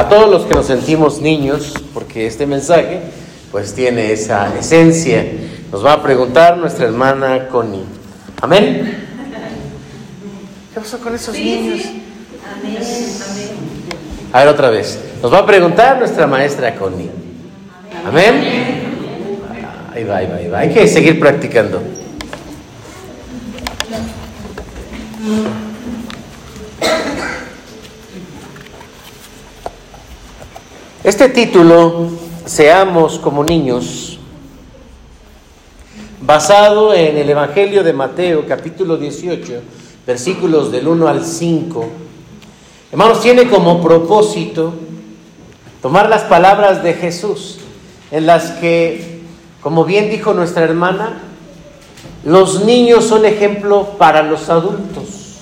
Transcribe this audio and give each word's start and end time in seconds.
a 0.00 0.08
todos 0.08 0.30
los 0.30 0.46
que 0.46 0.54
nos 0.54 0.64
sentimos 0.66 1.20
niños, 1.20 1.74
porque 1.92 2.26
este 2.26 2.46
mensaje 2.46 3.02
pues 3.52 3.74
tiene 3.74 4.12
esa 4.12 4.50
esencia. 4.58 5.26
Nos 5.70 5.84
va 5.84 5.92
a 5.92 6.02
preguntar 6.02 6.56
nuestra 6.56 6.86
hermana 6.86 7.48
Connie. 7.48 7.84
Amén. 8.40 8.96
¿Qué 10.72 10.80
pasó 10.80 10.98
con 11.00 11.14
esos 11.14 11.34
niños? 11.34 11.82
A 14.32 14.38
ver 14.38 14.48
otra 14.48 14.70
vez. 14.70 14.98
Nos 15.22 15.30
va 15.30 15.40
a 15.40 15.46
preguntar 15.46 15.98
nuestra 15.98 16.26
maestra 16.26 16.74
Connie. 16.76 17.10
Amén. 18.06 18.42
Ahí 19.92 20.04
va, 20.04 20.16
ahí 20.16 20.26
va, 20.26 20.36
ahí 20.36 20.48
va. 20.48 20.58
Hay 20.60 20.72
que 20.72 20.88
seguir 20.88 21.20
practicando. 21.20 21.82
Este 31.10 31.28
título, 31.28 32.06
Seamos 32.46 33.18
como 33.18 33.42
niños, 33.42 34.20
basado 36.20 36.94
en 36.94 37.16
el 37.16 37.28
Evangelio 37.28 37.82
de 37.82 37.92
Mateo, 37.92 38.46
capítulo 38.46 38.96
18, 38.96 39.60
versículos 40.06 40.70
del 40.70 40.86
1 40.86 41.08
al 41.08 41.24
5, 41.24 41.88
hermanos, 42.92 43.20
tiene 43.22 43.48
como 43.48 43.82
propósito 43.82 44.72
tomar 45.82 46.08
las 46.08 46.22
palabras 46.22 46.84
de 46.84 46.94
Jesús, 46.94 47.58
en 48.12 48.26
las 48.26 48.52
que, 48.52 49.22
como 49.62 49.84
bien 49.84 50.10
dijo 50.10 50.32
nuestra 50.32 50.62
hermana, 50.62 51.22
los 52.24 52.64
niños 52.64 53.04
son 53.06 53.24
ejemplo 53.24 53.96
para 53.98 54.22
los 54.22 54.48
adultos. 54.48 55.38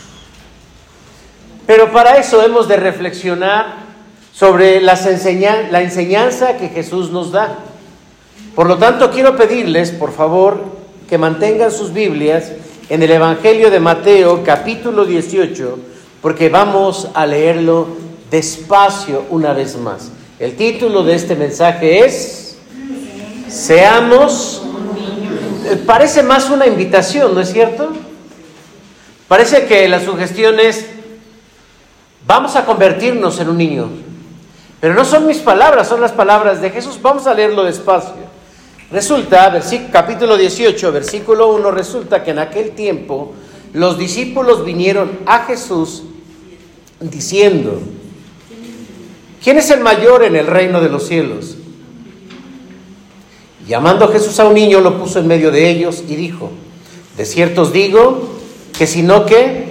Pero 1.66 1.92
para 1.92 2.16
eso 2.16 2.42
hemos 2.42 2.69
de 2.69 2.77
reflexionar 2.77 3.88
sobre 4.38 4.80
la 4.80 4.92
enseñanza 5.83 6.56
que 6.56 6.69
Jesús 6.69 7.10
nos 7.10 7.33
da. 7.33 7.59
Por 8.55 8.69
lo 8.69 8.78
tanto, 8.78 9.11
quiero 9.11 9.36
pedirles, 9.36 9.91
por 9.91 10.12
favor, 10.12 10.62
que 11.08 11.19
mantengan 11.19 11.72
sus 11.72 11.92
Biblias 11.92 12.53
en 12.89 13.03
el 13.03 13.11
Evangelio 13.11 13.69
de 13.69 13.80
Mateo 13.80 14.45
capítulo 14.45 15.06
18, 15.06 15.78
porque 16.22 16.50
vamos 16.50 17.08
a 17.14 17.27
leerlo 17.27 17.89
despacio 18.30 19.25
una 19.30 19.53
vez 19.55 19.77
más. 19.77 20.12
El 20.39 20.55
título 20.55 21.02
de 21.02 21.17
este 21.17 21.34
mensaje 21.34 22.05
es 22.05 22.58
Seamos... 23.48 24.62
Parece 25.84 26.23
más 26.23 26.48
una 26.48 26.67
invitación, 26.67 27.34
¿no 27.34 27.41
es 27.41 27.52
cierto? 27.52 27.92
Parece 29.27 29.67
que 29.67 29.86
la 29.89 30.00
sugestión 30.00 30.61
es, 30.61 30.86
vamos 32.27 32.56
a 32.56 32.64
convertirnos 32.64 33.39
en 33.41 33.48
un 33.50 33.58
niño. 33.58 34.08
Pero 34.80 34.94
no 34.94 35.04
son 35.04 35.26
mis 35.26 35.38
palabras, 35.38 35.88
son 35.88 36.00
las 36.00 36.12
palabras 36.12 36.60
de 36.60 36.70
Jesús. 36.70 36.98
Vamos 37.02 37.26
a 37.26 37.34
leerlo 37.34 37.64
despacio. 37.64 38.28
Resulta, 38.90 39.60
capítulo 39.92 40.36
18, 40.36 40.92
versículo 40.92 41.52
1, 41.54 41.70
resulta 41.72 42.22
que 42.22 42.30
en 42.30 42.38
aquel 42.38 42.70
tiempo 42.70 43.32
los 43.74 43.98
discípulos 43.98 44.64
vinieron 44.64 45.18
a 45.26 45.40
Jesús 45.40 46.04
diciendo, 47.00 47.80
¿quién 49.42 49.58
es 49.58 49.70
el 49.70 49.80
mayor 49.80 50.24
en 50.24 50.36
el 50.36 50.46
reino 50.46 50.80
de 50.80 50.88
los 50.88 51.06
cielos? 51.06 51.56
Llamando 53.66 54.08
Jesús 54.08 54.40
a 54.40 54.46
un 54.46 54.54
niño, 54.54 54.80
lo 54.80 54.98
puso 54.98 55.18
en 55.18 55.26
medio 55.26 55.50
de 55.50 55.68
ellos 55.68 56.02
y 56.08 56.16
dijo, 56.16 56.50
de 57.18 57.26
cierto 57.26 57.62
os 57.62 57.72
digo 57.72 58.38
que 58.78 58.86
si 58.86 59.02
no 59.02 59.26
que 59.26 59.68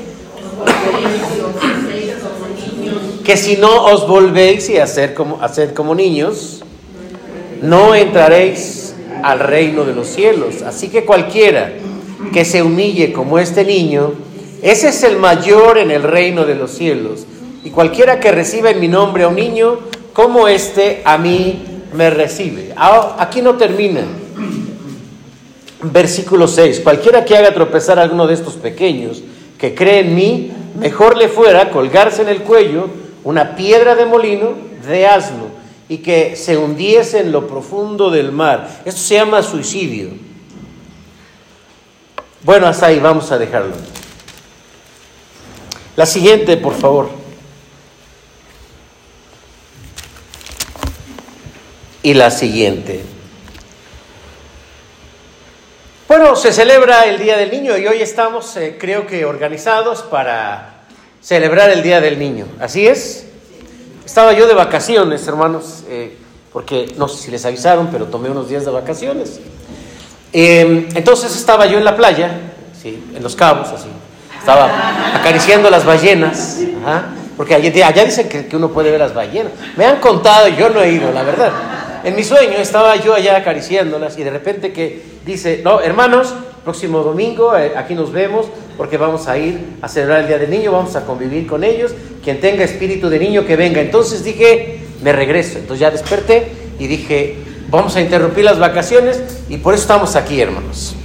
que 3.28 3.36
si 3.36 3.58
no 3.58 3.84
os 3.88 4.08
volvéis 4.08 4.70
y 4.70 4.78
hacer 4.78 5.14
como, 5.14 5.44
hacer 5.44 5.74
como 5.74 5.94
niños, 5.94 6.64
no 7.62 7.94
entraréis 7.94 8.96
al 9.22 9.40
reino 9.40 9.84
de 9.84 9.94
los 9.94 10.08
cielos. 10.08 10.62
Así 10.62 10.88
que 10.88 11.04
cualquiera 11.04 11.74
que 12.32 12.46
se 12.46 12.64
humille 12.64 13.12
como 13.12 13.38
este 13.38 13.66
niño, 13.66 14.14
ese 14.62 14.88
es 14.88 15.04
el 15.04 15.18
mayor 15.18 15.78
en 15.78 15.92
el 15.92 16.04
reino 16.04 16.46
de 16.46 16.56
los 16.56 16.72
cielos. 16.72 17.26
Y 17.66 17.70
cualquiera 17.70 18.22
que 18.22 18.32
reciba 18.32 18.70
en 18.70 18.80
mi 18.80 18.88
nombre 18.88 19.26
a 19.26 19.28
un 19.28 19.36
niño, 19.36 19.80
como 20.14 20.48
este 20.48 21.02
a 21.04 21.18
mí 21.18 21.66
me 21.92 22.10
recibe. 22.10 22.74
Aquí 22.78 23.42
no 23.42 23.56
termina. 23.56 24.06
Versículo 25.82 26.48
6. 26.48 26.80
Cualquiera 26.80 27.26
que 27.26 27.36
haga 27.36 27.54
tropezar 27.54 28.00
a 28.00 28.04
alguno 28.04 28.26
de 28.26 28.36
estos 28.36 28.54
pequeños 28.54 29.22
que 29.58 29.76
cree 29.76 30.00
en 30.00 30.16
mí, 30.16 30.52
mejor 30.80 31.18
le 31.18 31.28
fuera 31.28 31.72
colgarse 31.72 32.22
en 32.22 32.30
el 32.30 32.44
cuello 32.44 33.06
una 33.28 33.58
piedra 33.58 33.94
de 33.94 34.06
molino 34.06 34.54
de 34.88 35.06
asno 35.06 35.50
y 35.90 35.98
que 35.98 36.38
se 36.38 36.56
hundiese 36.56 37.20
en 37.20 37.34
lo 37.34 37.46
profundo 37.46 38.10
del 38.10 38.32
mar. 38.32 38.70
Esto 38.86 39.02
se 39.02 39.16
llama 39.16 39.44
suicidio. 39.44 40.12
Bueno, 42.44 42.68
hasta 42.68 42.86
ahí 42.86 43.00
vamos 43.00 43.30
a 43.34 43.38
dejarlo. 43.38 43.76
La 45.98 46.06
siguiente, 46.06 46.56
por 46.56 46.74
favor. 46.74 47.10
Y 52.04 52.14
la 52.14 52.32
siguiente. 52.32 53.04
Bueno, 56.08 56.38
se 56.38 56.54
celebra 56.54 57.04
el 57.08 57.20
Día 57.20 57.36
del 57.36 57.52
Niño 57.52 57.78
y 57.78 57.88
hoy 57.88 58.02
estamos, 58.02 58.56
eh, 58.56 58.78
creo 58.80 59.06
que, 59.06 59.26
organizados 59.26 60.04
para 60.04 60.77
celebrar 61.28 61.70
el 61.72 61.84
Día 61.84 62.00
del 62.00 62.18
Niño. 62.18 62.46
¿Así 62.58 62.88
es? 62.88 63.26
Estaba 64.06 64.32
yo 64.32 64.48
de 64.48 64.54
vacaciones, 64.54 65.28
hermanos, 65.28 65.84
eh, 65.90 66.16
porque 66.54 66.94
no 66.96 67.10
sé 67.10 67.22
si 67.22 67.32
les 67.32 67.46
avisaron, 67.46 67.90
pero 67.92 68.06
tomé 68.06 68.30
unos 68.30 68.48
días 68.48 68.64
de 68.64 68.72
vacaciones. 68.72 69.42
Em, 70.32 70.88
entonces 70.96 71.36
estaba 71.36 71.66
yo 71.66 71.78
en 71.78 71.84
la 71.84 71.98
playa, 71.98 72.32
¿sí? 72.82 73.04
en 73.14 73.22
Los 73.22 73.36
Cabos, 73.36 73.68
así. 73.68 73.90
Estaba 74.40 75.18
acariciando 75.18 75.70
las 75.70 75.84
ballenas, 75.84 76.60
porque 77.36 77.56
allá, 77.56 78.06
dicen 78.06 78.30
que, 78.30 78.48
que, 78.48 78.56
uno 78.56 78.70
puede 78.70 78.90
ver 78.90 79.02
las 79.02 79.14
ballenas. 79.14 79.52
Me 79.76 79.84
han 79.84 79.98
contado, 79.98 80.48
yo 80.48 80.70
no 80.70 80.82
he 80.82 80.94
ido, 80.94 81.12
la 81.12 81.24
verdad. 81.24 81.52
En 82.06 82.16
mi 82.16 82.24
sueño 82.24 82.58
estaba 82.58 82.96
yo 82.96 83.14
allá 83.14 83.36
acariciándolas 83.36 84.18
y 84.18 84.24
de 84.24 84.30
repente 84.30 84.72
que 84.72 85.04
dice, 85.26 85.60
no, 85.62 85.82
hermanos, 85.82 86.34
próximo 86.64 87.00
domingo 87.00 87.58
eh, 87.58 87.74
aquí 87.76 87.96
nos 87.96 88.14
vemos, 88.14 88.46
porque 88.78 88.98
vamos 88.98 89.28
a 89.28 89.38
ir 89.38 89.78
a 89.82 89.88
celebrar 89.88 90.22
el 90.22 90.28
Día 90.28 90.38
del 90.38 90.50
Niño, 90.50 90.72
vamos 90.72 90.96
a 90.96 91.06
convivir 91.06 91.48
con 91.48 91.64
ellos. 91.64 91.92
Quien 92.24 92.40
tenga 92.40 92.64
espíritu 92.64 93.10
de 93.10 93.20
niño 93.20 93.46
que 93.46 93.56
venga. 93.56 93.82
Entonces 93.82 94.24
dije, 94.24 94.80
me 95.02 95.12
regreso. 95.12 95.58
Entonces 95.58 95.80
ya 95.80 95.92
desperté 95.92 96.52
y 96.80 96.88
dije, 96.88 97.36
vamos 97.70 97.96
a 97.96 98.02
interrumpir 98.02 98.46
las 98.46 98.60
vacaciones 98.60 99.22
y 99.50 99.58
por 99.58 99.74
eso 99.74 99.82
estamos 99.82 100.16
aquí, 100.16 100.40
hermanos. 100.40 100.96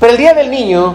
Pero 0.00 0.12
el 0.12 0.18
Día 0.18 0.34
del 0.34 0.50
Niño 0.50 0.94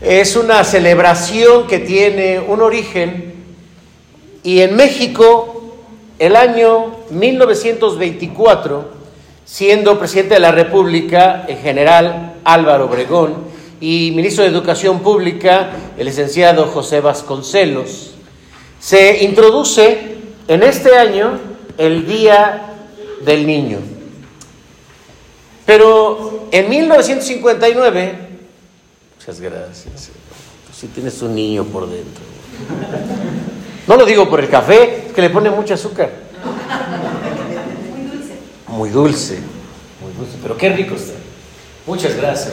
es 0.00 0.36
una 0.36 0.62
celebración 0.64 1.66
que 1.66 1.80
tiene 1.80 2.38
un 2.40 2.62
origen 2.62 3.34
y 4.42 4.60
en 4.60 4.76
México 4.76 5.76
el 6.18 6.36
año 6.36 6.96
1924, 7.10 8.84
siendo 9.44 9.98
presidente 9.98 10.34
de 10.34 10.40
la 10.40 10.52
República 10.52 11.44
el 11.48 11.56
general 11.58 12.34
Álvaro 12.44 12.86
Obregón, 12.86 13.49
y 13.80 14.12
ministro 14.14 14.44
de 14.44 14.50
Educación 14.50 15.00
Pública, 15.00 15.70
el 15.96 16.06
licenciado 16.06 16.66
José 16.66 17.00
Vasconcelos. 17.00 18.12
Se 18.78 19.24
introduce 19.24 20.16
en 20.46 20.62
este 20.62 20.96
año 20.96 21.38
el 21.78 22.06
Día 22.06 22.76
del 23.24 23.46
Niño. 23.46 23.78
Pero 25.64 26.48
en 26.50 26.68
1959, 26.68 28.18
muchas 29.18 29.40
gracias, 29.40 30.10
si 30.74 30.86
tienes 30.88 31.22
un 31.22 31.34
niño 31.34 31.64
por 31.64 31.88
dentro. 31.88 32.22
No 33.86 33.96
lo 33.96 34.04
digo 34.04 34.28
por 34.28 34.40
el 34.40 34.48
café, 34.48 35.06
es 35.06 35.12
que 35.12 35.22
le 35.22 35.30
pone 35.30 35.50
mucho 35.50 35.74
azúcar. 35.74 36.10
Muy 37.92 38.00
dulce. 38.10 38.34
Muy 38.68 38.90
dulce, 38.90 39.38
muy 40.00 40.12
dulce, 40.18 40.38
pero 40.42 40.56
qué 40.56 40.70
rico 40.70 40.94
está. 40.94 41.14
Muchas 41.86 42.14
gracias. 42.16 42.52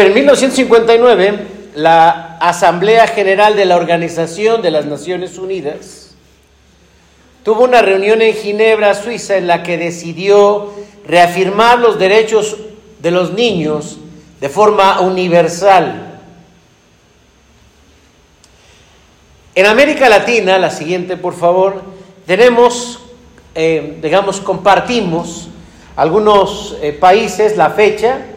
Pero 0.00 0.08
en 0.08 0.14
1959, 0.14 1.46
la 1.74 2.38
Asamblea 2.40 3.06
General 3.06 3.54
de 3.54 3.66
la 3.66 3.76
Organización 3.76 4.62
de 4.62 4.70
las 4.70 4.86
Naciones 4.86 5.36
Unidas 5.36 6.14
tuvo 7.42 7.64
una 7.64 7.82
reunión 7.82 8.22
en 8.22 8.32
Ginebra, 8.32 8.94
Suiza, 8.94 9.36
en 9.36 9.46
la 9.46 9.62
que 9.62 9.76
decidió 9.76 10.72
reafirmar 11.06 11.80
los 11.80 11.98
derechos 11.98 12.56
de 12.98 13.10
los 13.10 13.34
niños 13.34 13.98
de 14.40 14.48
forma 14.48 15.02
universal. 15.02 16.18
En 19.54 19.66
América 19.66 20.08
Latina, 20.08 20.58
la 20.58 20.70
siguiente 20.70 21.18
por 21.18 21.34
favor, 21.34 21.82
tenemos, 22.24 23.00
eh, 23.54 23.98
digamos, 24.00 24.40
compartimos 24.40 25.48
algunos 25.94 26.78
eh, 26.80 26.94
países 26.94 27.58
la 27.58 27.68
fecha 27.68 28.29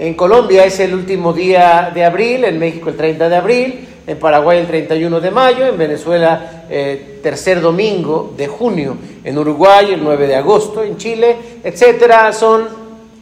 En 0.00 0.14
Colombia 0.14 0.64
es 0.64 0.80
el 0.80 0.94
último 0.94 1.34
día 1.34 1.92
de 1.94 2.06
abril, 2.06 2.46
en 2.46 2.58
México 2.58 2.88
el 2.88 2.96
30 2.96 3.28
de 3.28 3.36
abril, 3.36 3.88
en 4.06 4.18
Paraguay 4.18 4.60
el 4.60 4.66
31 4.66 5.20
de 5.20 5.30
mayo, 5.30 5.66
en 5.66 5.76
Venezuela 5.76 6.64
eh, 6.70 7.20
tercer 7.22 7.60
domingo 7.60 8.32
de 8.34 8.48
junio, 8.48 8.96
en 9.22 9.36
Uruguay 9.36 9.92
el 9.92 10.02
9 10.02 10.26
de 10.26 10.36
agosto, 10.36 10.82
en 10.82 10.96
Chile, 10.96 11.36
etcétera, 11.62 12.32
son 12.32 12.66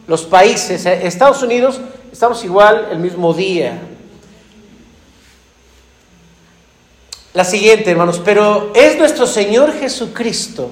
los 0.07 0.23
países. 0.23 0.85
Eh, 0.85 1.05
Estados 1.05 1.43
Unidos 1.43 1.81
estamos 2.13 2.45
igual 2.45 2.87
el 2.93 2.99
mismo 2.99 3.33
día. 3.33 3.77
La 7.33 7.43
siguiente, 7.43 7.91
hermanos, 7.91 8.21
pero 8.23 8.71
es 8.73 8.97
nuestro 8.97 9.27
Señor 9.27 9.73
Jesucristo 9.73 10.69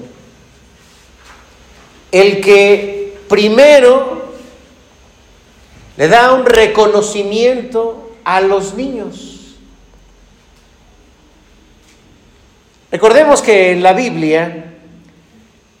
el 2.10 2.40
que 2.40 3.18
primero 3.28 4.17
le 5.98 6.06
da 6.06 6.32
un 6.32 6.46
reconocimiento 6.46 8.12
a 8.22 8.40
los 8.40 8.74
niños. 8.74 9.56
Recordemos 12.92 13.42
que 13.42 13.72
en 13.72 13.82
la 13.82 13.94
Biblia 13.94 14.76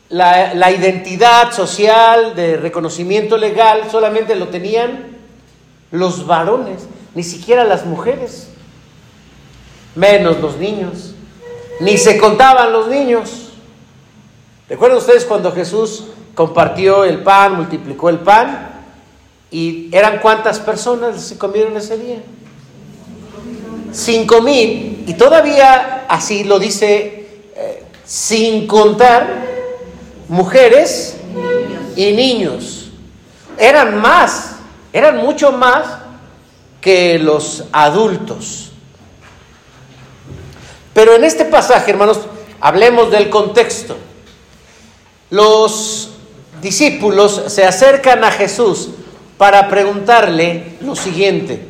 la, 0.08 0.72
identidad 0.72 1.52
social 1.52 2.34
de 2.34 2.56
reconocimiento 2.56 3.36
legal 3.36 3.88
solamente 3.88 4.34
lo 4.34 4.48
tenían 4.48 5.16
los 5.92 6.26
varones, 6.26 6.88
ni 7.14 7.22
siquiera 7.22 7.62
las 7.62 7.86
mujeres, 7.86 8.48
menos 9.94 10.40
los 10.40 10.56
niños, 10.56 11.14
ni 11.78 11.96
se 11.96 12.18
contaban 12.18 12.72
los 12.72 12.88
niños. 12.88 13.52
¿Recuerdan 14.68 14.98
ustedes 14.98 15.24
cuando 15.24 15.52
Jesús 15.52 16.08
compartió 16.34 17.04
el 17.04 17.22
pan, 17.22 17.54
multiplicó 17.54 18.08
el 18.08 18.18
pan? 18.18 18.77
¿Y 19.50 19.88
eran 19.92 20.18
cuántas 20.18 20.58
personas 20.58 21.22
se 21.22 21.38
comieron 21.38 21.76
ese 21.76 21.96
día? 21.96 22.22
Cinco 23.92 24.42
mil. 24.42 25.04
Y 25.06 25.14
todavía 25.14 26.04
así 26.08 26.44
lo 26.44 26.58
dice, 26.58 27.26
eh, 27.56 27.84
sin 28.04 28.66
contar 28.66 29.46
mujeres 30.28 31.16
y 31.96 32.12
niños. 32.12 32.90
Eran 33.56 33.98
más, 33.98 34.56
eran 34.92 35.16
mucho 35.16 35.50
más 35.52 35.98
que 36.80 37.18
los 37.18 37.64
adultos. 37.72 38.72
Pero 40.92 41.14
en 41.14 41.24
este 41.24 41.44
pasaje, 41.46 41.90
hermanos, 41.90 42.20
hablemos 42.60 43.10
del 43.10 43.30
contexto. 43.30 43.96
Los 45.30 46.10
discípulos 46.60 47.44
se 47.48 47.64
acercan 47.64 48.24
a 48.24 48.30
Jesús 48.30 48.90
para 49.38 49.68
preguntarle 49.68 50.74
lo 50.80 50.94
siguiente. 50.94 51.64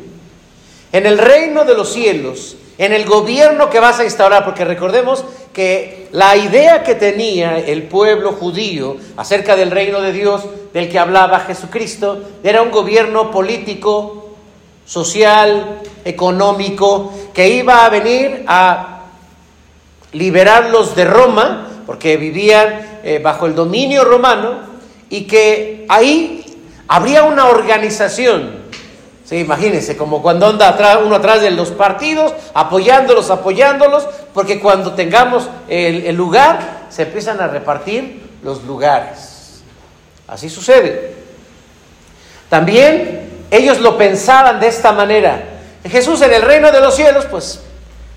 En 0.90 1.06
el 1.06 1.18
reino 1.18 1.64
de 1.64 1.74
los 1.74 1.92
cielos, 1.92 2.56
en 2.78 2.92
el 2.92 3.04
gobierno 3.04 3.68
que 3.68 3.78
vas 3.78 4.00
a 4.00 4.04
instaurar, 4.04 4.44
porque 4.44 4.64
recordemos 4.64 5.24
que 5.52 6.08
la 6.12 6.36
idea 6.36 6.82
que 6.82 6.94
tenía 6.94 7.58
el 7.58 7.82
pueblo 7.82 8.32
judío 8.32 8.96
acerca 9.16 9.54
del 9.54 9.70
reino 9.70 10.00
de 10.00 10.12
Dios 10.12 10.44
del 10.72 10.88
que 10.88 10.98
hablaba 10.98 11.40
Jesucristo 11.40 12.22
era 12.42 12.62
un 12.62 12.70
gobierno 12.70 13.30
político, 13.30 14.36
social, 14.86 15.80
económico, 16.04 17.12
que 17.34 17.48
iba 17.50 17.84
a 17.84 17.90
venir 17.90 18.44
a 18.46 19.00
liberarlos 20.12 20.96
de 20.96 21.04
Roma, 21.04 21.68
porque 21.84 22.16
vivían 22.16 23.00
eh, 23.02 23.20
bajo 23.22 23.46
el 23.46 23.54
dominio 23.54 24.04
romano, 24.04 24.60
y 25.10 25.24
que 25.24 25.84
ahí 25.88 26.37
habría 26.88 27.22
una 27.24 27.46
organización 27.46 28.68
imagínense, 29.36 29.96
como 29.96 30.22
cuando 30.22 30.46
anda 30.46 30.68
atrás, 30.68 30.98
uno 31.04 31.16
atrás 31.16 31.42
de 31.42 31.50
los 31.50 31.70
partidos, 31.70 32.32
apoyándolos, 32.54 33.30
apoyándolos, 33.30 34.06
porque 34.32 34.58
cuando 34.60 34.94
tengamos 34.94 35.48
el, 35.68 36.06
el 36.06 36.16
lugar, 36.16 36.86
se 36.88 37.02
empiezan 37.02 37.40
a 37.40 37.48
repartir 37.48 38.22
los 38.42 38.64
lugares. 38.64 39.60
Así 40.26 40.48
sucede. 40.48 41.14
También 42.48 43.46
ellos 43.50 43.80
lo 43.80 43.98
pensaban 43.98 44.60
de 44.60 44.68
esta 44.68 44.92
manera. 44.92 45.44
Jesús 45.84 46.22
en 46.22 46.32
el 46.32 46.42
reino 46.42 46.72
de 46.72 46.80
los 46.80 46.94
cielos, 46.96 47.26
pues 47.26 47.60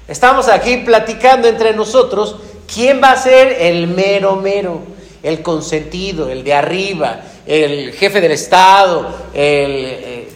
estamos 0.07 0.47
aquí 0.47 0.77
platicando 0.77 1.47
entre 1.47 1.73
nosotros 1.73 2.37
quién 2.73 3.01
va 3.03 3.11
a 3.11 3.17
ser 3.17 3.57
el 3.59 3.87
mero 3.87 4.37
mero, 4.37 4.81
el 5.23 5.41
consentido, 5.41 6.29
el 6.29 6.45
de 6.45 6.53
arriba, 6.53 7.21
el 7.45 7.93
jefe 7.93 8.21
del 8.21 8.31
Estado, 8.31 9.29
el, 9.33 10.27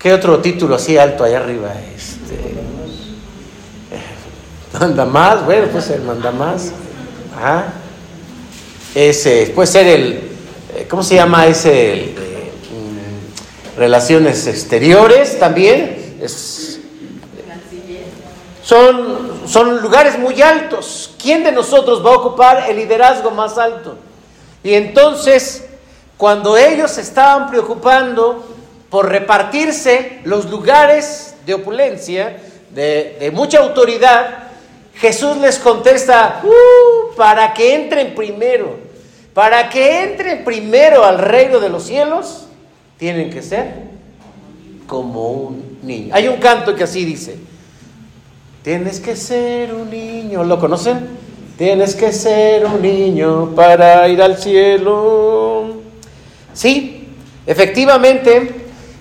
¿Qué 0.00 0.14
otro 0.14 0.38
título 0.38 0.76
así 0.76 0.96
alto 0.96 1.24
allá 1.24 1.40
arriba? 1.40 1.74
Este, 1.94 2.54
manda 4.80 5.04
más, 5.04 5.44
bueno, 5.44 5.66
puede 5.66 5.84
ser 5.84 6.00
manda 6.00 6.30
más. 6.32 6.72
Ese, 8.94 9.52
puede 9.54 9.66
ser 9.66 9.86
el, 9.86 10.12
eh, 10.74 10.86
¿cómo 10.88 11.02
se 11.02 11.16
llama 11.16 11.46
ese? 11.46 12.14
Mm, 12.16 13.78
relaciones 13.78 14.46
exteriores 14.46 15.38
también. 15.38 16.16
Es, 16.22 16.80
son, 18.64 19.32
son 19.46 19.82
lugares 19.82 20.18
muy 20.18 20.40
altos. 20.40 21.14
¿Quién 21.20 21.44
de 21.44 21.52
nosotros 21.52 22.02
va 22.04 22.12
a 22.12 22.16
ocupar 22.16 22.70
el 22.70 22.76
liderazgo 22.76 23.30
más 23.32 23.58
alto? 23.58 23.98
Y 24.62 24.74
entonces, 24.74 25.64
cuando 26.16 26.56
ellos 26.56 26.98
estaban 26.98 27.50
preocupando 27.50 28.46
por 28.90 29.08
repartirse 29.08 30.20
los 30.24 30.50
lugares 30.50 31.34
de 31.46 31.54
opulencia, 31.54 32.36
de, 32.74 33.30
mucha 33.32 33.58
autoridad, 33.58 34.44
Jesús 34.94 35.36
les 35.38 35.58
contesta, 35.58 36.42
uh, 36.44 37.14
para 37.16 37.54
que 37.54 37.74
entren 37.74 38.14
primero, 38.14 38.78
para 39.32 39.68
que 39.70 40.02
entren 40.02 40.44
primero 40.44 41.04
al 41.04 41.18
reino 41.18 41.58
de 41.58 41.68
los 41.68 41.84
cielos, 41.84 42.46
tienen 42.98 43.30
que 43.30 43.42
ser 43.42 43.72
como 44.86 45.30
un 45.30 45.78
niño. 45.82 46.14
Hay 46.14 46.28
un 46.28 46.36
canto 46.36 46.74
que 46.74 46.84
así 46.84 47.04
dice, 47.04 47.38
tienes 48.62 49.00
que 49.00 49.16
ser 49.16 49.72
un 49.72 49.88
niño, 49.88 50.44
¿lo 50.44 50.58
conocen? 50.60 51.19
Tienes 51.60 51.94
que 51.94 52.10
ser 52.10 52.64
un 52.64 52.80
niño 52.80 53.54
para 53.54 54.08
ir 54.08 54.22
al 54.22 54.38
cielo. 54.38 55.74
Sí, 56.54 57.06
efectivamente, 57.44 58.54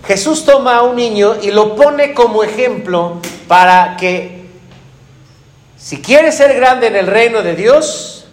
Jesús 0.05 0.43
toma 0.43 0.75
a 0.75 0.83
un 0.83 0.97
niño 0.97 1.37
y 1.41 1.51
lo 1.51 1.73
pone 1.77 2.13
como 2.13 2.43
ejemplo 2.43 3.21
para 3.47 3.95
que 3.95 4.41
si 5.77 6.01
quieres 6.01 6.35
ser 6.35 6.53
grande 6.53 6.87
en 6.87 6.97
el 6.97 7.07
reino 7.07 7.43
de 7.43 7.55
Dios, 7.55 8.27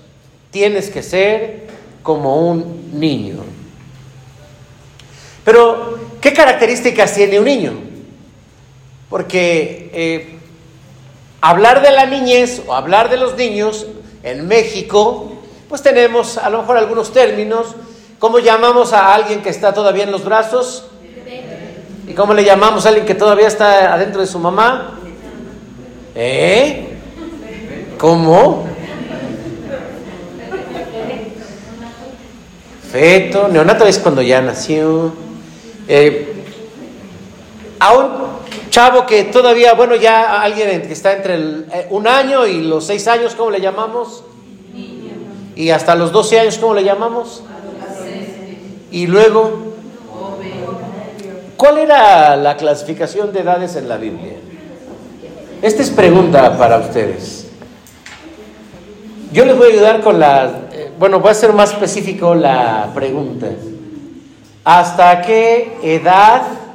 tienes 0.50 0.90
que 0.90 1.04
ser 1.04 1.68
como 2.02 2.50
un 2.50 2.98
niño. 2.98 3.44
Pero, 5.44 6.00
¿qué 6.20 6.32
características 6.32 7.14
tiene 7.14 7.38
un 7.38 7.44
niño? 7.44 7.74
Porque 9.08 9.88
eh, 9.94 10.38
hablar 11.40 11.80
de 11.80 11.92
la 11.92 12.06
niñez 12.06 12.60
o 12.66 12.74
hablar 12.74 13.08
de 13.08 13.18
los 13.18 13.36
niños 13.36 13.86
en 14.26 14.48
México, 14.48 15.30
pues 15.68 15.82
tenemos 15.82 16.36
a 16.36 16.50
lo 16.50 16.58
mejor 16.58 16.76
algunos 16.76 17.12
términos. 17.12 17.68
¿Cómo 18.18 18.40
llamamos 18.40 18.92
a 18.92 19.14
alguien 19.14 19.40
que 19.40 19.50
está 19.50 19.72
todavía 19.72 20.02
en 20.02 20.10
los 20.10 20.24
brazos? 20.24 20.86
¿Y 22.08 22.12
cómo 22.12 22.34
le 22.34 22.42
llamamos 22.42 22.84
a 22.84 22.88
alguien 22.88 23.06
que 23.06 23.14
todavía 23.14 23.46
está 23.46 23.94
adentro 23.94 24.20
de 24.20 24.26
su 24.26 24.40
mamá? 24.40 24.98
¿Eh? 26.16 26.98
¿Cómo? 27.98 28.66
Feto, 32.90 33.46
neonato 33.46 33.86
es 33.86 34.00
cuando 34.00 34.22
ya 34.22 34.40
nació. 34.40 35.12
Eh, 35.86 36.32
a 37.78 37.92
un 37.92 38.08
chavo 38.76 39.06
que 39.06 39.24
todavía, 39.24 39.72
bueno, 39.72 39.94
ya 39.96 40.42
alguien 40.42 40.82
que 40.82 40.92
está 40.92 41.14
entre 41.14 41.34
eh, 41.36 41.86
un 41.88 42.06
año 42.06 42.46
y 42.46 42.60
los 42.60 42.84
seis 42.84 43.08
años, 43.08 43.34
¿cómo 43.34 43.50
le 43.50 43.58
llamamos? 43.58 44.22
Y 45.54 45.70
hasta 45.70 45.94
los 45.94 46.12
doce 46.12 46.38
años, 46.38 46.58
¿cómo 46.58 46.74
le 46.74 46.84
llamamos? 46.84 47.42
Y 48.90 49.06
luego, 49.06 49.62
¿Cuál 51.56 51.78
era 51.78 52.36
la 52.36 52.58
clasificación 52.58 53.32
de 53.32 53.40
edades 53.40 53.76
en 53.76 53.88
la 53.88 53.96
Biblia? 53.96 54.34
Esta 55.62 55.80
es 55.80 55.88
pregunta 55.88 56.58
para 56.58 56.76
ustedes. 56.76 57.46
Yo 59.32 59.46
les 59.46 59.56
voy 59.56 59.70
a 59.70 59.72
ayudar 59.72 60.02
con 60.02 60.20
la, 60.20 60.68
eh, 60.70 60.92
bueno, 60.98 61.20
voy 61.20 61.30
a 61.30 61.34
ser 61.34 61.54
más 61.54 61.72
específico 61.72 62.34
la 62.34 62.90
pregunta. 62.94 63.46
¿Hasta 64.64 65.22
qué 65.22 65.78
edad 65.82 66.65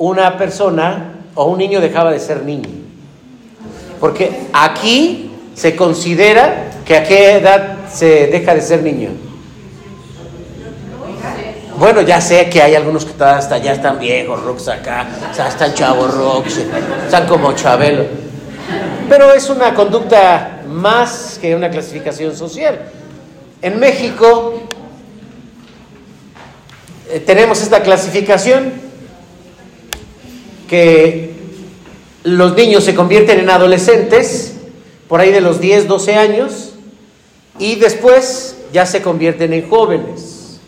una 0.00 0.36
persona 0.36 1.12
o 1.34 1.44
un 1.44 1.58
niño 1.58 1.80
dejaba 1.80 2.10
de 2.10 2.18
ser 2.18 2.42
niño? 2.42 2.68
Porque 4.00 4.48
aquí 4.52 5.30
se 5.54 5.76
considera 5.76 6.70
que 6.84 6.96
a 6.96 7.04
qué 7.04 7.34
edad 7.34 7.88
se 7.92 8.26
deja 8.28 8.54
de 8.54 8.62
ser 8.62 8.82
niño. 8.82 9.10
Bueno, 11.78 12.00
ya 12.02 12.20
sé 12.20 12.48
que 12.50 12.62
hay 12.62 12.74
algunos 12.74 13.04
que 13.04 13.22
hasta 13.22 13.58
ya 13.58 13.72
están 13.72 13.98
viejos, 13.98 14.42
rocks 14.42 14.68
acá, 14.68 15.06
están 15.30 15.74
chavos 15.74 16.14
rocks, 16.14 16.58
están 17.04 17.26
como 17.26 17.52
Chabelo. 17.54 18.04
Pero 19.08 19.32
es 19.32 19.48
una 19.48 19.74
conducta 19.74 20.62
más 20.68 21.38
que 21.40 21.54
una 21.54 21.70
clasificación 21.70 22.36
social. 22.36 22.78
En 23.62 23.78
México 23.78 24.62
eh, 27.10 27.20
tenemos 27.20 27.62
esta 27.62 27.82
clasificación 27.82 28.89
que 30.70 31.34
los 32.22 32.54
niños 32.54 32.84
se 32.84 32.94
convierten 32.94 33.40
en 33.40 33.50
adolescentes 33.50 34.54
por 35.08 35.20
ahí 35.20 35.32
de 35.32 35.40
los 35.40 35.60
10, 35.60 35.88
12 35.88 36.14
años 36.14 36.74
y 37.58 37.74
después 37.74 38.56
ya 38.72 38.86
se 38.86 39.02
convierten 39.02 39.52
en 39.52 39.68
jóvenes. 39.68 40.60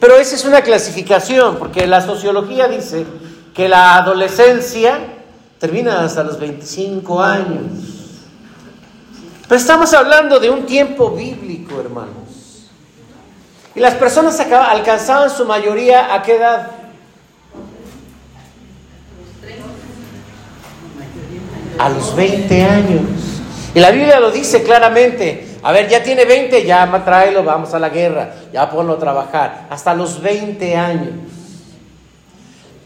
Pero 0.00 0.16
esa 0.16 0.34
es 0.34 0.44
una 0.44 0.62
clasificación 0.62 1.56
porque 1.56 1.86
la 1.86 2.00
sociología 2.00 2.66
dice 2.66 3.06
que 3.54 3.68
la 3.68 3.94
adolescencia 3.94 4.98
termina 5.60 6.02
hasta 6.02 6.24
los 6.24 6.40
25 6.40 7.22
años. 7.22 7.62
Pero 9.46 9.60
estamos 9.60 9.94
hablando 9.94 10.40
de 10.40 10.50
un 10.50 10.66
tiempo 10.66 11.12
bíblico, 11.12 11.80
hermanos. 11.80 12.66
Y 13.76 13.78
las 13.78 13.94
personas 13.94 14.40
alcanzaban 14.40 15.30
su 15.30 15.44
mayoría 15.44 16.12
a 16.12 16.22
qué 16.24 16.34
edad? 16.34 16.83
A 21.78 21.88
los 21.88 22.14
20 22.14 22.62
años. 22.62 23.02
Y 23.74 23.80
la 23.80 23.90
Biblia 23.90 24.20
lo 24.20 24.30
dice 24.30 24.62
claramente. 24.62 25.46
A 25.62 25.72
ver, 25.72 25.88
ya 25.88 26.02
tiene 26.02 26.24
20, 26.24 26.64
ya 26.64 27.02
tráelo, 27.04 27.42
vamos 27.42 27.72
a 27.74 27.78
la 27.78 27.88
guerra, 27.88 28.34
ya 28.52 28.70
ponlo 28.70 28.94
a 28.94 28.98
trabajar. 28.98 29.66
Hasta 29.70 29.94
los 29.94 30.20
20 30.20 30.76
años. 30.76 31.14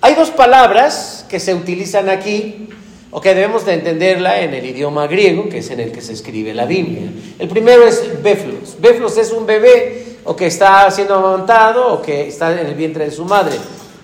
Hay 0.00 0.14
dos 0.14 0.30
palabras 0.30 1.26
que 1.28 1.40
se 1.40 1.54
utilizan 1.54 2.08
aquí 2.08 2.68
o 3.10 3.20
que 3.20 3.34
debemos 3.34 3.66
de 3.66 3.74
entenderla 3.74 4.40
en 4.40 4.54
el 4.54 4.64
idioma 4.64 5.06
griego, 5.06 5.48
que 5.48 5.58
es 5.58 5.70
en 5.70 5.80
el 5.80 5.92
que 5.92 6.00
se 6.00 6.12
escribe 6.12 6.54
la 6.54 6.66
Biblia. 6.66 7.10
El 7.38 7.48
primero 7.48 7.84
es 7.84 8.22
beflos. 8.22 8.76
Beflos 8.78 9.18
es 9.18 9.32
un 9.32 9.44
bebé 9.44 10.18
o 10.24 10.36
que 10.36 10.46
está 10.46 10.90
siendo 10.90 11.14
amamantado 11.14 11.94
o 11.94 12.02
que 12.02 12.28
está 12.28 12.52
en 12.52 12.66
el 12.66 12.74
vientre 12.74 13.06
de 13.06 13.10
su 13.10 13.24
madre. 13.24 13.56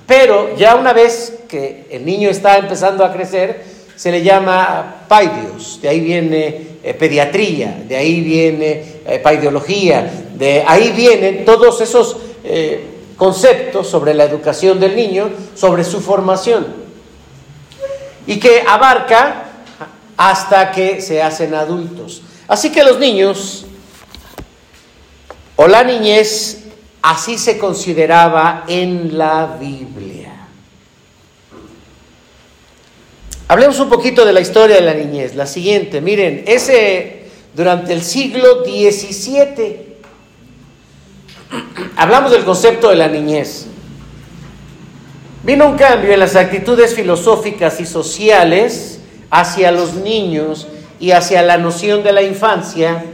Pero 0.06 0.56
ya 0.56 0.74
una 0.74 0.92
vez 0.92 1.40
que 1.48 1.86
el 1.90 2.04
niño 2.04 2.28
está 2.28 2.58
empezando 2.58 3.04
a 3.04 3.12
crecer, 3.12 3.62
se 3.96 4.10
le 4.10 4.22
llama 4.22 5.06
paidios, 5.08 5.80
de 5.80 5.88
ahí 5.88 6.00
viene 6.00 6.78
eh, 6.82 6.94
pediatría, 6.94 7.82
de 7.86 7.96
ahí 7.96 8.20
viene 8.20 8.84
eh, 9.06 9.22
de 10.34 10.64
ahí 10.66 10.92
vienen 10.92 11.44
todos 11.44 11.80
esos 11.80 12.16
eh, 12.42 12.84
conceptos 13.16 13.88
sobre 13.88 14.14
la 14.14 14.24
educación 14.24 14.80
del 14.80 14.96
niño, 14.96 15.30
sobre 15.54 15.84
su 15.84 16.00
formación, 16.00 16.66
y 18.26 18.38
que 18.38 18.62
abarca 18.66 19.44
hasta 20.16 20.72
que 20.72 21.00
se 21.00 21.22
hacen 21.22 21.54
adultos. 21.54 22.22
Así 22.48 22.70
que 22.70 22.82
los 22.82 22.98
niños 22.98 23.64
o 25.56 25.68
la 25.68 25.84
niñez 25.84 26.64
así 27.02 27.38
se 27.38 27.58
consideraba 27.58 28.64
en 28.66 29.16
la 29.16 29.56
Biblia. 29.60 30.33
Hablemos 33.46 33.78
un 33.78 33.90
poquito 33.90 34.24
de 34.24 34.32
la 34.32 34.40
historia 34.40 34.76
de 34.76 34.82
la 34.82 34.94
niñez. 34.94 35.34
La 35.34 35.46
siguiente, 35.46 36.00
miren, 36.00 36.44
ese 36.46 37.24
durante 37.54 37.92
el 37.92 38.02
siglo 38.02 38.64
XVII 38.64 39.94
hablamos 41.96 42.32
del 42.32 42.44
concepto 42.44 42.88
de 42.88 42.96
la 42.96 43.08
niñez. 43.08 43.66
Vino 45.42 45.66
un 45.66 45.76
cambio 45.76 46.12
en 46.12 46.20
las 46.20 46.36
actitudes 46.36 46.94
filosóficas 46.94 47.78
y 47.80 47.86
sociales 47.86 49.00
hacia 49.30 49.70
los 49.70 49.94
niños 49.94 50.66
y 50.98 51.10
hacia 51.10 51.42
la 51.42 51.58
noción 51.58 52.02
de 52.02 52.12
la 52.12 52.22
infancia. 52.22 53.04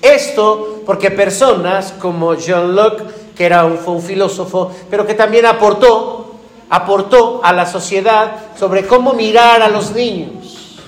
Esto 0.00 0.82
porque 0.86 1.10
personas 1.10 1.92
como 1.98 2.34
John 2.36 2.76
Locke, 2.76 3.02
que 3.36 3.44
era 3.44 3.64
un, 3.64 3.76
fue 3.76 3.94
un 3.94 4.02
filósofo, 4.02 4.72
pero 4.88 5.06
que 5.06 5.14
también 5.14 5.46
aportó, 5.46 6.19
aportó 6.70 7.44
a 7.44 7.52
la 7.52 7.66
sociedad 7.66 8.54
sobre 8.58 8.86
cómo 8.86 9.12
mirar 9.12 9.60
a 9.60 9.68
los 9.68 9.92
niños. 9.92 10.78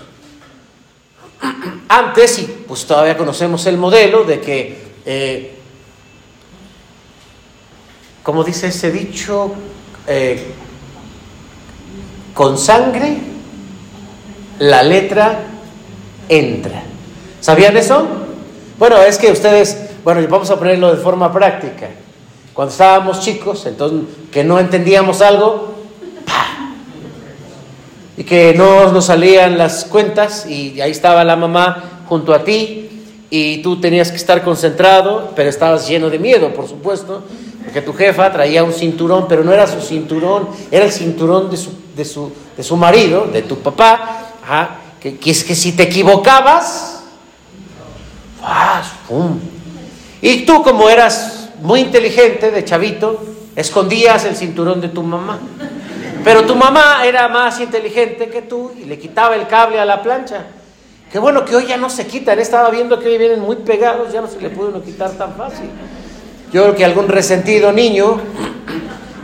Antes, 1.89 2.39
y 2.39 2.45
pues 2.67 2.87
todavía 2.87 3.17
conocemos 3.17 3.67
el 3.67 3.77
modelo 3.77 4.25
de 4.25 4.41
que 4.41 4.93
eh, 5.05 5.59
como 8.23 8.45
dice 8.45 8.69
ese 8.69 8.91
dicho, 8.91 9.53
eh, 10.07 10.55
con 12.35 12.57
sangre 12.57 13.17
la 14.61 14.83
letra 14.83 15.41
entra. 16.29 16.85
¿Sabían 17.41 17.77
eso? 17.77 18.07
Bueno, 18.79 19.03
es 19.03 19.19
que 19.19 19.33
ustedes, 19.33 19.91
bueno, 20.05 20.25
vamos 20.29 20.51
a 20.51 20.59
ponerlo 20.59 20.95
de 20.95 21.03
forma 21.03 21.33
práctica. 21.33 21.89
Cuando 22.55 22.71
estábamos 22.71 23.21
chicos, 23.21 23.67
entonces 23.67 24.09
que 24.31 24.45
no 24.45 24.61
entendíamos 24.61 25.21
algo, 25.21 25.72
y 28.17 28.25
que 28.25 28.55
no 28.55 28.93
nos 28.93 29.07
salían 29.07 29.57
las 29.57 29.85
cuentas 29.85 30.47
y 30.47 30.81
ahí 30.81 30.91
estaba 30.91 31.25
la 31.25 31.37
mamá 31.37 32.05
junto 32.09 32.35
a 32.35 32.45
ti 32.45 32.91
y 33.31 33.63
tú 33.63 33.81
tenías 33.81 34.11
que 34.11 34.19
estar 34.19 34.43
concentrado, 34.43 35.33
pero 35.35 35.49
estabas 35.49 35.89
lleno 35.89 36.11
de 36.11 36.19
miedo, 36.19 36.53
por 36.53 36.69
supuesto, 36.69 37.23
porque 37.65 37.81
tu 37.81 37.95
jefa 37.95 38.31
traía 38.31 38.63
un 38.63 38.73
cinturón, 38.73 39.27
pero 39.27 39.43
no 39.43 39.53
era 39.53 39.67
su 39.67 39.81
cinturón, 39.81 40.49
era 40.71 40.85
el 40.85 40.93
cinturón 40.93 41.51
de 41.51 41.57
su, 41.57 41.71
de 41.97 42.05
su, 42.05 42.31
de 42.55 42.63
su 42.63 42.77
marido, 42.77 43.27
de 43.33 43.41
tu 43.43 43.59
papá, 43.61 44.27
que, 45.01 45.19
es 45.25 45.45
que 45.45 45.55
si 45.55 45.73
te 45.73 45.85
equivocabas, 45.85 47.01
¡pum! 49.09 49.39
y 50.21 50.45
tú 50.45 50.63
como 50.63 50.91
eras 50.91 51.49
muy 51.63 51.81
inteligente 51.81 52.51
de 52.51 52.65
chavito, 52.65 53.25
escondías 53.57 54.27
el 54.27 54.37
cinturón 54.37 54.81
de 54.83 54.89
tu 54.89 55.03
mamá. 55.03 55.39
Pero 56.25 56.45
tu 56.45 56.55
mamá 56.55 57.05
era 57.05 57.29
más 57.29 57.59
inteligente 57.61 58.29
que 58.29 58.43
tú 58.43 58.73
y 58.79 58.85
le 58.85 58.99
quitaba 58.99 59.35
el 59.35 59.49
cable 59.49 59.81
a 59.81 59.85
la 59.85 60.03
plancha. 60.03 60.45
Qué 61.11 61.19
bueno 61.19 61.45
que 61.45 61.57
hoy 61.57 61.67
ya 61.67 61.77
no 61.77 61.91
se 61.91 62.07
quitan. 62.07 62.39
Estaba 62.39 62.71
viendo 62.71 62.99
que 62.99 63.09
hoy 63.09 63.19
vienen 63.19 63.41
muy 63.41 63.57
pegados, 63.57 64.13
ya 64.13 64.21
no 64.21 64.29
se 64.29 64.41
le 64.41 64.49
puede 64.51 64.81
quitar 64.83 65.11
tan 65.13 65.35
fácil. 65.35 65.69
Yo 66.53 66.63
creo 66.63 66.75
que 66.75 66.85
algún 66.85 67.09
resentido 67.09 67.73
niño 67.73 68.21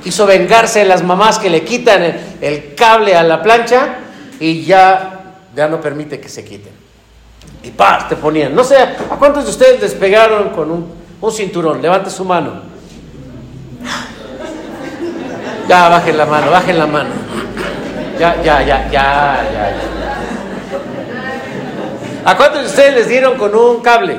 quiso 0.02 0.26
vengarse 0.26 0.80
de 0.80 0.84
las 0.86 1.04
mamás 1.04 1.38
que 1.38 1.50
le 1.50 1.64
quitan 1.64 2.02
el, 2.40 2.74
cable 2.74 3.14
a 3.14 3.22
la 3.22 3.42
plancha 3.42 3.98
y 4.40 4.64
ya, 4.64 5.36
ya 5.54 5.68
no 5.68 5.80
permite 5.80 6.20
que 6.20 6.28
se 6.28 6.44
quiten. 6.44 6.72
Y 7.62 7.70
paz, 7.70 8.08
te 8.08 8.16
ponían. 8.16 8.54
No 8.54 8.64
sé, 8.64 8.76
¿a 8.76 9.16
cuántos 9.18 9.44
de 9.44 9.50
ustedes 9.50 9.80
despegaron 9.80 10.50
con 10.50 10.70
un, 10.70 10.92
un 11.20 11.32
cinturón? 11.32 11.80
Levante 11.80 12.10
su 12.10 12.24
mano. 12.24 12.67
Ya, 15.68 15.90
bajen 15.90 16.16
la 16.16 16.24
mano, 16.24 16.50
bajen 16.50 16.78
la 16.78 16.86
mano. 16.86 17.10
Ya, 18.18 18.34
ya, 18.42 18.62
ya, 18.62 18.88
ya, 18.90 19.44
ya. 19.52 19.74
¿A 22.24 22.36
cuántos 22.36 22.62
de 22.62 22.66
ustedes 22.68 22.94
les 22.94 23.08
dieron 23.08 23.36
con 23.36 23.54
un 23.54 23.80
cable? 23.82 24.18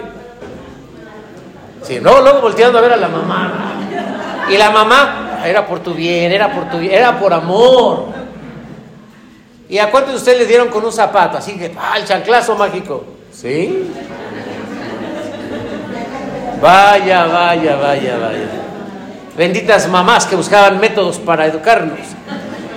Sí, 1.81 1.99
no, 1.99 2.21
luego 2.21 2.41
volteando 2.41 2.77
a 2.77 2.81
ver 2.81 2.93
a 2.93 2.97
la 2.97 3.07
mamá. 3.07 3.73
Y 4.47 4.57
la 4.57 4.69
mamá, 4.69 5.41
era 5.43 5.65
por 5.65 5.79
tu 5.79 5.95
bien, 5.95 6.31
era 6.31 6.53
por 6.53 6.69
tu 6.69 6.77
bien, 6.77 6.93
era 6.93 7.19
por 7.19 7.33
amor. 7.33 8.05
¿Y 9.67 9.79
a 9.79 9.89
cuántos 9.89 10.13
de 10.13 10.17
ustedes 10.17 10.39
les 10.39 10.47
dieron 10.47 10.69
con 10.69 10.85
un 10.85 10.93
zapato? 10.93 11.39
Así 11.39 11.57
que, 11.57 11.75
ah, 11.79 11.97
el 11.97 12.05
chanclazo 12.05 12.55
mágico. 12.55 13.05
¿Sí? 13.31 13.91
Vaya, 16.61 17.25
vaya, 17.25 17.75
vaya, 17.75 18.17
vaya 18.17 18.68
benditas 19.37 19.87
mamás 19.87 20.25
que 20.25 20.35
buscaban 20.35 20.79
métodos 20.79 21.19
para 21.19 21.45
educarnos. 21.45 21.99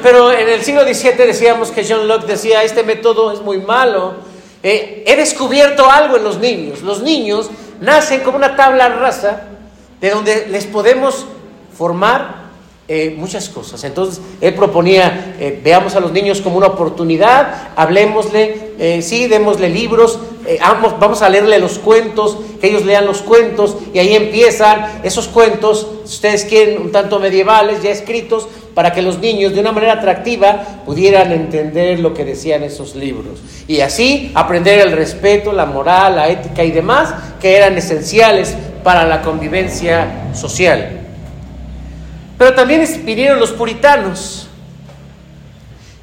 Pero 0.02 0.32
en 0.32 0.49
el 0.49 0.62
siglo 0.62 0.82
XVII 0.82 1.26
decíamos 1.26 1.71
que 1.71 1.87
John 1.88 2.09
Locke 2.09 2.26
decía, 2.26 2.62
este 2.62 2.82
método 2.82 3.32
es 3.32 3.40
muy 3.40 3.59
malo. 3.59 4.14
Eh, 4.62 5.04
he 5.06 5.16
descubierto 5.16 5.90
algo 5.90 6.16
en 6.16 6.25
los 6.25 6.38
niños. 6.38 6.82
Los 6.82 7.02
niños 7.02 7.50
nacen 7.80 8.21
como 8.21 8.37
una 8.37 8.56
tabla 8.56 8.88
rasa 8.88 9.42
de 10.00 10.11
donde 10.11 10.47
les 10.49 10.66
podemos 10.66 11.26
formar 11.76 12.41
eh, 12.88 13.14
muchas 13.16 13.48
cosas. 13.48 13.82
Entonces, 13.84 14.20
él 14.40 14.54
proponía, 14.54 15.36
eh, 15.38 15.60
veamos 15.62 15.94
a 15.94 16.00
los 16.00 16.12
niños 16.12 16.40
como 16.40 16.56
una 16.56 16.66
oportunidad, 16.68 17.72
hablemosle, 17.76 18.72
sí, 19.00 19.28
démosle 19.28 19.68
libros, 19.68 20.18
vamos, 20.60 20.98
vamos 20.98 21.22
a 21.22 21.28
leerle 21.28 21.60
los 21.60 21.78
cuentos, 21.78 22.36
que 22.60 22.68
ellos 22.68 22.84
lean 22.84 23.06
los 23.06 23.22
cuentos 23.22 23.76
y 23.94 24.00
ahí 24.00 24.14
empiezan 24.14 25.00
esos 25.04 25.28
cuentos, 25.28 25.86
si 26.04 26.14
ustedes 26.14 26.44
quieren, 26.44 26.82
un 26.82 26.90
tanto 26.90 27.20
medievales, 27.20 27.80
ya 27.80 27.90
escritos, 27.90 28.48
para 28.74 28.92
que 28.92 29.02
los 29.02 29.18
niños 29.18 29.54
de 29.54 29.60
una 29.60 29.72
manera 29.72 29.94
atractiva 29.94 30.82
pudieran 30.84 31.32
entender 31.32 32.00
lo 32.00 32.14
que 32.14 32.24
decían 32.24 32.62
esos 32.62 32.94
libros. 32.94 33.40
Y 33.68 33.80
así 33.80 34.32
aprender 34.34 34.80
el 34.80 34.92
respeto, 34.92 35.52
la 35.52 35.66
moral, 35.66 36.16
la 36.16 36.28
ética 36.28 36.64
y 36.64 36.70
demás 36.70 37.14
que 37.40 37.56
eran 37.56 37.76
esenciales 37.76 38.56
para 38.82 39.06
la 39.06 39.22
convivencia 39.22 40.30
social. 40.34 41.01
Pero 42.42 42.56
también 42.56 42.84
vinieron 43.04 43.38
los 43.38 43.52
puritanos. 43.52 44.49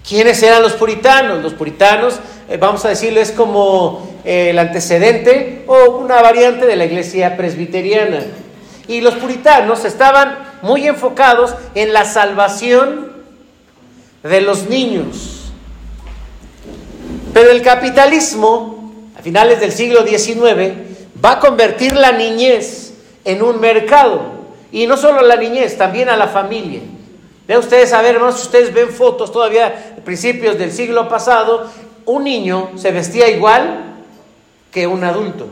¿Quiénes 0.08 0.42
eran 0.42 0.62
los 0.62 0.72
puritanos? 0.72 1.44
Los 1.44 1.54
puritanos, 1.54 2.18
eh, 2.48 2.56
vamos 2.56 2.86
a 2.86 2.88
decirlo, 2.88 3.20
es 3.20 3.32
como 3.32 4.10
eh, 4.24 4.52
el 4.52 4.60
antecedente 4.60 5.66
o 5.68 5.98
una 5.98 6.22
variante 6.22 6.66
de 6.66 6.78
la 6.78 6.86
iglesia 6.86 7.36
presbiteriana. 7.36 8.22
Y 8.88 9.02
los 9.02 9.16
puritanos 9.16 9.84
estaban 9.84 10.38
muy 10.62 10.88
enfocados 10.88 11.56
en 11.76 11.92
la 11.92 12.06
salvación 12.06 13.12
de 14.24 14.40
los 14.40 14.70
niños. 14.70 15.52
Pero 17.34 17.52
el 17.52 17.62
capitalismo, 17.62 18.94
a 19.20 19.22
finales 19.22 19.60
del 19.60 19.74
siglo 19.74 20.08
XIX, 20.08 20.72
va 21.22 21.32
a 21.32 21.40
convertir 21.42 21.98
la 21.98 22.14
niñez 22.14 22.94
en 23.26 23.44
un 23.44 23.60
mercado. 23.60 24.39
Y 24.72 24.86
no 24.88 24.98
solo 24.98 25.22
la 25.22 25.36
niñez, 25.36 25.78
también 25.78 26.10
a 26.10 26.18
la 26.18 26.28
familia. 26.28 26.82
Vean 27.48 27.60
ustedes, 27.60 27.92
a 27.94 28.02
ver, 28.02 28.16
hermanos, 28.16 28.36
si 28.36 28.44
ustedes 28.44 28.74
ven 28.74 28.90
fotos 28.90 29.32
todavía 29.32 29.96
principios 30.06 30.58
del 30.58 30.72
siglo 30.72 31.10
pasado, 31.10 31.68
un 32.06 32.24
niño 32.24 32.72
se 32.76 32.92
vestía 32.92 33.28
igual 33.30 33.96
que 34.72 34.86
un 34.86 35.04
adulto. 35.04 35.48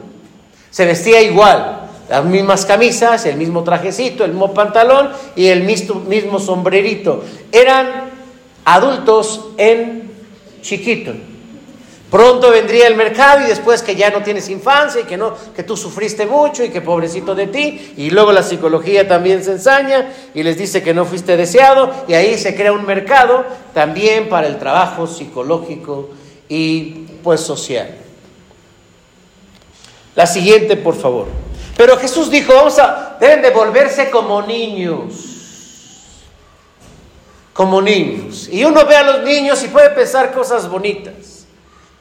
Se 0.69 0.85
vestía 0.85 1.21
igual, 1.21 1.89
las 2.09 2.23
mismas 2.23 2.65
camisas, 2.65 3.25
el 3.25 3.37
mismo 3.37 3.63
trajecito, 3.63 4.23
el 4.23 4.31
mismo 4.31 4.53
pantalón 4.53 5.09
y 5.35 5.47
el 5.47 5.63
mismo, 5.63 5.95
mismo 6.01 6.39
sombrerito. 6.39 7.23
Eran 7.51 8.11
adultos 8.63 9.45
en 9.57 10.11
chiquito. 10.61 11.13
Pronto 12.09 12.51
vendría 12.51 12.87
el 12.87 12.95
mercado 12.95 13.41
y 13.41 13.47
después 13.47 13.81
que 13.81 13.95
ya 13.95 14.09
no 14.09 14.23
tienes 14.23 14.47
infancia 14.47 15.01
y 15.01 15.03
que 15.03 15.17
no 15.17 15.33
que 15.53 15.63
tú 15.63 15.75
sufriste 15.75 16.25
mucho 16.25 16.63
y 16.63 16.69
que 16.69 16.79
pobrecito 16.79 17.35
de 17.35 17.47
ti 17.47 17.93
y 17.97 18.09
luego 18.11 18.31
la 18.31 18.43
psicología 18.43 19.05
también 19.05 19.43
se 19.43 19.51
ensaña 19.51 20.09
y 20.33 20.41
les 20.41 20.57
dice 20.57 20.81
que 20.81 20.93
no 20.93 21.03
fuiste 21.03 21.35
deseado 21.35 21.93
y 22.07 22.13
ahí 22.13 22.37
se 22.37 22.55
crea 22.55 22.71
un 22.71 22.85
mercado 22.85 23.45
también 23.73 24.29
para 24.29 24.47
el 24.47 24.57
trabajo 24.57 25.05
psicológico 25.05 26.11
y 26.47 27.05
pues 27.23 27.41
social. 27.41 27.89
La 30.15 30.25
siguiente, 30.25 30.77
por 30.77 30.95
favor. 30.95 31.27
Pero 31.75 31.97
Jesús 31.97 32.31
dijo, 32.31 32.53
vamos 32.53 32.79
a 32.79 33.17
deben 33.19 33.41
de 33.41 33.49
volverse 33.51 34.09
como 34.09 34.41
niños. 34.41 36.23
Como 37.53 37.81
niños. 37.81 38.47
Y 38.49 38.63
uno 38.63 38.85
ve 38.85 38.95
a 38.95 39.03
los 39.03 39.23
niños 39.23 39.61
y 39.63 39.67
puede 39.67 39.89
pensar 39.89 40.33
cosas 40.33 40.69
bonitas. 40.69 41.46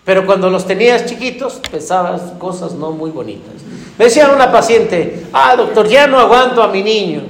Pero 0.06 0.24
cuando 0.24 0.48
los 0.48 0.64
tenías 0.64 1.04
chiquitos, 1.04 1.60
pensabas 1.68 2.22
cosas 2.38 2.72
no 2.74 2.92
muy 2.92 3.10
bonitas. 3.10 3.54
Me 3.98 4.04
decía 4.04 4.30
una 4.30 4.52
paciente, 4.52 5.26
ah, 5.32 5.56
doctor, 5.56 5.88
ya 5.88 6.06
no 6.06 6.20
aguanto 6.20 6.62
a 6.62 6.68
mi 6.68 6.80
niño. 6.80 7.24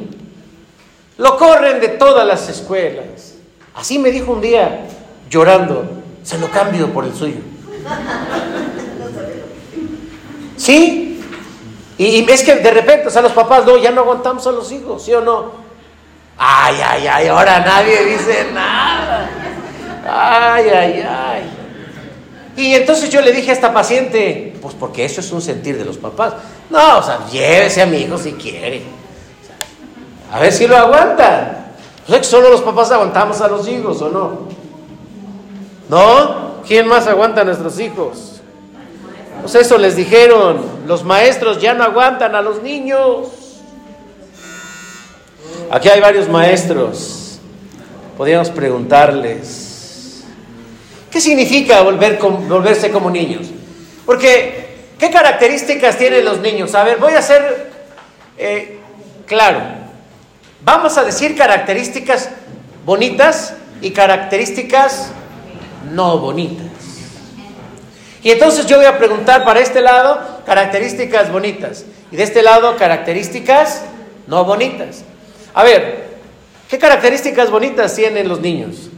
Lo 1.17 1.39
corren 1.39 1.81
de 1.81 1.89
todas 1.89 2.27
las 2.27 2.47
escuelas. 2.51 3.35
Así 3.75 3.99
me 3.99 4.11
dijo 4.11 4.31
un 4.31 4.43
día, 4.43 4.87
llorando, 5.31 5.87
se 6.23 6.37
lo 6.37 6.51
cambio 6.51 6.93
por 6.93 7.05
el 7.07 7.15
suyo. 7.15 7.41
¿Sí? 10.59 11.19
Y, 11.97 12.31
es 12.31 12.43
que 12.43 12.57
de 12.57 12.71
repente, 12.71 13.09
o 13.09 13.11
sea, 13.11 13.23
los 13.23 13.33
papás, 13.33 13.65
no, 13.65 13.79
ya 13.79 13.91
no 13.91 14.03
aguantamos 14.03 14.47
a 14.47 14.53
los 14.53 14.71
hijos, 14.71 15.03
¿sí 15.03 15.15
o 15.15 15.23
no? 15.23 15.53
Ay, 16.37 16.77
ay, 16.87 17.07
ay, 17.07 17.29
ahora 17.29 17.61
nadie 17.61 18.05
dice 18.05 18.49
nada. 18.53 19.31
Ay, 20.07 20.69
ay, 20.69 21.07
ay. 21.09 21.56
Y 22.57 22.75
entonces 22.75 23.11
yo 23.11 23.21
le 23.21 23.33
dije 23.33 23.51
a 23.51 23.55
esta 23.55 23.73
paciente, 23.73 24.55
pues 24.63 24.75
porque 24.75 25.05
eso 25.05 25.21
es 25.21 25.31
un 25.31 25.43
sentir 25.43 25.77
de 25.77 25.85
los 25.85 25.99
papás. 25.99 26.35
No, 26.71 26.99
o 26.99 27.03
sea, 27.03 27.27
llévese 27.31 27.83
a 27.83 27.87
mi 27.87 27.99
hijo 27.99 28.17
si 28.17 28.33
quiere. 28.33 28.83
A 30.33 30.41
ver 30.41 30.53
si 30.53 30.67
lo 30.67 30.77
aguantan. 30.77 31.67
Pues 32.07 32.21
es 32.21 32.27
que 32.27 32.31
solo 32.31 32.51
los 32.51 32.63
papás 32.63 32.91
aguantamos 32.91 33.41
a 33.41 33.49
los 33.49 33.69
hijos, 33.69 34.01
¿o 34.01 34.09
no? 34.09 34.39
¿No? 35.89 36.63
¿Quién 36.67 36.89
más 36.89 37.07
aguanta 37.07 37.43
a 37.43 37.45
nuestros 37.45 37.79
hijos? 37.79 38.41
Pues 39.43 39.55
eso 39.55 39.77
les 39.77 39.95
dijeron, 39.95 40.65
los 40.87 41.05
maestros 41.05 41.61
ya 41.61 41.75
no 41.75 41.85
aguantan 41.85 42.35
a 42.35 42.43
los 42.43 42.63
niños. 42.63 43.29
Aquí 45.71 45.89
hay 45.89 46.01
varios 46.01 46.29
maestros. 46.29 47.39
Podríamos 48.17 48.51
preguntarles, 48.51 49.66
¿Qué 51.17 51.23
significa 51.23 51.81
volver 51.81 52.19
volverse 52.19 52.91
como 52.91 53.09
niños? 53.09 53.47
Porque, 54.05 54.69
¿qué 54.99 55.11
características 55.11 55.97
tienen 55.97 56.27
los 56.27 56.43
niños? 56.43 56.75
A 56.75 56.85
ver, 56.85 56.99
voy 56.99 57.15
a 57.15 57.23
ser 57.23 57.71
eh, 58.37 58.77
claro. 59.25 59.61
Vamos 60.63 60.99
a 60.99 61.05
decir 61.05 61.35
características 61.35 62.29
bonitas 62.85 63.55
y 63.81 63.93
características 63.93 65.09
no 65.91 66.19
bonitas. 66.19 66.67
Y 68.23 68.31
entonces 68.31 68.67
yo 68.67 68.77
voy 68.77 68.85
a 68.85 68.99
preguntar 68.99 69.43
para 69.43 69.61
este 69.61 69.81
lado 69.81 70.43
características 70.45 71.33
bonitas 71.33 71.87
y 72.13 72.17
de 72.17 72.25
este 72.25 72.43
lado 72.43 72.77
características 72.77 73.85
no 74.27 74.45
bonitas. 74.45 75.03
A 75.55 75.65
ver, 75.65 76.09
¿qué 76.69 76.79
características 76.79 77.51
bonitas 77.51 77.95
tienen 77.95 78.29
los 78.29 78.43
niños? 78.43 78.91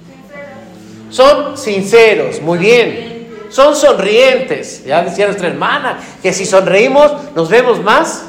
Son 1.11 1.57
sinceros, 1.57 2.40
muy 2.40 2.59
bien. 2.59 3.29
Son 3.51 3.75
sonrientes. 3.75 4.85
Ya 4.85 5.03
decía 5.03 5.27
nuestra 5.27 5.49
hermana 5.49 5.99
que 6.23 6.33
si 6.33 6.44
sonreímos 6.44 7.12
nos 7.35 7.49
vemos 7.49 7.83
más 7.83 8.25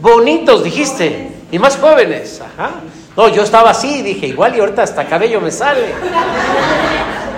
bonitos, 0.00 0.64
dijiste, 0.64 1.30
y 1.50 1.58
más 1.58 1.76
jóvenes. 1.76 2.40
Ajá. 2.40 2.70
No, 3.16 3.28
yo 3.28 3.42
estaba 3.42 3.70
así, 3.70 4.02
dije, 4.02 4.26
igual 4.26 4.56
y 4.56 4.60
ahorita 4.60 4.82
hasta 4.82 5.04
cabello 5.04 5.40
me 5.40 5.50
sale. 5.50 5.94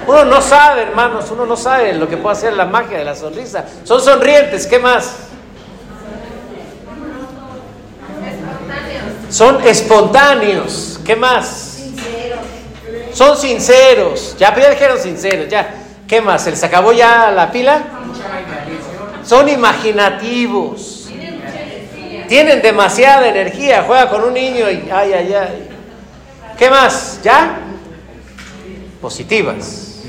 Uno 0.07 0.25
no 0.25 0.41
sabe, 0.41 0.83
hermanos, 0.83 1.31
uno 1.33 1.47
no 1.47 1.57
sabe 1.57 1.95
lo 1.95 2.09
que 2.09 2.17
puede 2.17 2.37
hacer 2.37 2.53
la 2.53 2.67
magia 2.67 2.99
de 2.99 3.05
la 3.05 3.17
sonrisa. 3.17 3.65
Son 3.83 4.01
sonrientes, 4.01 4.67
¿qué 4.67 4.79
más? 4.79 5.17
Son 9.31 9.67
espontáneos, 9.67 11.01
¿qué 11.05 11.17
más? 11.17 11.74
Son 13.15 13.37
sinceros. 13.37 14.37
Ya, 14.39 14.51
dijeron 14.51 14.99
sinceros, 14.99 15.49
ya. 15.49 15.73
¿Qué 16.07 16.21
más? 16.21 16.43
¿Se 16.43 16.67
acabó 16.67 16.93
ya 16.93 17.31
la 17.31 17.51
pila? 17.51 17.81
Son 19.25 19.49
imaginativos. 19.49 21.09
Tienen 22.29 22.61
demasiada 22.61 23.29
energía. 23.29 23.85
Juega 23.87 24.11
con 24.11 24.25
un 24.25 24.35
niño 24.35 24.69
y 24.69 24.91
ay, 24.93 25.13
ay, 25.13 25.33
ay. 25.33 25.69
¿Qué 26.59 26.69
más? 26.69 27.21
¿Ya? 27.23 27.59
Positivas. 29.01 30.03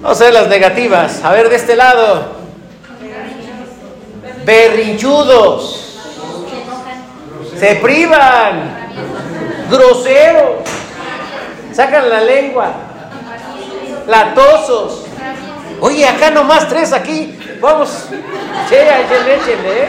Vamos 0.00 0.20
a 0.20 0.24
ver 0.24 0.32
las 0.32 0.48
negativas. 0.48 1.20
A 1.24 1.32
ver 1.32 1.48
de 1.48 1.56
este 1.56 1.74
lado. 1.74 2.32
Berrinchudos. 4.44 5.98
Se 7.58 7.74
privan. 7.76 8.78
Groseros 9.68 10.79
sacan 11.72 12.08
la 12.08 12.20
lengua, 12.20 12.72
latosos. 14.06 15.06
Oye, 15.80 16.06
acá 16.06 16.30
nomás 16.30 16.68
tres 16.68 16.92
aquí, 16.92 17.38
vamos, 17.60 18.06
che, 18.68 18.82
échenle, 18.82 19.34
échenle, 19.36 19.82
¿eh? 19.84 19.88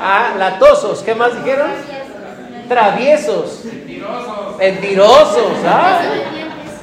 Ah, 0.00 0.34
latosos, 0.36 1.02
¿qué 1.02 1.14
más 1.14 1.36
dijeron? 1.36 1.70
Traviesos, 2.68 3.62
mentirosos, 4.58 5.52
¿ah? 5.64 6.00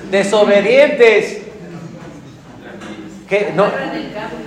Desobedientes. 0.09 1.41
¿Qué? 3.27 3.51
No. 3.55 3.65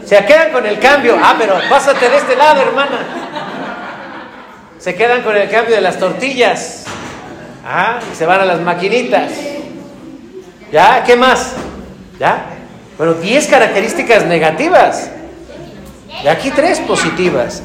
Se 0.05 0.25
quedan 0.25 0.53
con 0.53 0.65
el 0.65 0.79
cambio. 0.79 1.19
Ah, 1.21 1.35
pero 1.39 1.59
pásate 1.69 2.09
de 2.09 2.17
este 2.17 2.37
lado, 2.37 2.63
hermana. 2.63 2.99
Se 4.79 4.95
quedan 4.95 5.23
con 5.23 5.37
el 5.37 5.51
cambio 5.51 5.75
de 5.75 5.81
las 5.81 5.99
tortillas. 5.99 6.85
Ah, 7.67 7.99
y 8.11 8.15
se 8.15 8.25
van 8.25 8.41
a 8.41 8.45
las 8.45 8.61
maquinitas. 8.61 9.33
¿Ya? 10.73 11.03
¿Qué 11.05 11.17
más? 11.17 11.55
¿Ya? 12.19 12.47
Bueno, 12.97 13.15
10 13.15 13.47
características 13.47 14.27
negativas. 14.27 15.11
Y 16.23 16.27
aquí 16.27 16.51
tres 16.51 16.81
positivas. 16.81 17.63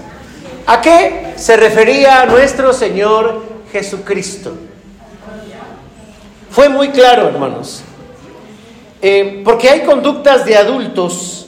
¿A 0.66 0.80
qué 0.82 1.34
se 1.36 1.58
refería 1.58 2.26
nuestro 2.26 2.72
Señor 2.72 3.44
Jesucristo? 3.72 4.54
Fue 6.52 6.70
muy 6.70 6.89
claro, 6.89 7.28
hermanos. 7.30 7.84
Eh, 9.02 9.42
porque 9.44 9.70
hay 9.70 9.82
conductas 9.82 10.46
de 10.46 10.56
adultos 10.56 11.48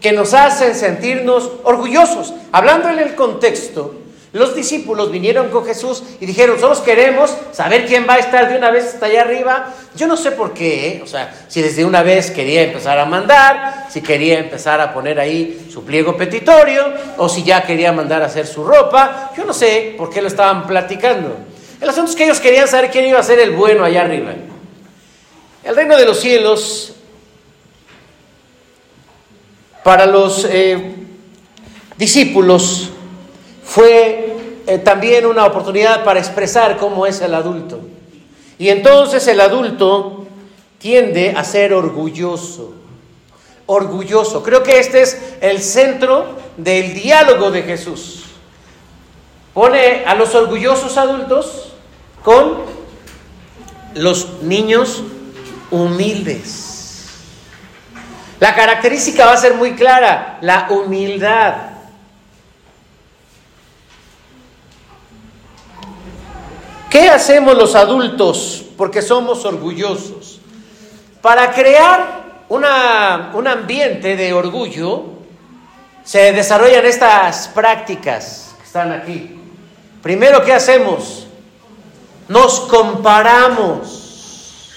que 0.00 0.12
nos 0.12 0.32
hacen 0.34 0.74
sentirnos 0.74 1.50
orgullosos. 1.62 2.32
Hablando 2.50 2.88
en 2.88 2.98
el 3.00 3.14
contexto, 3.14 3.94
los 4.38 4.54
discípulos 4.54 5.10
vinieron 5.10 5.48
con 5.48 5.66
Jesús 5.66 6.02
y 6.20 6.26
dijeron, 6.26 6.58
solo 6.58 6.82
queremos 6.84 7.34
saber 7.52 7.86
quién 7.86 8.06
va 8.08 8.14
a 8.14 8.18
estar 8.18 8.48
de 8.48 8.56
una 8.56 8.70
vez 8.70 8.94
hasta 8.94 9.06
allá 9.06 9.22
arriba. 9.22 9.74
Yo 9.96 10.06
no 10.06 10.16
sé 10.16 10.30
por 10.30 10.54
qué, 10.54 10.88
¿eh? 10.88 11.00
o 11.02 11.06
sea, 11.06 11.46
si 11.48 11.60
desde 11.60 11.84
una 11.84 12.02
vez 12.02 12.30
quería 12.30 12.62
empezar 12.62 12.98
a 12.98 13.04
mandar, 13.04 13.86
si 13.90 14.00
quería 14.00 14.38
empezar 14.38 14.80
a 14.80 14.94
poner 14.94 15.18
ahí 15.18 15.68
su 15.72 15.84
pliego 15.84 16.16
petitorio, 16.16 16.84
o 17.16 17.28
si 17.28 17.42
ya 17.42 17.62
quería 17.62 17.92
mandar 17.92 18.22
a 18.22 18.26
hacer 18.26 18.46
su 18.46 18.64
ropa. 18.64 19.32
Yo 19.36 19.44
no 19.44 19.52
sé 19.52 19.94
por 19.98 20.10
qué 20.10 20.22
lo 20.22 20.28
estaban 20.28 20.66
platicando. 20.66 21.36
El 21.80 21.88
asunto 21.88 22.10
es 22.10 22.16
que 22.16 22.24
ellos 22.24 22.40
querían 22.40 22.68
saber 22.68 22.90
quién 22.90 23.06
iba 23.06 23.18
a 23.18 23.22
ser 23.22 23.38
el 23.38 23.50
bueno 23.52 23.84
allá 23.84 24.02
arriba. 24.02 24.34
El 25.64 25.76
reino 25.76 25.96
de 25.96 26.04
los 26.04 26.18
cielos, 26.18 26.94
para 29.84 30.06
los 30.06 30.44
eh, 30.50 30.94
discípulos, 31.96 32.90
fue 33.64 34.27
eh, 34.68 34.76
también 34.76 35.24
una 35.24 35.46
oportunidad 35.46 36.04
para 36.04 36.20
expresar 36.20 36.76
cómo 36.76 37.06
es 37.06 37.22
el 37.22 37.32
adulto. 37.32 37.80
Y 38.58 38.68
entonces 38.68 39.26
el 39.26 39.40
adulto 39.40 40.26
tiende 40.78 41.34
a 41.34 41.42
ser 41.42 41.72
orgulloso. 41.72 42.74
Orgulloso. 43.64 44.42
Creo 44.42 44.62
que 44.62 44.78
este 44.78 45.00
es 45.00 45.18
el 45.40 45.62
centro 45.62 46.26
del 46.58 46.92
diálogo 46.92 47.50
de 47.50 47.62
Jesús. 47.62 48.24
Pone 49.54 50.04
a 50.04 50.14
los 50.14 50.34
orgullosos 50.34 50.98
adultos 50.98 51.72
con 52.22 52.58
los 53.94 54.42
niños 54.42 55.02
humildes. 55.70 57.06
La 58.38 58.54
característica 58.54 59.24
va 59.24 59.32
a 59.32 59.38
ser 59.38 59.54
muy 59.54 59.72
clara, 59.72 60.36
la 60.42 60.66
humildad. 60.68 61.77
¿Qué 66.90 67.10
hacemos 67.10 67.56
los 67.56 67.74
adultos 67.74 68.64
porque 68.76 69.02
somos 69.02 69.44
orgullosos? 69.44 70.40
Para 71.20 71.52
crear 71.52 72.44
una, 72.48 73.32
un 73.34 73.46
ambiente 73.46 74.16
de 74.16 74.32
orgullo, 74.32 75.04
se 76.02 76.32
desarrollan 76.32 76.86
estas 76.86 77.48
prácticas 77.48 78.54
que 78.58 78.64
están 78.64 78.92
aquí. 78.92 79.38
Primero, 80.02 80.42
¿qué 80.42 80.54
hacemos? 80.54 81.26
Nos 82.28 82.60
comparamos. 82.60 84.70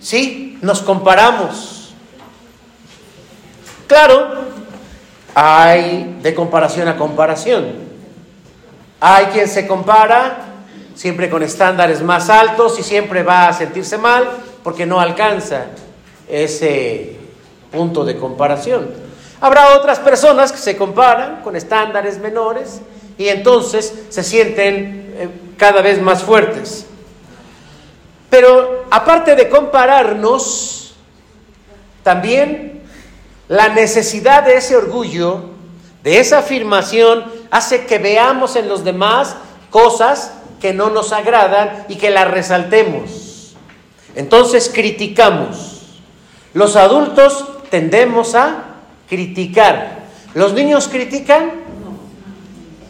¿Sí? 0.00 0.58
Nos 0.62 0.80
comparamos. 0.80 1.92
Claro, 3.86 4.44
hay 5.34 6.18
de 6.22 6.34
comparación 6.34 6.88
a 6.88 6.96
comparación. 6.96 7.93
Hay 9.00 9.26
quien 9.26 9.48
se 9.48 9.66
compara 9.66 10.54
siempre 10.94 11.28
con 11.28 11.42
estándares 11.42 12.02
más 12.02 12.30
altos 12.30 12.78
y 12.78 12.82
siempre 12.82 13.22
va 13.22 13.48
a 13.48 13.52
sentirse 13.52 13.98
mal 13.98 14.28
porque 14.62 14.86
no 14.86 15.00
alcanza 15.00 15.66
ese 16.28 17.16
punto 17.70 18.04
de 18.04 18.16
comparación. 18.16 18.90
Habrá 19.40 19.76
otras 19.76 19.98
personas 19.98 20.52
que 20.52 20.58
se 20.58 20.76
comparan 20.76 21.42
con 21.42 21.56
estándares 21.56 22.18
menores 22.18 22.80
y 23.18 23.28
entonces 23.28 23.92
se 24.08 24.22
sienten 24.22 25.14
eh, 25.16 25.28
cada 25.56 25.82
vez 25.82 26.00
más 26.00 26.22
fuertes. 26.22 26.86
Pero 28.30 28.86
aparte 28.90 29.36
de 29.36 29.48
compararnos, 29.48 30.94
también 32.02 32.82
la 33.48 33.68
necesidad 33.68 34.44
de 34.44 34.56
ese 34.56 34.76
orgullo, 34.76 35.50
de 36.02 36.18
esa 36.18 36.38
afirmación, 36.38 37.24
hace 37.54 37.86
que 37.86 37.98
veamos 37.98 38.56
en 38.56 38.68
los 38.68 38.82
demás 38.82 39.36
cosas 39.70 40.32
que 40.60 40.74
no 40.74 40.90
nos 40.90 41.12
agradan 41.12 41.84
y 41.88 41.94
que 41.94 42.10
las 42.10 42.28
resaltemos. 42.28 43.54
Entonces 44.16 44.72
criticamos. 44.74 45.82
Los 46.52 46.74
adultos 46.74 47.46
tendemos 47.70 48.34
a 48.34 48.64
criticar. 49.08 50.00
¿Los 50.34 50.52
niños 50.52 50.88
critican? 50.88 51.52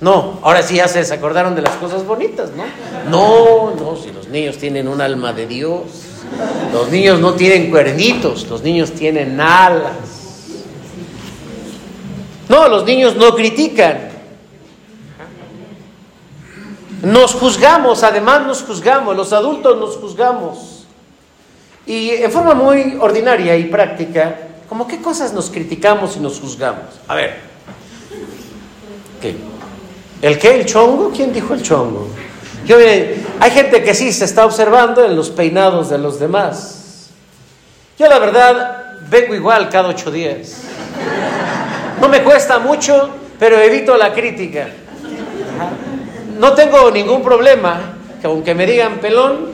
No, 0.00 0.38
ahora 0.40 0.62
sí 0.62 0.76
ya 0.76 0.88
se 0.88 1.12
acordaron 1.12 1.54
de 1.54 1.60
las 1.60 1.74
cosas 1.74 2.06
bonitas, 2.06 2.48
¿no? 2.56 2.64
No, 3.10 3.74
no, 3.74 3.96
si 3.96 4.12
los 4.12 4.28
niños 4.28 4.56
tienen 4.56 4.88
un 4.88 5.02
alma 5.02 5.34
de 5.34 5.46
Dios. 5.46 5.82
Los 6.72 6.90
niños 6.90 7.20
no 7.20 7.34
tienen 7.34 7.70
cuernitos, 7.70 8.48
los 8.48 8.62
niños 8.62 8.92
tienen 8.92 9.38
alas. 9.38 9.92
No, 12.48 12.66
los 12.68 12.86
niños 12.86 13.14
no 13.16 13.34
critican. 13.34 14.13
Nos 17.04 17.34
juzgamos, 17.34 18.02
además 18.02 18.46
nos 18.46 18.62
juzgamos, 18.62 19.14
los 19.14 19.32
adultos 19.32 19.78
nos 19.78 19.96
juzgamos. 19.96 20.86
Y 21.86 22.10
en 22.10 22.32
forma 22.32 22.54
muy 22.54 22.96
ordinaria 22.98 23.56
y 23.56 23.64
práctica, 23.64 24.36
¿cómo 24.70 24.88
qué 24.88 25.02
cosas 25.02 25.34
nos 25.34 25.50
criticamos 25.50 26.16
y 26.16 26.20
nos 26.20 26.40
juzgamos? 26.40 26.84
A 27.06 27.14
ver, 27.14 27.36
¿qué? 29.20 29.36
¿El 30.22 30.38
qué? 30.38 30.60
¿El 30.60 30.64
chongo? 30.64 31.10
¿Quién 31.10 31.30
dijo 31.30 31.52
el 31.52 31.62
chongo? 31.62 32.08
Yo, 32.64 32.78
hay 32.78 33.50
gente 33.50 33.82
que 33.82 33.92
sí 33.92 34.10
se 34.10 34.24
está 34.24 34.46
observando 34.46 35.04
en 35.04 35.14
los 35.14 35.28
peinados 35.28 35.90
de 35.90 35.98
los 35.98 36.18
demás. 36.18 37.10
Yo 37.98 38.08
la 38.08 38.18
verdad 38.18 39.00
vengo 39.10 39.34
igual 39.34 39.68
cada 39.68 39.88
ocho 39.88 40.10
días. 40.10 40.62
No 42.00 42.08
me 42.08 42.22
cuesta 42.22 42.58
mucho, 42.58 43.10
pero 43.38 43.58
evito 43.58 43.94
la 43.98 44.14
crítica 44.14 44.68
no 46.38 46.52
tengo 46.54 46.90
ningún 46.90 47.22
problema, 47.22 47.96
que 48.20 48.26
aunque 48.26 48.54
me 48.54 48.66
digan 48.66 48.98
pelón, 48.98 49.52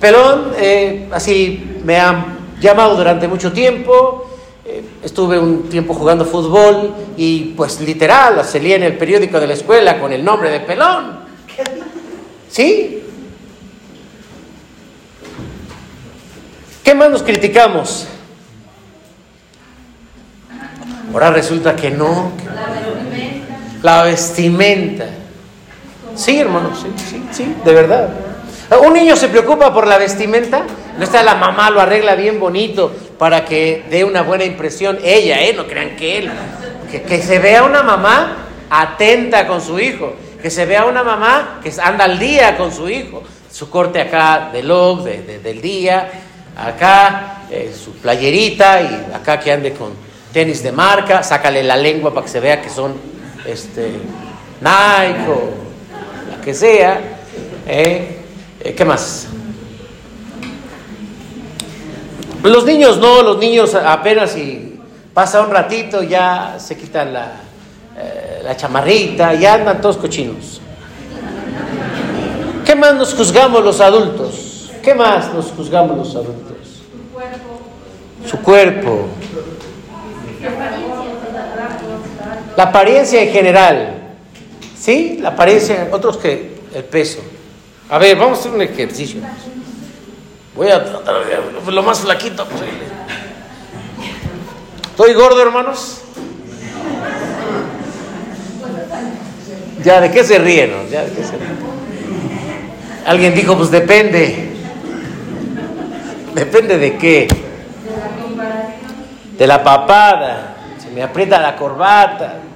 pelón, 0.00 0.52
eh, 0.58 1.08
así 1.12 1.80
me 1.84 1.98
han 1.98 2.38
llamado 2.60 2.96
durante 2.96 3.28
mucho 3.28 3.52
tiempo, 3.52 4.30
eh, 4.64 4.82
estuve 5.02 5.38
un 5.38 5.68
tiempo 5.68 5.94
jugando 5.94 6.24
fútbol 6.24 6.94
y 7.16 7.54
pues 7.56 7.80
literal, 7.80 8.44
salí 8.44 8.72
en 8.72 8.82
el 8.82 8.96
periódico 8.96 9.40
de 9.40 9.46
la 9.46 9.54
escuela 9.54 9.98
con 9.98 10.12
el 10.12 10.24
nombre 10.24 10.50
de 10.50 10.60
pelón. 10.60 11.20
¿Sí? 12.50 13.02
¿Qué 16.82 16.94
más 16.94 17.10
nos 17.10 17.22
criticamos? 17.22 18.06
Ahora 21.12 21.30
resulta 21.30 21.74
que 21.74 21.90
no. 21.90 22.32
la 22.44 22.62
vestimenta. 22.70 23.56
La 23.82 24.02
vestimenta. 24.02 25.06
Sí, 26.18 26.36
hermano, 26.40 26.72
sí, 26.74 26.88
sí, 26.96 27.24
sí, 27.30 27.54
de 27.64 27.72
verdad. 27.72 28.08
Un 28.84 28.92
niño 28.92 29.14
se 29.14 29.28
preocupa 29.28 29.72
por 29.72 29.86
la 29.86 29.98
vestimenta, 29.98 30.64
no 30.98 31.04
está 31.04 31.22
la 31.22 31.36
mamá, 31.36 31.70
lo 31.70 31.80
arregla 31.80 32.16
bien 32.16 32.40
bonito 32.40 32.92
para 33.18 33.44
que 33.44 33.84
dé 33.88 34.02
una 34.02 34.22
buena 34.22 34.44
impresión. 34.44 34.98
Ella, 35.04 35.40
¿eh? 35.40 35.54
No 35.54 35.68
crean 35.68 35.94
que 35.94 36.18
él. 36.18 36.30
Que, 36.90 37.22
se 37.22 37.38
vea 37.38 37.62
una 37.62 37.84
mamá 37.84 38.48
atenta 38.68 39.46
con 39.46 39.60
su 39.60 39.78
hijo, 39.78 40.14
que 40.42 40.50
se 40.50 40.66
vea 40.66 40.86
una 40.86 41.04
mamá 41.04 41.60
que 41.62 41.72
anda 41.80 42.04
al 42.04 42.18
día 42.18 42.56
con 42.56 42.72
su 42.72 42.88
hijo. 42.88 43.22
Su 43.48 43.70
corte 43.70 44.00
acá 44.00 44.50
de 44.52 44.64
log, 44.64 45.04
del 45.04 45.60
día, 45.62 46.10
acá 46.56 47.44
eh, 47.48 47.72
su 47.72 47.92
playerita 47.92 48.82
y 48.82 49.14
acá 49.14 49.38
que 49.38 49.52
ande 49.52 49.72
con 49.72 49.92
tenis 50.32 50.64
de 50.64 50.72
marca, 50.72 51.22
sácale 51.22 51.62
la 51.62 51.76
lengua 51.76 52.12
para 52.12 52.26
que 52.26 52.32
se 52.32 52.40
vea 52.40 52.60
que 52.60 52.68
son 52.68 52.94
este, 53.46 53.92
Nike 54.60 55.30
o 55.30 55.67
que 56.48 56.54
sea. 56.54 56.98
¿eh? 57.66 58.22
¿eh? 58.64 58.74
¿Qué 58.74 58.82
más? 58.82 59.26
Los 62.42 62.64
niños 62.64 62.96
no, 62.96 63.20
los 63.20 63.36
niños 63.36 63.74
apenas 63.74 64.30
si 64.30 64.80
pasa 65.12 65.42
un 65.42 65.50
ratito 65.50 66.02
ya 66.02 66.56
se 66.58 66.74
quitan 66.78 67.12
la, 67.12 67.32
eh, 67.98 68.40
la 68.44 68.56
chamarrita, 68.56 69.34
ya 69.34 69.56
andan 69.56 69.82
todos 69.82 69.98
cochinos. 69.98 70.62
¿Qué 72.64 72.74
más 72.74 72.94
nos 72.94 73.12
juzgamos 73.12 73.62
los 73.62 73.82
adultos? 73.82 74.72
¿Qué 74.82 74.94
más 74.94 75.30
nos 75.34 75.52
juzgamos 75.52 75.98
los 75.98 76.16
adultos? 76.16 76.56
Su 76.80 77.12
cuerpo. 77.12 77.60
Su 78.26 78.38
cuerpo. 78.38 79.06
La 82.56 82.62
apariencia 82.62 83.20
en 83.20 83.32
general. 83.32 83.97
¿Sí? 84.88 85.18
La 85.20 85.28
apariencia, 85.28 85.86
otros 85.92 86.16
que 86.16 86.60
el 86.72 86.84
peso. 86.84 87.18
A 87.90 87.98
ver, 87.98 88.16
vamos 88.16 88.38
a 88.38 88.40
hacer 88.40 88.52
un 88.52 88.62
ejercicio. 88.62 89.20
Voy 90.56 90.70
a 90.70 90.82
tratar 90.82 91.14
de 91.26 91.72
lo 91.72 91.82
más 91.82 92.00
flaquito 92.00 92.42
posible. 92.46 92.88
¿Estoy 94.88 95.12
gordo, 95.12 95.42
hermanos? 95.42 96.00
Ya, 99.84 100.00
¿de 100.00 100.10
qué 100.10 100.24
se 100.24 100.38
ríen? 100.38 100.72
¿Ya 100.90 101.04
de 101.04 101.12
qué 101.12 101.22
se 101.22 101.32
ríen? 101.32 101.58
Alguien 103.04 103.34
dijo, 103.34 103.58
pues 103.58 103.70
depende. 103.70 104.54
¿Depende 106.34 106.78
de 106.78 106.96
qué? 106.96 107.28
De 109.36 109.46
la 109.46 109.62
papada. 109.62 110.56
Se 110.82 110.88
me 110.88 111.02
aprieta 111.02 111.38
la 111.38 111.56
corbata. 111.56 112.47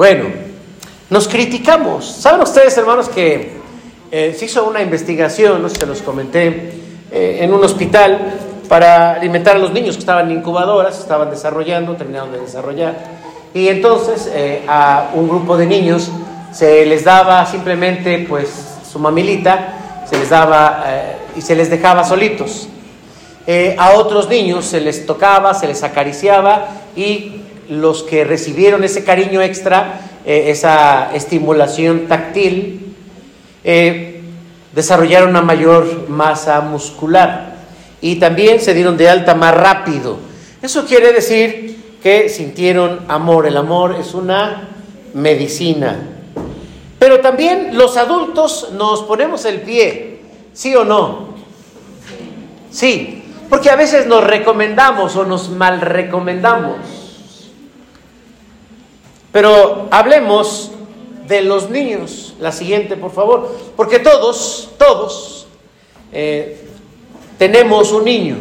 Bueno, 0.00 0.30
nos 1.10 1.28
criticamos. 1.28 2.06
¿Saben 2.06 2.40
ustedes, 2.40 2.74
hermanos, 2.78 3.10
que 3.10 3.52
eh, 4.10 4.34
se 4.34 4.46
hizo 4.46 4.66
una 4.66 4.80
investigación, 4.80 5.60
no 5.60 5.68
se 5.68 5.84
los 5.84 6.00
comenté, 6.00 6.72
eh, 7.12 7.40
en 7.42 7.52
un 7.52 7.62
hospital 7.62 8.32
para 8.66 9.10
alimentar 9.16 9.56
a 9.56 9.58
los 9.58 9.74
niños 9.74 9.96
que 9.96 10.00
estaban 10.00 10.30
en 10.30 10.38
incubadoras, 10.38 10.98
estaban 10.98 11.28
desarrollando, 11.28 11.96
terminaron 11.96 12.32
de 12.32 12.40
desarrollar, 12.40 12.96
y 13.52 13.68
entonces 13.68 14.26
eh, 14.32 14.62
a 14.66 15.10
un 15.12 15.28
grupo 15.28 15.58
de 15.58 15.66
niños 15.66 16.10
se 16.50 16.86
les 16.86 17.04
daba 17.04 17.44
simplemente 17.44 18.24
pues 18.26 18.48
su 18.90 18.98
mamilita, 18.98 20.06
se 20.08 20.16
les 20.16 20.30
daba 20.30 20.82
y 21.36 21.42
se 21.42 21.54
les 21.54 21.68
dejaba 21.68 22.04
solitos. 22.04 22.68
A 23.76 23.90
otros 23.90 24.30
niños 24.30 24.64
se 24.64 24.80
les 24.80 25.04
tocaba, 25.04 25.52
se 25.52 25.66
les 25.66 25.82
acariciaba 25.82 26.68
y 26.96 27.39
los 27.70 28.02
que 28.02 28.24
recibieron 28.24 28.84
ese 28.84 29.04
cariño 29.04 29.40
extra, 29.40 30.00
esa 30.26 31.14
estimulación 31.14 32.08
táctil, 32.08 32.94
desarrollaron 34.74 35.30
una 35.30 35.42
mayor 35.42 36.08
masa 36.08 36.60
muscular 36.60 37.56
y 38.00 38.16
también 38.16 38.60
se 38.60 38.74
dieron 38.74 38.96
de 38.96 39.08
alta 39.08 39.34
más 39.34 39.54
rápido. 39.54 40.18
Eso 40.60 40.84
quiere 40.84 41.12
decir 41.12 41.96
que 42.02 42.28
sintieron 42.28 43.00
amor. 43.08 43.46
El 43.46 43.56
amor 43.56 43.96
es 43.98 44.14
una 44.14 44.68
medicina. 45.14 45.96
Pero 46.98 47.20
también 47.20 47.78
los 47.78 47.96
adultos 47.96 48.70
nos 48.72 49.02
ponemos 49.04 49.44
el 49.46 49.62
pie, 49.62 50.20
¿sí 50.52 50.74
o 50.74 50.84
no? 50.84 51.30
Sí, 52.70 53.22
porque 53.48 53.70
a 53.70 53.76
veces 53.76 54.06
nos 54.06 54.22
recomendamos 54.22 55.16
o 55.16 55.24
nos 55.24 55.48
mal 55.50 55.80
recomendamos. 55.80 56.76
Pero 59.32 59.88
hablemos 59.90 60.72
de 61.26 61.42
los 61.42 61.70
niños. 61.70 62.34
La 62.40 62.52
siguiente, 62.52 62.96
por 62.96 63.12
favor. 63.12 63.56
Porque 63.76 64.00
todos, 64.00 64.70
todos, 64.76 65.46
eh, 66.12 66.66
tenemos 67.38 67.92
un 67.92 68.04
niño. 68.04 68.36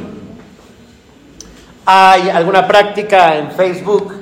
Hay 1.86 2.30
alguna 2.30 2.67
práctica 2.67 3.38
en 3.38 3.52
Facebook, 3.52 4.13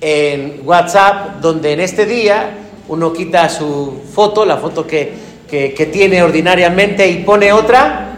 en 0.00 0.60
WhatsApp, 0.64 1.40
donde 1.40 1.72
en 1.72 1.80
este 1.80 2.06
día 2.06 2.56
uno 2.88 3.12
quita 3.12 3.48
su 3.48 4.02
foto, 4.12 4.44
la 4.44 4.56
foto 4.56 4.86
que, 4.86 5.12
que 5.48 5.90
tiene 5.92 6.22
ordinariamente, 6.22 7.08
y 7.08 7.24
pone 7.24 7.52
otra 7.52 8.16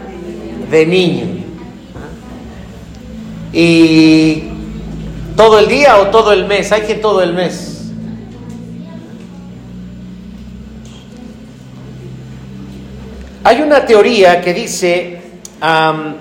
de 0.69 0.85
niño. 0.85 1.25
Y 3.53 4.50
todo 5.41 5.57
el 5.57 5.67
día 5.67 5.97
o 5.97 6.09
todo 6.11 6.33
el 6.33 6.45
mes, 6.45 6.71
hay 6.71 6.83
que 6.83 6.93
todo 6.93 7.23
el 7.23 7.33
mes. 7.33 7.89
Hay 13.43 13.59
una 13.61 13.83
teoría 13.83 14.39
que 14.39 14.53
dice, 14.53 15.19
hay 15.59 16.17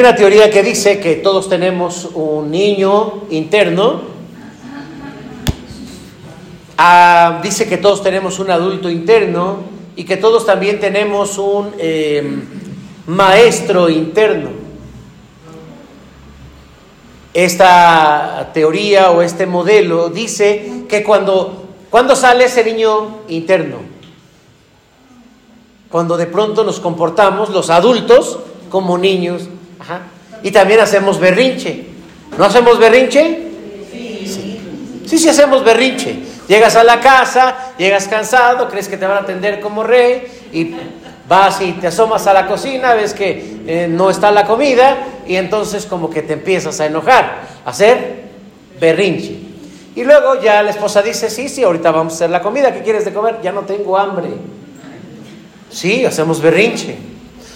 una 0.00 0.16
teoría 0.16 0.50
que 0.50 0.64
dice 0.64 0.98
que 0.98 1.14
todos 1.14 1.48
tenemos 1.48 2.08
un 2.12 2.50
niño 2.50 3.22
interno, 3.30 4.00
dice 7.40 7.68
que 7.68 7.76
todos 7.76 8.02
tenemos 8.02 8.40
un 8.40 8.50
adulto 8.50 8.90
interno 8.90 9.58
y 9.94 10.02
que 10.02 10.16
todos 10.16 10.44
también 10.44 10.80
tenemos 10.80 11.38
un 11.38 11.72
em, 11.78 12.42
maestro 13.06 13.88
interno. 13.88 14.63
Esta 17.34 18.50
teoría 18.54 19.10
o 19.10 19.20
este 19.20 19.44
modelo 19.46 20.08
dice 20.08 20.84
que 20.88 21.02
cuando, 21.02 21.66
cuando 21.90 22.14
sale 22.14 22.44
ese 22.44 22.64
niño 22.64 23.22
interno, 23.28 23.78
cuando 25.90 26.16
de 26.16 26.26
pronto 26.26 26.64
nos 26.64 26.80
comportamos 26.80 27.50
los 27.50 27.70
adultos 27.70 28.38
como 28.68 28.98
niños. 28.98 29.48
Y 30.42 30.50
también 30.50 30.80
hacemos 30.80 31.20
berrinche. 31.20 31.86
¿No 32.36 32.44
hacemos 32.44 32.80
berrinche? 32.80 33.50
Sí. 33.92 34.60
sí, 35.06 35.18
sí 35.18 35.28
hacemos 35.28 35.62
berrinche. 35.62 36.18
Llegas 36.48 36.74
a 36.74 36.82
la 36.82 37.00
casa, 37.00 37.72
llegas 37.78 38.08
cansado, 38.08 38.68
crees 38.68 38.88
que 38.88 38.96
te 38.96 39.06
van 39.06 39.18
a 39.18 39.20
atender 39.20 39.60
como 39.60 39.84
rey 39.84 40.26
y 40.52 40.74
vas 41.28 41.60
y 41.60 41.72
te 41.72 41.88
asomas 41.88 42.26
a 42.26 42.32
la 42.32 42.46
cocina, 42.46 42.94
ves 42.94 43.14
que 43.14 43.62
eh, 43.66 43.88
no 43.88 44.10
está 44.10 44.30
la 44.30 44.44
comida 44.46 44.96
y 45.26 45.36
entonces 45.36 45.86
como 45.86 46.10
que 46.10 46.22
te 46.22 46.34
empiezas 46.34 46.80
a 46.80 46.86
enojar, 46.86 47.42
a 47.64 47.70
hacer 47.70 48.24
berrinche. 48.80 49.38
Y 49.96 50.02
luego 50.02 50.40
ya 50.40 50.62
la 50.62 50.70
esposa 50.70 51.02
dice, 51.02 51.30
sí, 51.30 51.48
sí, 51.48 51.62
ahorita 51.62 51.90
vamos 51.92 52.14
a 52.14 52.16
hacer 52.16 52.30
la 52.30 52.42
comida, 52.42 52.72
¿qué 52.72 52.82
quieres 52.82 53.04
de 53.04 53.12
comer? 53.12 53.38
Ya 53.42 53.52
no 53.52 53.62
tengo 53.62 53.96
hambre. 53.96 54.28
Sí, 55.70 56.04
hacemos 56.04 56.40
berrinche. 56.40 56.96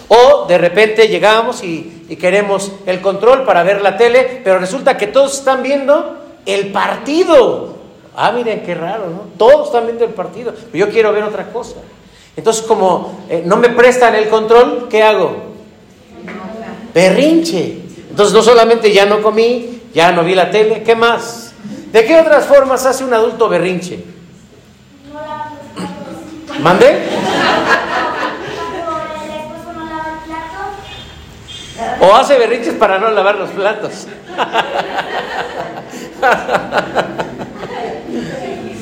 O 0.09 0.47
de 0.47 0.57
repente 0.57 1.09
llegamos 1.09 1.63
y, 1.63 1.95
queremos 2.19 2.73
el 2.87 3.03
control 3.03 3.45
para 3.45 3.63
ver 3.63 3.83
la 3.83 3.97
tele, 3.99 4.41
pero 4.43 4.59
resulta 4.59 4.97
que 4.97 5.09
todos 5.09 5.39
están 5.39 5.63
viendo 5.63 6.17
el 6.47 6.73
partido. 6.73 7.77
Ah, 8.17 8.33
miren 8.33 8.63
qué 8.63 8.75
raro, 8.75 9.11
¿no? 9.11 9.27
Todos 9.37 9.67
están 9.67 9.85
viendo 9.85 10.05
el 10.05 10.13
partido, 10.13 10.55
yo 10.73 10.89
quiero 10.89 11.13
ver 11.13 11.25
otra 11.25 11.53
cosa. 11.53 11.77
Entonces, 12.39 12.63
como 12.63 13.25
eh, 13.29 13.43
no 13.45 13.57
me 13.57 13.69
prestan 13.71 14.15
el 14.15 14.29
control, 14.29 14.87
¿qué 14.89 15.03
hago? 15.03 15.55
Berrinche. 16.95 17.83
Entonces, 18.11 18.33
no 18.33 18.43
solamente 18.43 18.93
ya 18.93 19.07
no 19.07 19.21
comí, 19.21 19.83
ya 19.93 20.13
no 20.13 20.23
vi 20.23 20.37
la 20.37 20.49
tele, 20.49 20.85
¿qué 20.85 20.95
más? 20.95 21.53
¿De 21.91 22.05
qué 22.05 22.17
otras 22.21 22.47
formas 22.47 22.87
hace 22.87 23.03
un 23.03 23.13
adulto 23.13 23.49
berrinche? 23.49 24.05
¿Mande? 26.61 27.03
O 32.01 32.15
hace 32.15 32.39
berrinches 32.39 32.75
para 32.75 33.01
no 33.01 33.11
lavar 33.11 33.35
los 33.35 33.51
platos. 33.51 34.07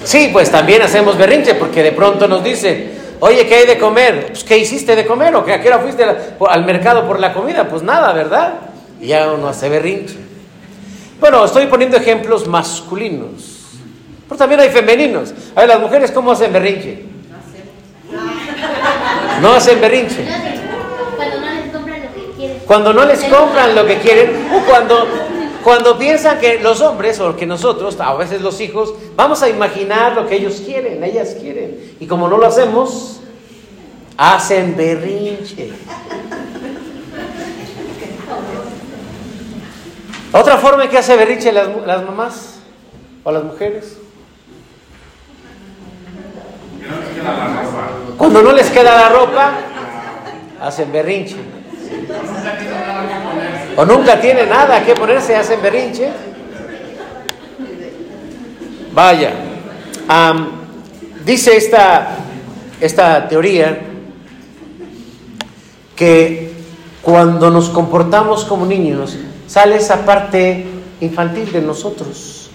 Sí, 0.05 0.31
pues 0.33 0.53
también 0.53 0.83
hacemos 0.83 1.19
berrinche 1.19 1.57
porque 1.57 1.83
de 1.83 1.91
pronto 1.91 2.29
nos 2.29 2.45
dice, 2.45 3.06
oye, 3.21 3.47
¿qué 3.47 3.55
hay 3.57 3.67
de 3.67 3.79
comer? 3.79 4.27
Pues, 4.29 4.45
¿qué 4.45 4.59
hiciste 4.59 4.97
de 4.97 5.07
comer? 5.07 5.35
¿O 5.35 5.45
que 5.45 5.53
a 5.53 5.61
qué 5.61 5.69
hora 5.69 5.79
fuiste 5.79 6.05
al 6.05 6.65
mercado 6.65 7.07
por 7.07 7.21
la 7.21 7.33
comida? 7.33 7.69
Pues 7.69 7.83
nada, 7.83 8.13
¿verdad? 8.13 8.55
Y 9.01 9.09
ya 9.09 9.33
uno 9.33 9.49
hace 9.49 9.69
berrinche. 9.69 10.17
Bueno, 11.21 11.45
estoy 11.45 11.67
poniendo 11.67 11.97
ejemplos 11.97 12.47
masculinos, 12.47 13.69
pero 14.29 14.39
también 14.39 14.61
hay 14.61 14.69
femeninos. 14.69 15.33
A 15.55 15.61
ver, 15.61 15.69
las 15.69 15.81
mujeres, 15.81 16.11
¿cómo 16.11 16.33
hacen 16.33 16.53
berrinche? 16.53 17.05
No 19.41 19.53
hacen 19.53 19.81
berrinche. 19.81 20.27
Cuando 22.67 22.93
no 22.93 23.05
les 23.05 23.23
compran 23.25 23.75
lo 23.75 23.87
que 23.87 23.99
quieren 23.99 24.49
o 24.53 24.61
cuando, 24.69 25.07
cuando 25.67 25.99
piensan 25.99 26.39
que 26.39 26.61
los 26.61 26.81
hombres 26.81 27.19
o 27.19 27.35
que 27.35 27.45
nosotros, 27.45 27.99
a 27.99 28.15
veces 28.15 28.41
los 28.41 28.61
hijos, 28.61 28.95
vamos 29.17 29.43
a 29.43 29.49
imaginar 29.49 30.13
lo 30.13 30.29
que 30.29 30.37
ellos 30.37 30.63
quieren, 30.65 31.03
ellas 31.03 31.35
quieren. 31.41 31.97
Y 31.99 32.07
como 32.07 32.29
no 32.29 32.39
lo 32.39 32.47
hacemos, 32.47 33.19
hacen 34.17 34.77
berrinche. 34.77 35.73
Otra 40.31 40.57
forma 40.59 40.89
que 40.89 40.99
hace 40.99 41.17
berrinche 41.17 41.51
las, 41.51 41.67
las 41.85 42.05
mamás 42.05 42.61
o 43.25 43.33
las 43.33 43.43
mujeres. 43.43 43.97
Cuando 48.17 48.41
no 48.41 48.53
les 48.53 48.71
queda 48.71 48.95
la 48.95 49.09
ropa, 49.09 49.53
hacen 50.61 50.93
berrinche. 50.93 51.35
O 53.77 53.85
nunca 53.85 54.19
tiene 54.21 54.47
nada 54.47 54.83
que 54.85 54.95
ponerse, 54.95 55.37
hacen 55.37 55.61
berrinche. 55.61 56.09
Vaya, 58.93 59.35
dice 61.25 61.57
esta, 61.57 62.17
esta 62.81 63.29
teoría 63.29 63.79
que 65.95 66.53
cuando 67.03 67.51
nos 67.51 67.69
comportamos 67.69 68.47
como 68.47 68.65
niños, 68.65 69.17
sale 69.47 69.77
esa 69.77 70.07
parte 70.07 70.65
infantil 71.03 71.53
de 71.53 71.61
nosotros. 71.61 72.51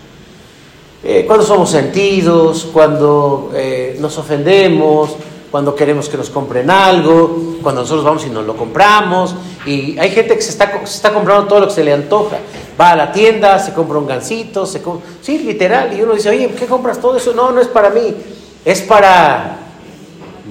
Eh, 1.04 1.26
cuando 1.28 1.46
somos 1.46 1.70
sentidos, 1.70 2.68
cuando 2.74 3.52
eh, 3.54 3.98
nos 4.00 4.18
ofendemos, 4.18 5.16
cuando 5.52 5.76
queremos 5.76 6.08
que 6.08 6.16
nos 6.16 6.30
compren 6.30 6.70
algo, 6.70 7.58
cuando 7.62 7.82
nosotros 7.82 8.06
vamos 8.06 8.26
y 8.26 8.30
nos 8.30 8.46
lo 8.46 8.56
compramos. 8.56 9.36
Y 9.66 10.00
hay 10.00 10.10
gente 10.12 10.36
que 10.36 10.42
se 10.42 10.52
está, 10.52 10.72
comprando 11.14 11.46
todo 11.46 11.60
lo 11.60 11.68
que 11.68 11.74
se 11.74 11.84
le 11.84 11.92
antoja. 11.92 12.38
Va 12.80 12.92
a 12.92 12.96
la 12.96 13.12
tienda, 13.12 13.60
se 13.60 13.74
compra 13.74 14.00
un 14.00 14.08
gansito, 14.08 14.66
se 14.66 14.82
sí, 15.22 15.40
literal. 15.40 15.96
Y 15.96 16.02
uno 16.02 16.14
dice, 16.14 16.30
oye, 16.30 16.48
¿qué 16.58 16.66
compras 16.66 17.02
todo 17.02 17.18
eso? 17.18 17.34
No, 17.34 17.52
no 17.52 17.60
es 17.60 17.68
para 17.68 17.90
mí, 17.90 18.16
es 18.64 18.82
para 18.82 19.58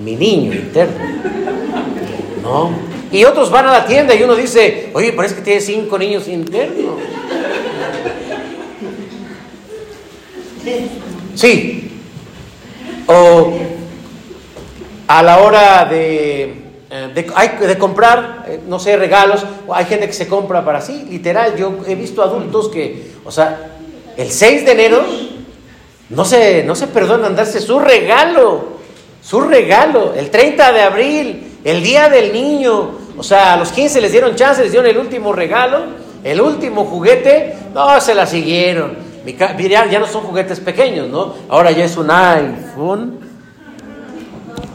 mi 0.04 0.16
niño 0.16 0.52
interno. 0.52 0.98
¿No? 2.42 2.70
Y 3.10 3.24
otros 3.24 3.50
van 3.50 3.66
a 3.66 3.72
la 3.72 3.86
tienda 3.86 4.14
y 4.14 4.22
uno 4.22 4.36
dice, 4.36 4.90
oye, 4.92 5.14
parece 5.14 5.36
que 5.36 5.40
tiene 5.40 5.60
cinco 5.62 5.98
niños 5.98 6.28
internos. 6.28 6.96
Sí. 11.34 11.90
O 13.06 13.52
a 15.11 15.23
la 15.23 15.38
hora 15.40 15.85
de 15.87 16.70
eh, 16.92 17.09
de, 17.14 17.79
comprar, 17.79 18.46
eh, 18.49 18.61
no 18.66 18.81
sé, 18.81 18.96
regalos, 18.96 19.46
hay 19.73 19.85
gente 19.85 20.09
que 20.09 20.12
se 20.12 20.27
compra 20.27 20.64
para 20.64 20.81
sí, 20.81 21.07
literal, 21.09 21.55
yo 21.57 21.73
he 21.87 21.94
visto 21.94 22.20
adultos 22.20 22.68
que, 22.68 23.12
o 23.25 23.31
sea, 23.31 23.77
el 24.16 24.29
6 24.29 24.64
de 24.64 24.73
enero 24.73 25.05
no 26.09 26.25
se, 26.25 26.64
no 26.64 26.75
se 26.75 26.88
perdonan 26.88 27.37
darse 27.37 27.61
su 27.61 27.79
regalo, 27.79 28.81
su 29.23 29.40
regalo, 29.40 30.14
el 30.14 30.31
30 30.31 30.73
de 30.73 30.81
abril, 30.81 31.59
el 31.62 31.81
día 31.81 32.09
del 32.09 32.33
niño, 32.33 32.90
o 33.16 33.23
sea, 33.23 33.55
a 33.55 33.57
los 33.57 33.70
15 33.70 34.01
les 34.01 34.11
dieron 34.11 34.35
chance, 34.35 34.61
les 34.61 34.73
dieron 34.73 34.90
el 34.90 34.99
último 34.99 35.33
regalo, 35.33 35.83
el 36.25 36.40
último 36.40 36.87
juguete, 36.87 37.57
no, 37.73 38.01
se 38.01 38.16
la 38.16 38.27
siguieron. 38.27 39.11
Ya, 39.38 39.87
ya 39.87 40.01
no 40.01 40.07
son 40.07 40.23
juguetes 40.23 40.59
pequeños, 40.59 41.09
¿no? 41.09 41.35
Ahora 41.49 41.70
ya 41.70 41.85
es 41.85 41.96
un 41.96 42.11
iPhone. 42.11 43.30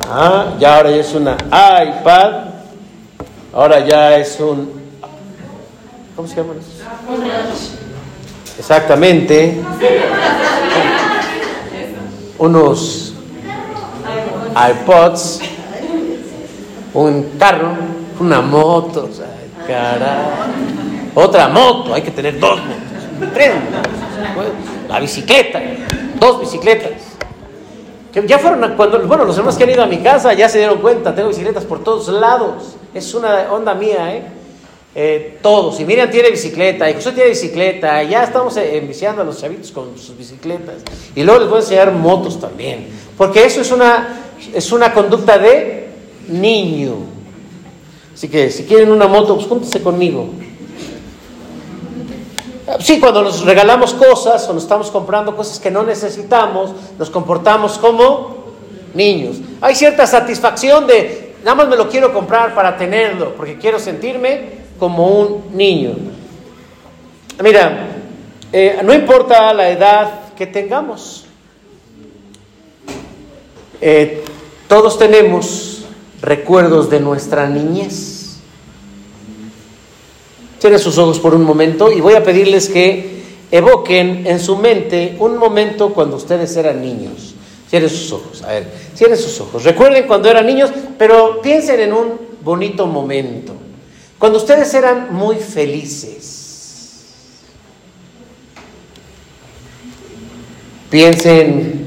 Ah, 0.10 0.54
ya 0.60 0.78
ahora 0.78 0.92
ya 0.92 0.98
es 0.98 1.14
una 1.14 1.36
iPad. 1.36 2.34
Ahora 3.54 3.80
ya 3.80 4.18
es 4.18 4.40
un... 4.40 4.72
¿Cómo 6.16 6.28
se 6.28 6.36
llama 6.36 6.54
eso? 6.60 7.76
Exactamente. 8.58 9.62
Unos 12.38 13.14
iPods, 14.56 15.42
un 16.94 17.32
carro, 17.38 17.76
una 18.20 18.42
moto, 18.42 19.10
otra 21.14 21.48
moto, 21.50 21.94
hay 21.94 22.02
que 22.02 22.12
tener 22.12 22.40
dos 22.40 22.60
motos, 22.60 23.34
tres 23.34 23.54
la 24.88 25.00
bicicleta, 25.00 25.62
dos 26.20 26.40
bicicletas. 26.40 27.15
Ya 28.26 28.40
fueron 28.40 28.76
cuando, 28.76 29.06
bueno, 29.08 29.26
los 29.26 29.36
hermanos 29.36 29.58
que 29.58 29.66
han 29.66 29.72
ido 29.72 29.84
a 29.84 29.88
mi 29.88 29.98
casa 29.98 30.34
ya 30.34 30.48
se 30.48 30.60
dieron 30.60 30.80
cuenta, 30.80 31.14
tengo 31.14 31.28
bicicletas 31.28 31.66
por 31.66 31.84
todos 31.84 32.08
lados, 32.08 32.78
es 32.94 33.14
una 33.14 33.52
onda 33.52 33.74
mía, 33.74 34.16
¿eh? 34.16 34.24
Eh, 34.98 35.40
todos. 35.42 35.78
Y 35.82 35.86
Miriam 35.86 36.10
tiene 36.10 36.32
bicicleta, 36.32 36.90
y 36.90 36.94
José 36.94 37.12
tiene 37.12 37.32
bicicleta, 37.32 38.02
ya 38.04 38.24
estamos 38.24 38.56
eh, 38.56 38.78
enviciando 38.78 39.22
a 39.22 39.26
los 39.26 39.42
chavitos 39.42 39.70
con 39.72 39.98
sus 39.98 40.18
bicicletas. 40.18 40.76
Y 41.14 41.24
luego 41.24 41.42
les 41.42 41.50
voy 41.50 41.58
a 41.58 41.62
enseñar 41.62 41.92
motos 41.92 42.40
también. 42.40 42.88
Porque 43.18 43.44
eso 43.44 43.60
es 43.60 43.72
una, 43.74 44.22
es 44.54 44.72
una 44.72 44.94
conducta 44.94 45.38
de 45.38 45.90
niño. 46.30 46.96
Así 48.14 48.30
que 48.30 48.50
si 48.50 48.64
quieren 48.64 48.90
una 48.90 49.08
moto, 49.08 49.36
pues 49.36 49.48
júntense 49.48 49.84
conmigo. 49.84 50.30
Sí, 52.80 53.00
cuando 53.00 53.22
nos 53.22 53.46
regalamos 53.46 53.94
cosas 53.94 54.48
o 54.50 54.54
nos 54.54 54.64
estamos 54.64 54.90
comprando 54.90 55.36
cosas 55.36 55.60
que 55.60 55.70
no 55.70 55.84
necesitamos, 55.84 56.72
nos 56.98 57.10
comportamos 57.12 57.78
como 57.78 58.36
niños. 58.96 59.38
Hay 59.62 59.76
cierta 59.76 60.08
satisfacción 60.08 60.88
de, 60.88 61.36
nada 61.44 61.56
más 61.56 61.68
me 61.68 61.76
lo 61.76 61.88
quiero 61.90 62.12
comprar 62.12 62.56
para 62.56 62.76
tenerlo, 62.76 63.36
porque 63.36 63.58
quiero 63.58 63.78
sentirme 63.78 64.66
como 64.80 65.08
un 65.08 65.56
niño. 65.56 65.94
Mira, 67.44 67.88
eh, 68.52 68.80
no 68.84 68.94
importa 68.94 69.54
la 69.54 69.70
edad 69.70 70.34
que 70.36 70.48
tengamos, 70.48 71.26
eh, 73.80 74.24
todos 74.68 74.98
tenemos 74.98 75.86
recuerdos 76.22 76.90
de 76.90 77.00
nuestra 77.00 77.48
niñez. 77.48 78.15
Cierren 80.66 80.80
sus 80.80 80.98
ojos 80.98 81.20
por 81.20 81.36
un 81.36 81.44
momento 81.44 81.92
y 81.92 82.02
voy 82.02 82.16
a 82.16 82.24
pedirles 82.24 82.70
que 82.70 83.22
evoquen 83.52 84.26
en 84.26 84.40
su 84.40 84.58
mente 84.58 85.16
un 85.20 85.38
momento 85.38 85.94
cuando 85.94 86.16
ustedes 86.16 86.58
eran 86.58 86.82
niños. 86.82 87.36
Cierren 87.70 87.88
sus 87.88 88.12
ojos, 88.12 88.42
a 88.42 88.48
ver, 88.48 88.72
cierren 88.96 89.16
sus 89.16 89.40
ojos. 89.42 89.64
Recuerden 89.64 90.08
cuando 90.08 90.28
eran 90.28 90.48
niños, 90.48 90.72
pero 90.98 91.40
piensen 91.40 91.82
en 91.82 91.94
un 91.94 92.20
bonito 92.42 92.88
momento. 92.88 93.54
Cuando 94.18 94.40
ustedes 94.40 94.74
eran 94.74 95.14
muy 95.14 95.36
felices, 95.36 97.36
piensen 100.90 101.86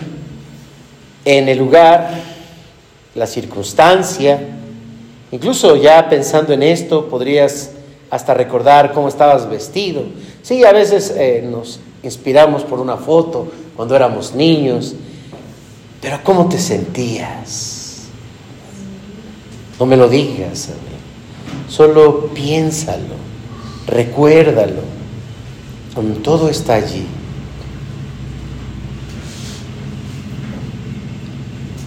en 1.24 1.48
el 1.48 1.58
lugar, 1.58 2.22
la 3.16 3.26
circunstancia, 3.26 4.38
incluso 5.32 5.74
ya 5.74 6.08
pensando 6.08 6.52
en 6.52 6.62
esto, 6.62 7.08
podrías 7.08 7.72
hasta 8.10 8.34
recordar 8.34 8.92
cómo 8.92 9.08
estabas 9.08 9.48
vestido. 9.48 10.02
Sí, 10.42 10.64
a 10.64 10.72
veces 10.72 11.12
eh, 11.16 11.46
nos 11.48 11.80
inspiramos 12.02 12.62
por 12.62 12.80
una 12.80 12.96
foto 12.96 13.48
cuando 13.76 13.94
éramos 13.96 14.34
niños, 14.34 14.94
pero 16.00 16.18
¿cómo 16.22 16.48
te 16.48 16.58
sentías? 16.58 18.06
No 19.78 19.86
me 19.86 19.96
lo 19.96 20.08
digas. 20.08 20.70
Solo 21.68 22.28
piénsalo, 22.28 23.14
recuérdalo. 23.86 24.98
Todo 26.22 26.48
está 26.48 26.74
allí. 26.74 27.06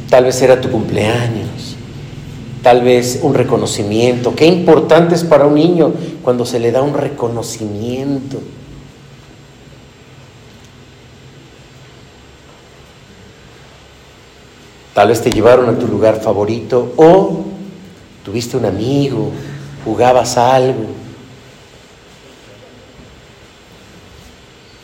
Tal 0.09 0.25
vez 0.25 0.41
era 0.41 0.59
tu 0.59 0.69
cumpleaños, 0.69 1.47
tal 2.61 2.81
vez 2.81 3.19
un 3.21 3.33
reconocimiento. 3.33 4.35
Qué 4.35 4.45
importante 4.45 5.15
es 5.15 5.23
para 5.23 5.45
un 5.45 5.55
niño 5.55 5.93
cuando 6.21 6.45
se 6.45 6.59
le 6.59 6.71
da 6.71 6.81
un 6.81 6.93
reconocimiento. 6.93 8.39
Tal 14.93 15.07
vez 15.07 15.21
te 15.21 15.31
llevaron 15.31 15.69
a 15.69 15.79
tu 15.79 15.87
lugar 15.87 16.21
favorito 16.21 16.93
o 16.97 17.45
tuviste 18.23 18.57
un 18.57 18.65
amigo, 18.65 19.31
jugabas 19.85 20.37
algo. 20.37 21.01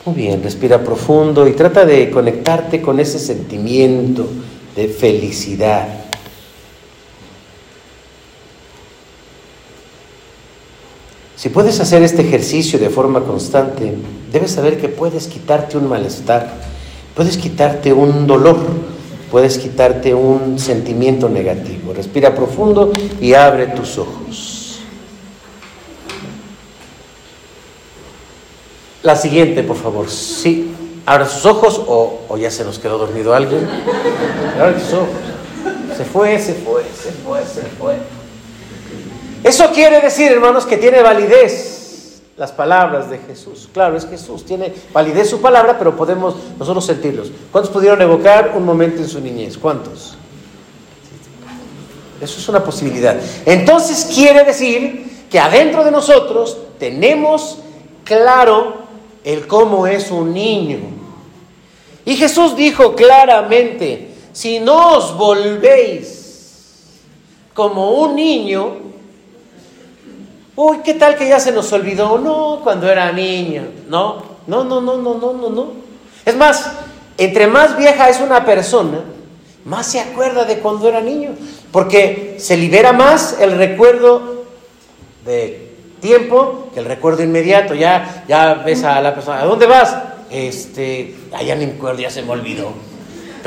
Muy 0.06 0.14
bien, 0.14 0.42
respira 0.42 0.82
profundo 0.82 1.46
y 1.46 1.52
trata 1.52 1.84
de 1.84 2.10
conectarte 2.10 2.80
con 2.80 2.98
ese 2.98 3.18
sentimiento 3.18 4.26
de 4.74 4.88
felicidad. 4.88 6.07
Si 11.38 11.50
puedes 11.50 11.78
hacer 11.78 12.02
este 12.02 12.22
ejercicio 12.22 12.80
de 12.80 12.90
forma 12.90 13.20
constante, 13.20 13.94
debes 14.32 14.50
saber 14.50 14.76
que 14.76 14.88
puedes 14.88 15.28
quitarte 15.28 15.76
un 15.76 15.88
malestar, 15.88 16.52
puedes 17.14 17.36
quitarte 17.36 17.92
un 17.92 18.26
dolor, 18.26 18.58
puedes 19.30 19.56
quitarte 19.56 20.12
un 20.14 20.58
sentimiento 20.58 21.28
negativo. 21.28 21.92
Respira 21.94 22.34
profundo 22.34 22.90
y 23.20 23.34
abre 23.34 23.68
tus 23.68 23.98
ojos. 23.98 24.80
La 29.04 29.14
siguiente, 29.14 29.62
por 29.62 29.76
favor. 29.76 30.10
Sí. 30.10 30.74
Abra 31.06 31.28
sus 31.28 31.46
ojos 31.46 31.80
o, 31.86 32.36
ya 32.36 32.50
se 32.50 32.64
nos 32.64 32.80
quedó 32.80 32.98
dormido 32.98 33.32
alguien. 33.32 33.64
Abra 34.60 34.80
sus 34.80 34.92
ojos. 34.92 35.08
Se 35.96 36.04
fue, 36.04 36.36
se 36.40 36.54
fue, 36.54 36.82
se 36.82 37.12
fue, 37.12 37.44
se 37.44 37.62
fue. 37.78 37.94
Eso 39.48 39.70
quiere 39.72 40.02
decir, 40.02 40.30
hermanos, 40.30 40.66
que 40.66 40.76
tiene 40.76 41.00
validez 41.00 42.20
las 42.36 42.52
palabras 42.52 43.08
de 43.08 43.16
Jesús. 43.16 43.66
Claro, 43.72 43.96
es 43.96 44.06
Jesús, 44.06 44.44
tiene 44.44 44.74
validez 44.92 45.30
su 45.30 45.40
palabra, 45.40 45.78
pero 45.78 45.96
podemos 45.96 46.36
nosotros 46.58 46.84
sentirlos. 46.84 47.30
¿Cuántos 47.50 47.72
pudieron 47.72 48.02
evocar 48.02 48.52
un 48.54 48.66
momento 48.66 49.00
en 49.00 49.08
su 49.08 49.22
niñez? 49.22 49.56
¿Cuántos? 49.56 50.18
Eso 52.20 52.38
es 52.38 52.46
una 52.50 52.62
posibilidad. 52.62 53.18
Entonces 53.46 54.10
quiere 54.14 54.44
decir 54.44 55.24
que 55.30 55.40
adentro 55.40 55.82
de 55.82 55.92
nosotros 55.92 56.58
tenemos 56.78 57.60
claro 58.04 58.82
el 59.24 59.46
cómo 59.46 59.86
es 59.86 60.10
un 60.10 60.34
niño. 60.34 60.80
Y 62.04 62.16
Jesús 62.16 62.54
dijo 62.54 62.94
claramente, 62.94 64.10
si 64.34 64.60
no 64.60 64.98
os 64.98 65.16
volvéis 65.16 66.82
como 67.54 67.92
un 67.92 68.14
niño, 68.14 68.87
Uy, 70.60 70.78
¿qué 70.84 70.94
tal 70.94 71.14
que 71.14 71.28
ya 71.28 71.38
se 71.38 71.52
nos 71.52 71.72
olvidó? 71.72 72.18
No, 72.18 72.58
cuando 72.64 72.90
era 72.90 73.12
niño. 73.12 73.62
No, 73.88 74.24
no, 74.48 74.64
no, 74.64 74.80
no, 74.80 74.96
no, 74.96 75.14
no, 75.14 75.32
no, 75.32 75.50
no. 75.50 75.68
Es 76.24 76.34
más, 76.34 76.72
entre 77.16 77.46
más 77.46 77.76
vieja 77.76 78.08
es 78.08 78.20
una 78.20 78.44
persona, 78.44 79.04
más 79.64 79.86
se 79.86 80.00
acuerda 80.00 80.44
de 80.44 80.58
cuando 80.58 80.88
era 80.88 81.00
niño, 81.00 81.36
porque 81.70 82.38
se 82.40 82.56
libera 82.56 82.92
más 82.92 83.36
el 83.40 83.56
recuerdo 83.56 84.46
de 85.24 85.74
tiempo 86.00 86.70
que 86.74 86.80
el 86.80 86.86
recuerdo 86.86 87.22
inmediato. 87.22 87.76
Ya, 87.76 88.24
ya 88.26 88.54
ves 88.54 88.82
a 88.82 89.00
la 89.00 89.14
persona, 89.14 89.42
¿a 89.42 89.44
dónde 89.44 89.66
vas? 89.66 89.96
Este, 90.28 91.14
allá 91.32 91.54
no 91.54 91.68
me 91.68 91.74
acuerdo, 91.74 92.00
ya 92.00 92.10
se 92.10 92.22
me 92.22 92.32
olvidó. 92.32 92.72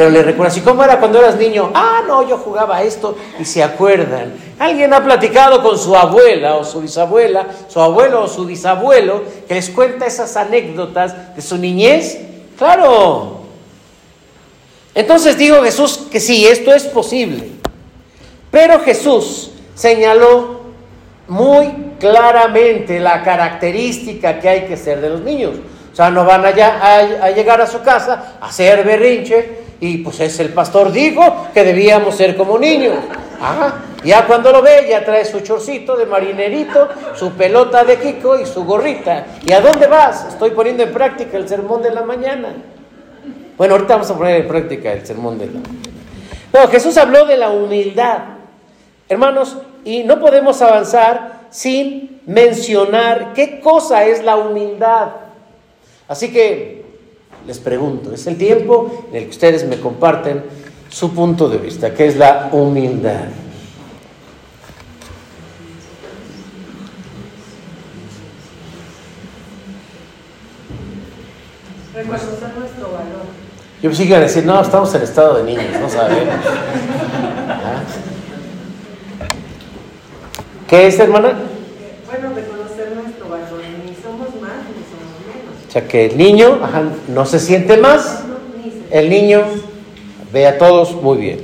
Pero 0.02 0.10
le 0.10 0.24
recuerdas, 0.24 0.58
¿y 0.58 0.62
cómo 0.62 0.84
era 0.84 1.00
cuando 1.00 1.20
eras 1.20 1.36
niño? 1.36 1.70
Ah, 1.76 2.02
no, 2.08 2.28
yo 2.28 2.36
jugaba 2.40 2.82
esto 2.82 3.16
y 3.40 3.46
se 3.46 3.62
acuerdan. 3.62 4.34
Alguien 4.58 4.92
ha 4.96 5.04
platicado 5.04 5.62
con 5.62 5.78
su 5.78 5.96
abuela 5.96 6.56
o 6.56 6.64
su 6.64 6.82
bisabuela, 6.82 7.46
su 7.68 7.80
abuelo 7.80 8.24
o 8.24 8.28
su 8.28 8.48
bisabuelo, 8.48 9.22
que 9.48 9.54
les 9.54 9.70
cuenta 9.70 10.08
esas 10.08 10.36
anécdotas 10.38 11.36
de 11.36 11.42
su 11.44 11.56
niñez. 11.56 12.18
Claro. 12.58 13.42
Entonces 14.96 15.38
digo 15.38 15.62
Jesús 15.62 16.00
que 16.12 16.20
sí, 16.20 16.48
esto 16.48 16.74
es 16.74 16.86
posible. 16.86 17.52
Pero 18.50 18.80
Jesús 18.80 19.52
señaló 19.76 20.62
muy 21.28 21.94
claramente 22.00 23.00
la 23.00 23.22
característica 23.22 24.40
que 24.40 24.50
hay 24.50 24.62
que 24.66 24.78
ser 24.78 25.00
de 25.00 25.12
los 25.12 25.22
niños. 25.22 25.58
O 25.94 25.96
sea, 25.96 26.10
no 26.10 26.26
van 26.26 26.44
allá 26.44 26.80
a, 26.82 27.30
llegar 27.30 27.62
a 27.62 27.68
su 27.68 27.84
casa 27.84 28.38
a 28.42 28.48
hacer 28.48 28.84
berrinche 28.84 29.62
y 29.82 29.98
pues 29.98 30.20
es 30.20 30.40
el 30.40 30.54
pastor 30.54 30.92
dijo 30.92 31.48
que 31.56 31.64
debíamos 31.64 32.16
ser 32.16 32.38
como 32.38 32.58
niños. 32.60 32.98
Ya 34.04 34.28
cuando 34.28 34.52
lo 34.52 34.62
ve, 34.62 34.86
ya 34.88 35.04
trae 35.04 35.26
su 35.26 35.40
chorcito 35.42 35.98
de 35.98 36.06
marinerito, 36.06 36.88
su 37.16 37.32
pelota 37.32 37.84
de 37.84 37.98
Kiko 37.98 38.40
y 38.40 38.46
su 38.46 38.64
gorrita. 38.64 39.26
¿Y 39.44 39.52
a 39.52 39.60
dónde 39.60 39.88
vas? 39.88 40.28
Estoy 40.30 40.52
poniendo 40.52 40.84
en 40.84 40.94
práctica 40.94 41.36
el 41.36 41.50
sermón 41.50 41.82
de 41.82 41.90
la 41.90 42.04
mañana. 42.04 42.54
Bueno, 43.58 43.74
ahorita 43.74 43.96
vamos 43.96 44.12
a 44.12 44.18
poner 44.18 44.42
en 44.42 44.48
práctica 44.48 44.94
el 44.94 45.06
sermón 45.06 45.40
de 45.40 45.48
la 45.48 45.54
mañana. 45.54 45.80
No, 46.54 46.68
Jesús 46.68 46.96
habló 46.98 47.26
de 47.26 47.38
la 47.38 47.50
humildad. 47.50 48.20
Hermanos, 49.10 49.58
y 49.84 50.04
no 50.04 50.20
podemos 50.20 50.62
avanzar 50.62 51.42
sin 51.50 52.22
mencionar 52.28 53.34
qué 53.34 53.60
cosa 53.60 54.06
es 54.06 54.24
la 54.24 54.36
humildad. 54.36 55.10
Así 56.08 56.32
que 56.32 56.81
les 57.48 57.60
pregunto, 57.60 58.14
es 58.14 58.28
el 58.28 58.38
tiempo 58.38 59.06
en 59.12 59.18
el 59.18 59.24
que 59.26 59.30
ustedes 59.30 59.68
me 59.68 59.80
comparten 59.80 60.44
su 60.90 61.14
punto 61.14 61.50
de 61.50 61.58
vista, 61.58 61.94
que 61.94 62.08
es 62.08 62.18
la 62.18 62.50
humildad. 62.52 63.26
Reconocer 71.94 72.54
nuestro 72.58 72.92
valor. 72.92 73.42
Yo 73.82 73.90
pensé 73.90 74.04
que 74.04 74.10
iba 74.10 74.18
a 74.18 74.22
decir, 74.22 74.46
no, 74.46 74.62
estamos 74.62 74.94
en 74.94 75.02
estado 75.02 75.38
de 75.38 75.44
niños, 75.44 75.80
no 75.80 75.90
saben. 75.90 76.28
¿Qué 80.68 80.88
es, 80.88 81.00
hermana? 81.00 81.34
Bueno, 82.06 82.30
reconocer 82.36 82.96
nuestro 82.96 83.28
valor. 83.28 83.62
Ni 83.84 83.96
somos 83.96 84.30
más 84.40 84.64
ni 84.70 84.84
somos 84.86 85.20
menos. 85.28 85.61
O 85.72 85.74
sea, 85.74 85.88
que 85.88 86.08
el 86.08 86.18
niño 86.18 86.60
no 87.08 87.26
se 87.26 87.40
siente 87.40 87.78
más. 87.78 88.24
El 88.90 89.10
niño 89.10 89.46
ve 90.34 90.46
a 90.46 90.58
todos 90.58 90.92
muy 91.02 91.18
bien. 91.18 91.40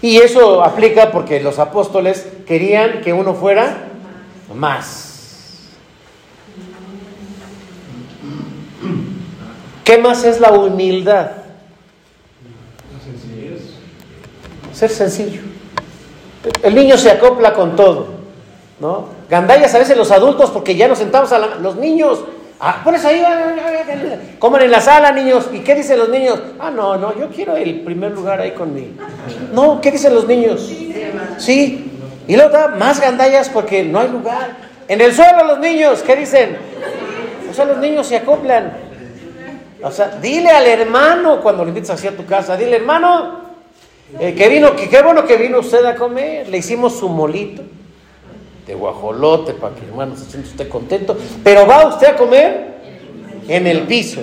Y 0.00 0.16
eso 0.16 0.64
aplica 0.64 1.10
porque 1.12 1.40
los 1.40 1.58
apóstoles 1.58 2.26
querían 2.46 3.02
que 3.02 3.12
uno 3.12 3.34
fuera 3.34 3.88
más. 4.54 5.68
¿Qué 9.84 9.98
más 9.98 10.24
es 10.24 10.40
la 10.40 10.52
humildad? 10.52 11.32
Ser 14.72 14.88
sencillo. 14.88 15.42
El 16.62 16.74
niño 16.74 16.96
se 16.96 17.10
acopla 17.10 17.52
con 17.52 17.76
todo, 17.76 18.06
¿no? 18.80 19.08
Gandallas 19.28 19.74
a 19.74 19.78
veces 19.80 19.98
los 19.98 20.10
adultos 20.10 20.50
porque 20.50 20.76
ya 20.76 20.88
nos 20.88 20.96
sentamos 20.96 21.30
a 21.30 21.38
los 21.58 21.76
niños 21.76 22.24
Ah, 22.60 22.80
por 22.84 22.94
eso 22.94 23.08
ahí, 23.08 23.22
coman 24.38 24.62
en 24.62 24.70
la 24.70 24.80
sala, 24.80 25.12
niños. 25.12 25.48
¿Y 25.52 25.60
qué 25.60 25.74
dicen 25.74 25.98
los 25.98 26.08
niños? 26.08 26.40
Ah, 26.58 26.70
no, 26.70 26.96
no, 26.96 27.18
yo 27.18 27.28
quiero 27.28 27.56
el 27.56 27.80
primer 27.80 28.12
lugar 28.12 28.40
ahí 28.40 28.52
conmigo. 28.52 28.94
No, 29.52 29.80
¿qué 29.80 29.90
dicen 29.90 30.14
los 30.14 30.26
niños? 30.26 30.72
Sí. 31.38 31.90
Y 32.26 32.36
luego 32.36 32.50
da 32.50 32.68
más 32.68 33.00
gandallas 33.00 33.48
porque 33.48 33.82
no 33.82 34.00
hay 34.00 34.08
lugar. 34.08 34.56
En 34.88 35.00
el 35.00 35.12
suelo 35.12 35.44
los 35.44 35.58
niños, 35.58 36.02
¿qué 36.02 36.16
dicen? 36.16 36.56
O 37.50 37.54
sea, 37.54 37.64
los 37.64 37.78
niños 37.78 38.06
se 38.06 38.16
acoplan. 38.16 38.72
O 39.82 39.90
sea, 39.90 40.18
dile 40.22 40.50
al 40.50 40.66
hermano 40.66 41.40
cuando 41.42 41.64
le 41.64 41.70
invitas 41.70 41.90
hacia 41.90 42.16
tu 42.16 42.24
casa, 42.24 42.56
dile, 42.56 42.76
hermano, 42.76 43.40
eh, 44.18 44.34
que 44.34 44.48
vino, 44.48 44.74
qué 44.74 45.02
bueno 45.02 45.26
que 45.26 45.36
vino 45.36 45.58
usted 45.58 45.84
a 45.84 45.96
comer. 45.96 46.48
Le 46.48 46.58
hicimos 46.58 46.98
su 46.98 47.08
molito 47.08 47.62
de 48.66 48.74
guajolote 48.74 49.52
para 49.54 49.74
que 49.74 49.84
hermano 49.84 50.16
se 50.16 50.24
sienta 50.24 50.48
usted 50.48 50.68
contento. 50.68 51.16
Pero 51.42 51.66
va 51.66 51.86
usted 51.86 52.08
a 52.08 52.16
comer 52.16 52.74
en 53.48 53.66
el 53.66 53.82
piso. 53.82 54.20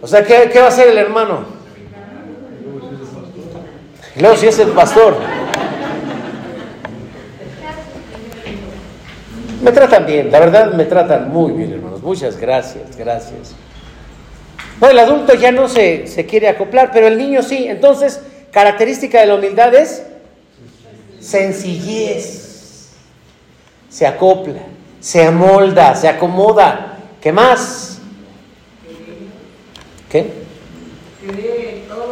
O 0.00 0.06
sea, 0.06 0.24
¿qué, 0.24 0.58
va 0.58 0.66
a 0.66 0.68
hacer 0.68 0.88
el 0.88 0.98
hermano? 0.98 1.44
Luego 4.20 4.36
si 4.36 4.46
es 4.46 4.58
el 4.58 4.70
pastor. 4.70 5.16
Me 9.62 9.70
tratan 9.70 10.06
bien, 10.06 10.32
la 10.32 10.40
verdad 10.40 10.72
me 10.72 10.84
tratan 10.86 11.30
muy 11.30 11.52
bien, 11.52 11.72
hermanos. 11.72 12.02
Muchas 12.02 12.36
gracias, 12.36 12.96
gracias. 12.96 13.54
Bueno, 14.80 14.92
el 14.94 14.98
adulto 14.98 15.34
ya 15.34 15.52
no 15.52 15.68
se, 15.68 16.08
se 16.08 16.26
quiere 16.26 16.48
acoplar, 16.48 16.90
pero 16.92 17.06
el 17.06 17.16
niño 17.16 17.42
sí. 17.42 17.68
Entonces, 17.68 18.20
característica 18.50 19.20
de 19.20 19.26
la 19.26 19.36
humildad 19.36 19.72
es 19.72 20.02
sencillez 21.20 22.41
se 23.92 24.06
acopla, 24.06 24.62
se 25.00 25.22
amolda, 25.22 25.94
se 25.94 26.08
acomoda. 26.08 26.98
¿Qué 27.20 27.30
más? 27.30 27.98
¿Qué? 30.08 30.32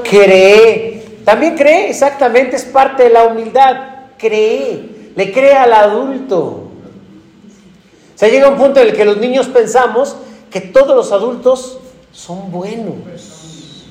Cree. 0.05 1.03
También 1.25 1.57
cree, 1.57 1.89
exactamente, 1.89 2.57
es 2.57 2.65
parte 2.65 3.05
de 3.05 3.11
la 3.11 3.25
humildad. 3.25 3.77
Cree, 4.19 5.13
le 5.17 5.33
cree 5.33 5.55
al 5.55 5.73
adulto. 5.73 6.71
Se 8.15 8.31
llega 8.31 8.49
a 8.49 8.51
un 8.51 8.59
punto 8.59 8.81
en 8.81 8.89
el 8.89 8.95
que 8.95 9.07
los 9.07 9.17
niños 9.17 9.47
pensamos 9.49 10.17
que 10.51 10.61
todos 10.61 10.95
los 10.95 11.13
adultos 11.13 11.79
son 12.13 12.51
buenos. 12.51 13.87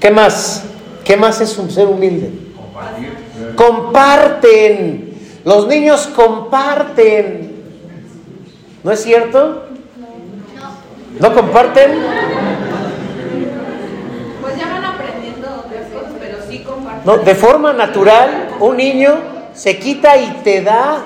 ¿Qué 0.00 0.10
más? 0.10 0.62
¿Qué 1.04 1.16
más 1.16 1.42
es 1.42 1.58
un 1.58 1.70
ser 1.70 1.86
humilde? 1.86 2.48
Comparten. 3.56 5.14
Los 5.44 5.66
niños 5.66 6.08
comparten. 6.08 7.62
¿No 8.84 8.92
es 8.92 9.02
cierto? 9.02 9.64
¿No 11.20 11.34
comparten? 11.34 11.90
Pues 14.40 14.56
ya 14.56 14.68
van 14.68 14.84
aprendiendo 14.84 15.48
otras 15.48 15.86
cosas, 15.92 16.12
pero 16.20 16.38
sí 16.48 16.60
comparten. 16.60 17.02
No, 17.04 17.18
de 17.18 17.34
forma 17.34 17.72
natural, 17.72 18.50
un 18.60 18.76
niño 18.76 19.14
se 19.54 19.78
quita 19.78 20.16
y 20.16 20.26
te 20.44 20.62
da. 20.62 21.04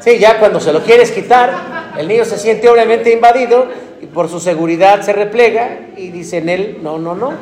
Sí, 0.00 0.18
ya 0.18 0.38
cuando 0.38 0.60
se 0.60 0.72
lo 0.72 0.82
quieres 0.82 1.10
quitar, 1.12 1.50
el 1.98 2.08
niño 2.08 2.24
se 2.24 2.38
siente 2.38 2.68
obviamente 2.68 3.12
invadido 3.12 3.66
y 4.00 4.06
por 4.06 4.28
su 4.28 4.40
seguridad 4.40 5.02
se 5.02 5.12
replega 5.12 5.80
y 5.96 6.08
dice 6.08 6.38
en 6.38 6.48
él, 6.48 6.78
no, 6.82 6.98
no, 6.98 7.14
no. 7.14 7.32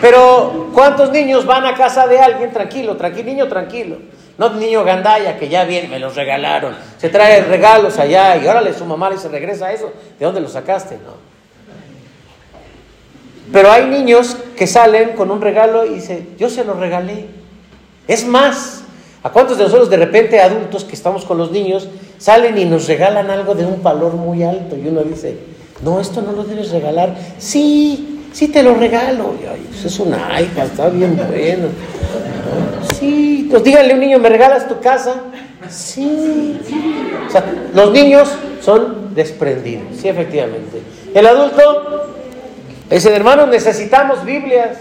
Pero 0.00 0.70
¿cuántos 0.72 1.10
niños 1.10 1.46
van 1.46 1.66
a 1.66 1.74
casa 1.74 2.06
de 2.06 2.18
alguien 2.18 2.52
tranquilo, 2.52 2.96
tranquilo, 2.96 3.26
niño 3.26 3.48
tranquilo? 3.48 3.96
No 4.38 4.50
niño 4.50 4.84
gandaya 4.84 5.38
que 5.38 5.48
ya 5.48 5.64
viene, 5.64 5.88
me 5.88 5.98
los 5.98 6.14
regalaron, 6.14 6.74
se 6.98 7.08
trae 7.08 7.42
regalos 7.42 7.98
allá 7.98 8.36
y 8.36 8.46
órale 8.46 8.74
su 8.74 8.84
mamá 8.84 9.08
le 9.08 9.16
se 9.16 9.28
regresa 9.28 9.72
eso, 9.72 9.92
¿de 10.18 10.24
dónde 10.24 10.40
lo 10.40 10.48
sacaste? 10.48 10.96
No. 10.96 11.36
Pero 13.52 13.70
hay 13.70 13.86
niños 13.86 14.36
que 14.56 14.66
salen 14.66 15.10
con 15.10 15.30
un 15.30 15.40
regalo 15.40 15.86
y 15.86 15.94
dicen, 15.94 16.34
yo 16.36 16.50
se 16.50 16.64
lo 16.64 16.74
regalé. 16.74 17.26
Es 18.08 18.26
más, 18.26 18.84
¿a 19.26 19.30
cuántos 19.32 19.58
de 19.58 19.64
nosotros 19.64 19.90
de 19.90 19.96
repente 19.96 20.40
adultos 20.40 20.84
que 20.84 20.94
estamos 20.94 21.24
con 21.24 21.36
los 21.36 21.50
niños 21.50 21.88
salen 22.16 22.56
y 22.58 22.64
nos 22.64 22.86
regalan 22.86 23.28
algo 23.28 23.56
de 23.56 23.66
un 23.66 23.82
valor 23.82 24.14
muy 24.14 24.44
alto 24.44 24.76
y 24.76 24.86
uno 24.86 25.02
dice, 25.02 25.36
no, 25.82 26.00
esto 26.00 26.22
no 26.22 26.30
lo 26.30 26.44
debes 26.44 26.70
regalar. 26.70 27.16
Sí, 27.36 28.20
sí 28.32 28.46
te 28.46 28.62
lo 28.62 28.74
regalo. 28.74 29.34
Pues 29.68 29.84
es 29.84 29.98
un 29.98 30.10
iPad, 30.10 30.66
está 30.66 30.88
bien 30.90 31.16
bueno. 31.16 31.68
Sí, 32.94 33.48
pues 33.50 33.64
díganle 33.64 33.90
a 33.90 33.94
un 33.94 34.00
niño, 34.00 34.18
¿me 34.20 34.28
regalas 34.28 34.68
tu 34.68 34.78
casa? 34.78 35.22
Sí. 35.68 36.60
O 37.26 37.30
sea, 37.30 37.44
los 37.74 37.90
niños 37.90 38.28
son 38.62 39.12
desprendidos, 39.12 39.96
sí, 40.00 40.08
efectivamente. 40.08 40.80
El 41.12 41.26
adulto 41.26 42.14
dice, 42.88 43.12
hermano, 43.12 43.48
necesitamos 43.48 44.24
Biblias. 44.24 44.78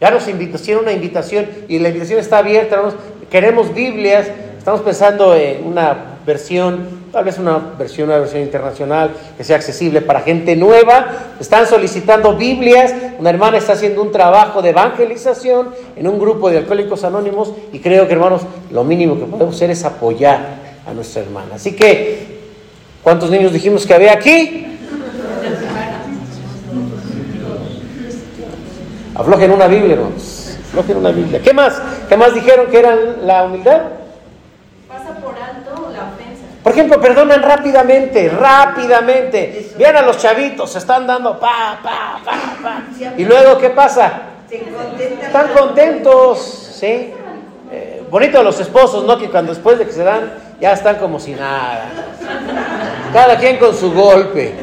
Ya 0.00 0.10
nos 0.10 0.26
hicieron 0.26 0.84
una 0.84 0.92
invitación 0.92 1.46
y 1.68 1.78
la 1.78 1.88
invitación 1.88 2.20
está 2.20 2.38
abierta. 2.38 2.80
Queremos 3.30 3.72
Biblias. 3.72 4.26
Estamos 4.58 4.80
pensando 4.80 5.36
en 5.36 5.64
una 5.64 6.18
versión 6.26 7.00
tal 7.12 7.24
vez 7.24 7.38
una 7.38 7.58
versión, 7.78 8.08
una 8.08 8.18
versión 8.18 8.42
internacional 8.42 9.10
que 9.36 9.44
sea 9.44 9.56
accesible 9.56 10.00
para 10.00 10.20
gente 10.20 10.56
nueva. 10.56 11.34
Están 11.38 11.66
solicitando 11.66 12.36
Biblias, 12.36 12.92
una 13.18 13.30
hermana 13.30 13.58
está 13.58 13.74
haciendo 13.74 14.02
un 14.02 14.10
trabajo 14.10 14.62
de 14.62 14.70
evangelización 14.70 15.70
en 15.96 16.08
un 16.08 16.18
grupo 16.18 16.50
de 16.50 16.58
alcohólicos 16.58 17.04
anónimos 17.04 17.52
y 17.72 17.78
creo 17.78 18.06
que 18.08 18.14
hermanos, 18.14 18.42
lo 18.70 18.82
mínimo 18.82 19.18
que 19.18 19.26
podemos 19.26 19.54
hacer 19.54 19.70
es 19.70 19.84
apoyar 19.84 20.58
a 20.86 20.92
nuestra 20.92 21.22
hermana. 21.22 21.54
Así 21.54 21.76
que, 21.76 22.40
¿cuántos 23.02 23.30
niños 23.30 23.52
dijimos 23.52 23.86
que 23.86 23.94
había 23.94 24.12
aquí? 24.12 24.66
Aflojen 29.14 29.50
una 29.52 29.66
Biblia, 29.68 29.94
hermanos. 29.94 30.39
Aflojen 30.70 30.98
una 30.98 31.10
Biblia. 31.10 31.40
¿Qué 31.42 31.52
más? 31.52 31.82
¿Qué 32.08 32.16
más 32.16 32.32
dijeron 32.32 32.68
que 32.68 32.78
era 32.78 32.94
la 32.94 33.44
humildad? 33.44 33.80
Por 36.62 36.72
ejemplo, 36.72 37.00
perdonan 37.00 37.42
rápidamente, 37.42 38.28
rápidamente. 38.28 39.72
Vean 39.76 39.96
a 39.96 40.02
los 40.02 40.18
chavitos, 40.18 40.70
se 40.70 40.78
están 40.78 41.06
dando 41.06 41.40
pa, 41.40 41.80
pa, 41.82 42.20
pa, 42.24 42.38
pa. 42.62 42.82
Y 43.16 43.24
luego, 43.24 43.58
¿qué 43.58 43.70
pasa? 43.70 44.12
Están 45.22 45.48
contentos, 45.48 46.38
¿sí? 46.78 47.14
Eh, 47.72 48.04
bonito 48.10 48.42
los 48.42 48.60
esposos, 48.60 49.04
¿no? 49.04 49.18
Que 49.18 49.30
cuando 49.30 49.52
después 49.52 49.78
de 49.78 49.86
que 49.86 49.92
se 49.92 50.04
dan, 50.04 50.32
ya 50.60 50.72
están 50.72 50.96
como 50.96 51.18
si 51.18 51.32
nada. 51.32 51.86
Cada 53.12 53.38
quien 53.38 53.56
con 53.56 53.74
su 53.74 53.92
golpe. 53.92 54.54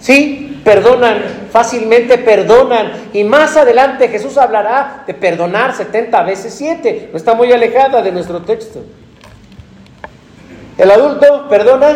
Sí, 0.00 0.45
perdonan, 0.66 1.22
fácilmente 1.52 2.18
perdonan. 2.18 3.10
Y 3.12 3.22
más 3.22 3.56
adelante 3.56 4.08
Jesús 4.08 4.36
hablará 4.36 5.04
de 5.06 5.14
perdonar 5.14 5.72
70 5.72 6.24
veces 6.24 6.52
7. 6.54 7.10
No 7.12 7.16
está 7.16 7.34
muy 7.34 7.52
alejada 7.52 8.02
de 8.02 8.10
nuestro 8.10 8.42
texto. 8.42 8.80
El 10.76 10.90
adulto 10.90 11.48
perdona. 11.48 11.94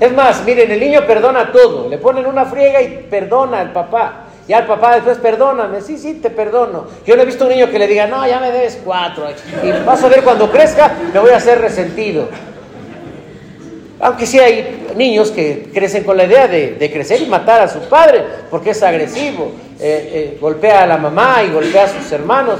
Es 0.00 0.12
más, 0.14 0.42
miren, 0.46 0.72
el 0.72 0.80
niño 0.80 1.06
perdona 1.06 1.52
todo. 1.52 1.86
Le 1.90 1.98
ponen 1.98 2.24
una 2.24 2.46
friega 2.46 2.80
y 2.80 3.06
perdona 3.10 3.60
al 3.60 3.72
papá. 3.72 4.24
Y 4.48 4.54
al 4.54 4.66
papá 4.66 4.94
después, 4.94 5.18
perdóname, 5.18 5.82
sí, 5.82 5.98
sí, 5.98 6.14
te 6.14 6.30
perdono. 6.30 6.86
Yo 7.06 7.14
no 7.14 7.22
he 7.22 7.26
visto 7.26 7.44
un 7.44 7.50
niño 7.50 7.70
que 7.70 7.78
le 7.78 7.86
diga, 7.86 8.06
no, 8.06 8.26
ya 8.26 8.40
me 8.40 8.50
des 8.50 8.80
cuatro. 8.82 9.26
Y 9.62 9.70
vas 9.84 10.02
a 10.02 10.08
ver 10.08 10.24
cuando 10.24 10.50
crezca, 10.50 10.90
me 11.12 11.20
voy 11.20 11.30
a 11.30 11.36
hacer 11.36 11.60
resentido. 11.60 12.28
Aunque 14.02 14.26
sí 14.26 14.40
hay 14.40 14.88
niños 14.96 15.30
que 15.30 15.70
crecen 15.72 16.02
con 16.02 16.16
la 16.16 16.24
idea 16.24 16.48
de, 16.48 16.90
crecer 16.92 17.22
y 17.22 17.26
matar 17.26 17.60
a 17.60 17.68
su 17.68 17.78
padre, 17.88 18.24
porque 18.50 18.70
es 18.70 18.82
agresivo. 18.82 19.52
Eh, 19.78 20.10
eh, 20.12 20.38
golpea 20.40 20.82
a 20.82 20.86
la 20.88 20.98
mamá 20.98 21.44
y 21.44 21.52
golpea 21.52 21.84
a 21.84 21.88
sus 21.88 22.10
hermanos. 22.10 22.58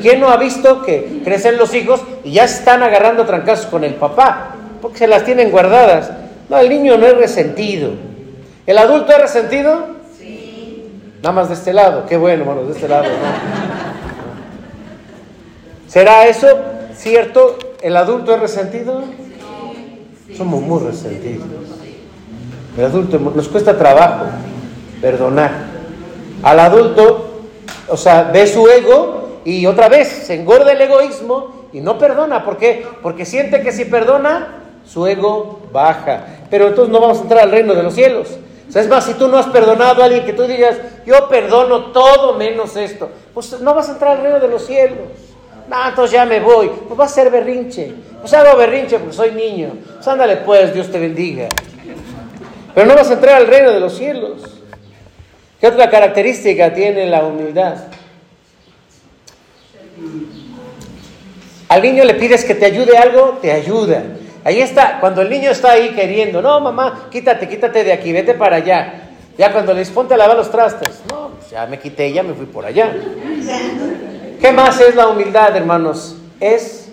¿Quién 0.00 0.20
no 0.20 0.28
ha 0.28 0.36
visto 0.36 0.82
que 0.82 1.20
crecen 1.24 1.58
los 1.58 1.74
hijos 1.74 2.00
y 2.22 2.30
ya 2.30 2.44
están 2.44 2.84
agarrando 2.84 3.26
trancazos 3.26 3.66
con 3.66 3.82
el 3.82 3.94
papá? 3.94 4.54
Porque 4.80 4.98
se 4.98 5.08
las 5.08 5.24
tienen 5.24 5.50
guardadas. 5.50 6.12
No, 6.48 6.58
el 6.58 6.68
niño 6.68 6.96
no 6.96 7.06
es 7.06 7.16
resentido. 7.16 7.90
¿El 8.64 8.78
adulto 8.78 9.10
es 9.10 9.20
resentido? 9.20 9.96
Nada 11.22 11.32
más 11.32 11.48
de 11.48 11.54
este 11.54 11.72
lado, 11.72 12.06
qué 12.08 12.16
bueno, 12.16 12.44
bueno, 12.44 12.62
de 12.62 12.72
este 12.72 12.86
lado. 12.86 13.06
¿Será 15.88 16.28
eso 16.28 16.46
cierto? 16.94 17.58
¿El 17.82 17.96
adulto 17.96 18.32
es 18.32 18.40
resentido? 18.40 19.02
Somos 20.36 20.60
muy 20.62 20.82
resentidos. 20.84 21.46
El 22.76 22.84
adulto 22.84 23.18
nos 23.18 23.48
cuesta 23.48 23.76
trabajo 23.76 24.26
perdonar. 25.00 25.50
Al 26.42 26.60
adulto, 26.60 27.40
o 27.88 27.96
sea, 27.96 28.24
ve 28.24 28.46
su 28.46 28.68
ego 28.68 29.40
y 29.44 29.66
otra 29.66 29.88
vez 29.88 30.08
se 30.08 30.34
engorda 30.34 30.72
el 30.72 30.80
egoísmo 30.80 31.68
y 31.72 31.80
no 31.80 31.98
perdona. 31.98 32.44
¿Por 32.44 32.56
qué? 32.56 32.86
Porque 33.02 33.24
siente 33.24 33.62
que 33.62 33.72
si 33.72 33.84
perdona, 33.84 34.62
su 34.84 35.06
ego 35.06 35.60
baja. 35.72 36.24
Pero 36.50 36.68
entonces 36.68 36.92
no 36.92 37.00
vamos 37.00 37.18
a 37.18 37.22
entrar 37.22 37.42
al 37.42 37.50
reino 37.50 37.74
de 37.74 37.82
los 37.82 37.94
cielos. 37.94 38.28
Es 38.74 38.88
más, 38.88 39.06
si 39.06 39.14
tú 39.14 39.28
no 39.28 39.38
has 39.38 39.46
perdonado 39.46 40.02
a 40.02 40.04
alguien 40.04 40.26
que 40.26 40.34
tú 40.34 40.42
digas, 40.42 40.76
yo 41.06 41.28
perdono 41.28 41.86
todo 41.86 42.34
menos 42.34 42.76
esto, 42.76 43.08
pues 43.32 43.58
no 43.60 43.74
vas 43.74 43.88
a 43.88 43.92
entrar 43.92 44.18
al 44.18 44.22
reino 44.22 44.40
de 44.40 44.48
los 44.48 44.66
cielos. 44.66 45.08
No, 45.68 45.88
entonces 45.88 46.12
ya 46.12 46.24
me 46.24 46.40
voy. 46.40 46.70
Pues 46.86 46.96
vas 46.96 47.12
a 47.12 47.14
ser 47.14 47.30
berrinche. 47.30 47.92
Pues 48.20 48.32
hago 48.34 48.56
berrinche 48.56 48.98
porque 48.98 49.14
soy 49.14 49.32
niño. 49.32 49.74
Pues 49.94 50.08
ándale 50.08 50.36
pues, 50.38 50.72
Dios 50.72 50.90
te 50.90 50.98
bendiga. 50.98 51.48
Pero 52.74 52.86
no 52.86 52.94
vas 52.94 53.10
a 53.10 53.14
entrar 53.14 53.36
al 53.36 53.46
reino 53.46 53.70
de 53.70 53.80
los 53.80 53.96
cielos. 53.96 54.42
¿Qué 55.60 55.66
otra 55.66 55.90
característica 55.90 56.72
tiene 56.72 57.06
la 57.06 57.24
humildad? 57.24 57.76
Al 61.68 61.82
niño 61.82 62.04
le 62.04 62.14
pides 62.14 62.44
que 62.44 62.54
te 62.54 62.64
ayude 62.64 62.96
algo, 62.96 63.38
te 63.42 63.52
ayuda. 63.52 64.04
Ahí 64.44 64.60
está, 64.60 64.98
cuando 65.00 65.20
el 65.20 65.28
niño 65.28 65.50
está 65.50 65.72
ahí 65.72 65.90
queriendo, 65.90 66.40
no, 66.40 66.60
mamá, 66.60 67.08
quítate, 67.10 67.48
quítate 67.48 67.84
de 67.84 67.92
aquí, 67.92 68.12
vete 68.12 68.34
para 68.34 68.56
allá. 68.56 69.10
Ya 69.36 69.52
cuando 69.52 69.74
le 69.74 69.84
ponte 69.86 70.14
a 70.14 70.16
lavar 70.16 70.36
los 70.36 70.50
trastes, 70.50 71.02
no, 71.10 71.30
pues 71.38 71.50
ya 71.50 71.66
me 71.66 71.78
quité, 71.78 72.12
ya 72.12 72.22
me 72.22 72.32
fui 72.32 72.46
por 72.46 72.64
allá. 72.64 72.92
¿Qué 74.40 74.52
más 74.52 74.80
es 74.80 74.94
la 74.94 75.08
humildad, 75.08 75.56
hermanos? 75.56 76.16
Es 76.38 76.90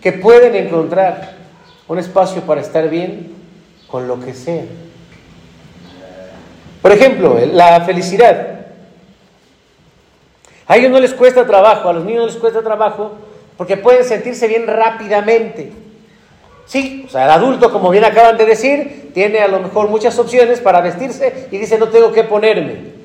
que 0.00 0.12
pueden 0.12 0.54
encontrar 0.54 1.36
un 1.88 1.98
espacio 1.98 2.42
para 2.42 2.60
estar 2.60 2.88
bien 2.88 3.34
con 3.88 4.06
lo 4.06 4.20
que 4.20 4.32
sea. 4.32 4.64
Por 6.80 6.92
ejemplo, 6.92 7.38
la 7.52 7.80
felicidad. 7.82 8.66
A 10.66 10.76
ellos 10.76 10.90
no 10.90 11.00
les 11.00 11.14
cuesta 11.14 11.46
trabajo, 11.46 11.88
a 11.88 11.92
los 11.92 12.04
niños 12.04 12.20
no 12.20 12.26
les 12.26 12.36
cuesta 12.36 12.62
trabajo 12.62 13.12
porque 13.56 13.76
pueden 13.76 14.04
sentirse 14.04 14.46
bien 14.46 14.66
rápidamente. 14.66 15.72
Sí, 16.66 17.04
o 17.06 17.10
sea, 17.10 17.24
el 17.24 17.30
adulto, 17.30 17.72
como 17.72 17.90
bien 17.90 18.04
acaban 18.04 18.38
de 18.38 18.46
decir, 18.46 19.10
tiene 19.12 19.40
a 19.40 19.48
lo 19.48 19.60
mejor 19.60 19.88
muchas 19.88 20.18
opciones 20.18 20.60
para 20.60 20.80
vestirse 20.80 21.48
y 21.50 21.58
dice, 21.58 21.76
no 21.76 21.88
tengo 21.88 22.12
que 22.12 22.24
ponerme. 22.24 23.01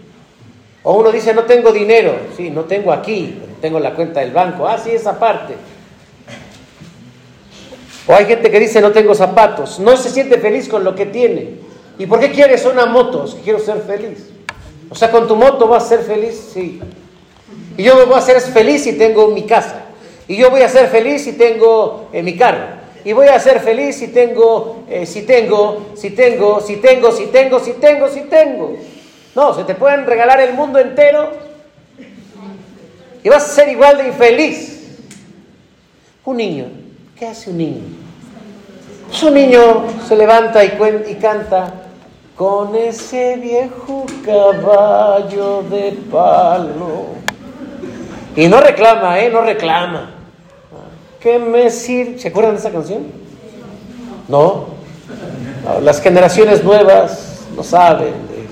O 0.90 0.94
uno 0.94 1.12
dice, 1.12 1.34
no 1.34 1.44
tengo 1.44 1.74
dinero. 1.74 2.16
Sí, 2.38 2.50
no 2.50 2.64
tengo 2.64 2.94
aquí, 2.94 3.38
tengo 3.60 3.78
la 3.78 3.94
cuenta 3.94 4.22
del 4.22 4.32
banco. 4.32 4.66
Ah, 4.66 4.78
sí, 4.78 4.92
esa 4.92 5.20
parte. 5.20 5.54
O 8.08 8.16
hay 8.16 8.24
gente 8.24 8.50
que 8.50 8.58
dice, 8.58 8.80
no 8.80 8.94
tengo 8.94 9.14
zapatos. 9.14 9.80
No 9.80 9.98
se 9.98 10.10
siente 10.10 10.38
feliz 10.38 10.70
con 10.70 10.86
lo 10.86 10.96
que 10.96 11.06
tiene. 11.06 11.56
¿Y 12.00 12.06
por 12.06 12.22
qué 12.22 12.32
quieres 12.32 12.66
una 12.66 12.86
moto? 12.86 13.26
quiero 13.44 13.60
ser 13.60 13.82
feliz. 13.82 14.30
O 14.90 14.96
sea, 14.96 15.12
con 15.12 15.28
tu 15.28 15.36
moto 15.36 15.68
vas 15.68 15.84
a 15.84 15.90
ser 15.90 16.00
feliz, 16.04 16.52
sí. 16.54 16.80
Y 17.76 17.84
yo 17.84 17.98
me 17.98 18.06
voy 18.06 18.16
a 18.16 18.20
hacer 18.20 18.40
feliz 18.40 18.86
si 18.86 18.94
tengo 18.94 19.28
mi 19.28 19.44
casa. 19.44 19.88
Y 20.26 20.38
yo 20.38 20.50
voy 20.50 20.62
a 20.62 20.70
ser 20.70 20.88
feliz 20.88 21.22
si 21.26 21.34
tengo 21.34 22.08
eh, 22.14 22.24
mi 22.24 22.38
carro 22.38 22.78
y 23.08 23.14
voy 23.14 23.28
a 23.28 23.40
ser 23.40 23.62
feliz 23.62 23.96
si 23.96 24.10
tengo, 24.10 24.84
eh, 24.90 25.06
si 25.06 25.22
tengo, 25.22 25.92
si 25.96 26.10
tengo, 26.10 26.60
si 26.60 26.76
tengo, 26.76 27.12
si 27.12 27.28
tengo, 27.28 27.60
si 27.60 27.72
tengo, 27.72 28.10
si 28.10 28.22
tengo. 28.22 28.78
No, 29.38 29.54
se 29.54 29.64
te 29.66 29.76
pueden 29.76 30.08
regalar 30.08 30.40
el 30.40 30.56
mundo 30.56 30.80
entero 30.80 31.30
y 33.24 33.30
vas 33.30 33.44
a 33.46 33.48
ser 33.48 33.70
igual 33.70 33.96
de 34.00 34.08
infeliz. 34.08 34.98
Un 36.26 36.38
niño, 36.38 36.66
¿qué 37.16 37.28
hace 37.28 37.52
un 37.52 37.60
niño? 37.60 37.84
Pues 39.08 39.22
un 39.22 39.36
niño 39.36 39.86
se 40.08 40.16
levanta 40.16 40.66
y, 40.66 40.74
y 41.08 41.16
canta 41.22 41.72
con 42.36 42.76
ese 42.76 43.36
viejo 43.36 44.08
caballo 44.26 45.62
de 45.70 45.92
palo. 46.12 47.06
Y 48.36 48.48
no 48.48 48.60
reclama, 48.60 49.20
¿eh? 49.20 49.30
No 49.30 49.42
reclama. 49.42 50.16
¿Qué 51.20 51.38
me 51.38 51.70
sirve? 51.70 52.18
¿Se 52.18 52.30
acuerdan 52.30 52.56
de 52.56 52.60
esa 52.60 52.72
canción? 52.72 53.06
No. 54.28 54.66
Las 55.84 56.02
generaciones 56.02 56.64
nuevas 56.64 57.46
no 57.56 57.62
saben 57.62 58.14
de 58.30 58.34
esto. 58.34 58.48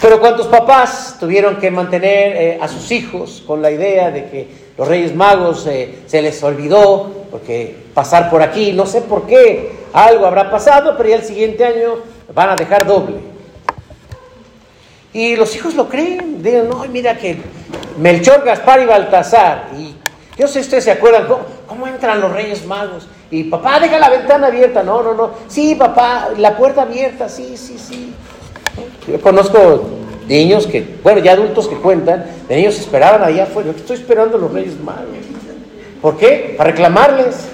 Pero 0.00 0.20
cuántos 0.20 0.46
papás 0.46 1.16
tuvieron 1.18 1.56
que 1.56 1.70
mantener 1.70 2.36
eh, 2.36 2.58
a 2.60 2.68
sus 2.68 2.90
hijos 2.90 3.42
con 3.46 3.62
la 3.62 3.70
idea 3.70 4.10
de 4.10 4.26
que 4.26 4.48
los 4.76 4.86
Reyes 4.86 5.14
Magos 5.14 5.66
eh, 5.66 6.02
se 6.06 6.20
les 6.20 6.42
olvidó, 6.42 7.10
porque 7.30 7.74
pasar 7.94 8.28
por 8.30 8.42
aquí, 8.42 8.72
no 8.72 8.84
sé 8.86 9.00
por 9.00 9.26
qué, 9.26 9.72
algo 9.92 10.26
habrá 10.26 10.50
pasado, 10.50 10.94
pero 10.96 11.08
ya 11.08 11.16
el 11.16 11.24
siguiente 11.24 11.64
año 11.64 11.94
van 12.34 12.50
a 12.50 12.56
dejar 12.56 12.86
doble. 12.86 13.16
Y 15.14 15.34
los 15.34 15.56
hijos 15.56 15.74
lo 15.74 15.88
creen, 15.88 16.42
digan, 16.42 16.68
no, 16.68 16.84
mira 16.90 17.16
que 17.16 17.38
Melchor, 17.96 18.44
Gaspar 18.44 18.82
y 18.82 18.84
Baltasar. 18.84 19.68
Y 19.78 19.94
yo 20.36 20.46
sé 20.46 20.60
ustedes 20.60 20.84
se 20.84 20.90
acuerdan 20.90 21.26
¿cómo, 21.66 21.86
entran 21.86 22.20
los 22.20 22.30
Reyes 22.32 22.66
Magos. 22.66 23.08
Y 23.30 23.44
papá, 23.44 23.80
deja 23.80 23.98
la 23.98 24.10
ventana 24.10 24.48
abierta. 24.48 24.82
No, 24.82 25.02
no, 25.02 25.14
no. 25.14 25.30
Sí, 25.48 25.74
papá, 25.74 26.28
la 26.36 26.54
puerta 26.56 26.82
abierta. 26.82 27.30
Sí, 27.30 27.56
sí, 27.56 27.78
sí. 27.78 28.14
Yo 29.06 29.20
conozco 29.20 29.84
niños 30.28 30.66
que, 30.66 30.96
bueno, 31.02 31.20
ya 31.20 31.32
adultos 31.32 31.68
que 31.68 31.76
cuentan, 31.76 32.26
de 32.48 32.56
niños 32.56 32.78
esperaban 32.78 33.22
allá 33.22 33.44
afuera. 33.44 33.70
Yo 33.70 33.76
estoy 33.76 33.96
esperando 33.96 34.38
los 34.38 34.52
Reyes 34.52 34.78
Magos. 34.80 35.04
¿Por 36.02 36.16
qué? 36.16 36.54
Para 36.56 36.70
reclamarles. 36.70 37.48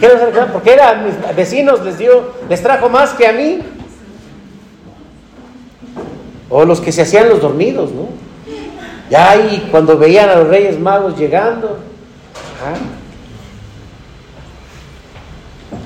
¿Qué 0.00 0.08
les 0.08 0.20
reclamar? 0.20 0.52
Porque 0.52 0.72
eran 0.72 1.04
mis 1.04 1.36
vecinos, 1.36 1.84
les 1.84 1.98
dio, 1.98 2.32
les 2.48 2.62
trajo 2.62 2.88
más 2.88 3.12
que 3.12 3.26
a 3.26 3.32
mí. 3.32 3.60
O 6.48 6.64
los 6.64 6.80
que 6.80 6.92
se 6.92 7.02
hacían 7.02 7.28
los 7.28 7.40
dormidos, 7.40 7.92
¿no? 7.92 8.08
Ya 9.10 9.30
ahí 9.30 9.68
cuando 9.70 9.98
veían 9.98 10.30
a 10.30 10.36
los 10.36 10.48
Reyes 10.48 10.78
Magos 10.78 11.18
llegando. 11.18 11.78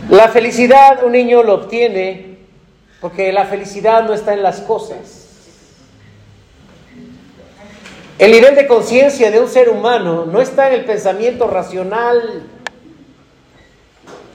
La 0.08 0.28
felicidad 0.28 1.04
un 1.04 1.12
niño 1.12 1.42
lo 1.42 1.54
obtiene 1.54 2.27
porque 3.00 3.32
la 3.32 3.44
felicidad 3.44 4.04
no 4.04 4.14
está 4.14 4.34
en 4.34 4.42
las 4.42 4.60
cosas. 4.60 5.26
El 8.18 8.32
nivel 8.32 8.56
de 8.56 8.66
conciencia 8.66 9.30
de 9.30 9.40
un 9.40 9.48
ser 9.48 9.68
humano 9.68 10.26
no 10.26 10.40
está 10.40 10.68
en 10.68 10.74
el 10.74 10.84
pensamiento 10.84 11.46
racional. 11.46 12.42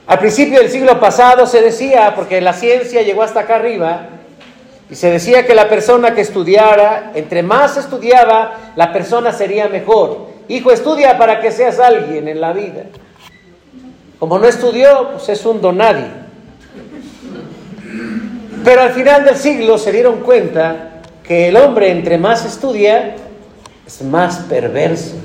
Al 0.06 0.18
principio 0.18 0.60
del 0.60 0.70
siglo 0.70 0.98
pasado 0.98 1.46
se 1.46 1.60
decía, 1.60 2.14
porque 2.14 2.40
la 2.40 2.54
ciencia 2.54 3.02
llegó 3.02 3.22
hasta 3.22 3.40
acá 3.40 3.56
arriba, 3.56 4.08
y 4.90 4.94
se 4.94 5.10
decía 5.10 5.46
que 5.46 5.54
la 5.54 5.68
persona 5.68 6.14
que 6.14 6.22
estudiara, 6.22 7.12
entre 7.14 7.42
más 7.42 7.76
estudiaba, 7.76 8.72
la 8.76 8.92
persona 8.92 9.32
sería 9.32 9.68
mejor. 9.68 10.28
Hijo, 10.48 10.70
estudia 10.70 11.18
para 11.18 11.40
que 11.40 11.52
seas 11.52 11.78
alguien 11.78 12.28
en 12.28 12.40
la 12.40 12.52
vida. 12.52 12.84
Como 14.18 14.38
no 14.38 14.46
estudió, 14.46 15.10
pues 15.12 15.28
es 15.28 15.44
un 15.44 15.60
donadie. 15.60 16.23
Pero 18.64 18.80
al 18.80 18.92
final 18.92 19.26
del 19.26 19.36
siglo 19.36 19.76
se 19.76 19.92
dieron 19.92 20.20
cuenta 20.20 21.02
que 21.22 21.48
el 21.48 21.56
hombre 21.56 21.90
entre 21.90 22.16
más 22.16 22.46
estudia 22.46 23.16
es 23.86 24.02
más 24.02 24.38
perverso. 24.48 25.16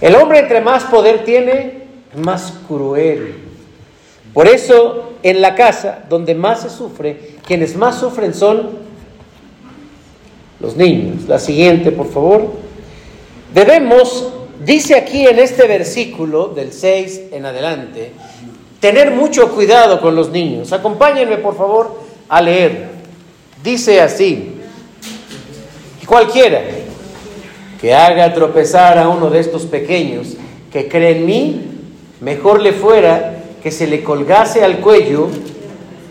El 0.00 0.14
hombre 0.16 0.40
entre 0.40 0.60
más 0.60 0.84
poder 0.84 1.24
tiene, 1.24 1.84
más 2.14 2.52
cruel. 2.68 3.36
Por 4.34 4.46
eso 4.46 5.14
en 5.22 5.40
la 5.40 5.54
casa 5.54 6.00
donde 6.10 6.34
más 6.34 6.60
se 6.62 6.70
sufre, 6.70 7.36
quienes 7.46 7.76
más 7.76 7.98
sufren 7.98 8.34
son 8.34 8.70
los 10.60 10.76
niños. 10.76 11.26
La 11.26 11.38
siguiente, 11.38 11.92
por 11.92 12.10
favor. 12.10 12.52
Debemos, 13.54 14.32
dice 14.62 14.96
aquí 14.96 15.26
en 15.26 15.38
este 15.38 15.66
versículo 15.66 16.48
del 16.48 16.72
6 16.72 17.22
en 17.32 17.46
adelante, 17.46 18.12
tener 18.80 19.12
mucho 19.12 19.50
cuidado 19.50 20.00
con 20.02 20.14
los 20.14 20.30
niños. 20.30 20.72
Acompáñenme, 20.72 21.38
por 21.38 21.56
favor, 21.56 22.03
a 22.28 22.40
leer. 22.40 22.90
Dice 23.62 24.00
así, 24.00 24.54
cualquiera 26.06 26.60
que 27.80 27.94
haga 27.94 28.32
tropezar 28.32 28.98
a 28.98 29.08
uno 29.08 29.30
de 29.30 29.40
estos 29.40 29.64
pequeños 29.64 30.36
que 30.72 30.88
cree 30.88 31.18
en 31.18 31.26
mí, 31.26 31.62
mejor 32.20 32.60
le 32.60 32.72
fuera 32.72 33.42
que 33.62 33.70
se 33.70 33.86
le 33.86 34.02
colgase 34.02 34.62
al 34.62 34.78
cuello 34.80 35.28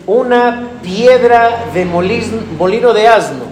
una 0.06 0.70
piedra 0.82 1.66
de 1.72 1.84
molino 1.84 2.92
de 2.92 3.08
asno 3.08 3.44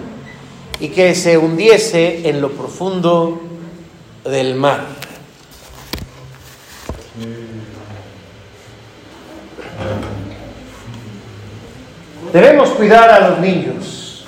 y 0.79 0.89
que 0.89 1.15
se 1.15 1.37
hundiese 1.37 2.29
en 2.29 2.41
lo 2.41 2.51
profundo 2.51 3.41
del 4.25 4.55
mar. 4.55 4.85
Debemos 12.33 12.71
cuidar 12.71 13.11
a 13.11 13.29
los 13.29 13.39
niños. 13.39 14.25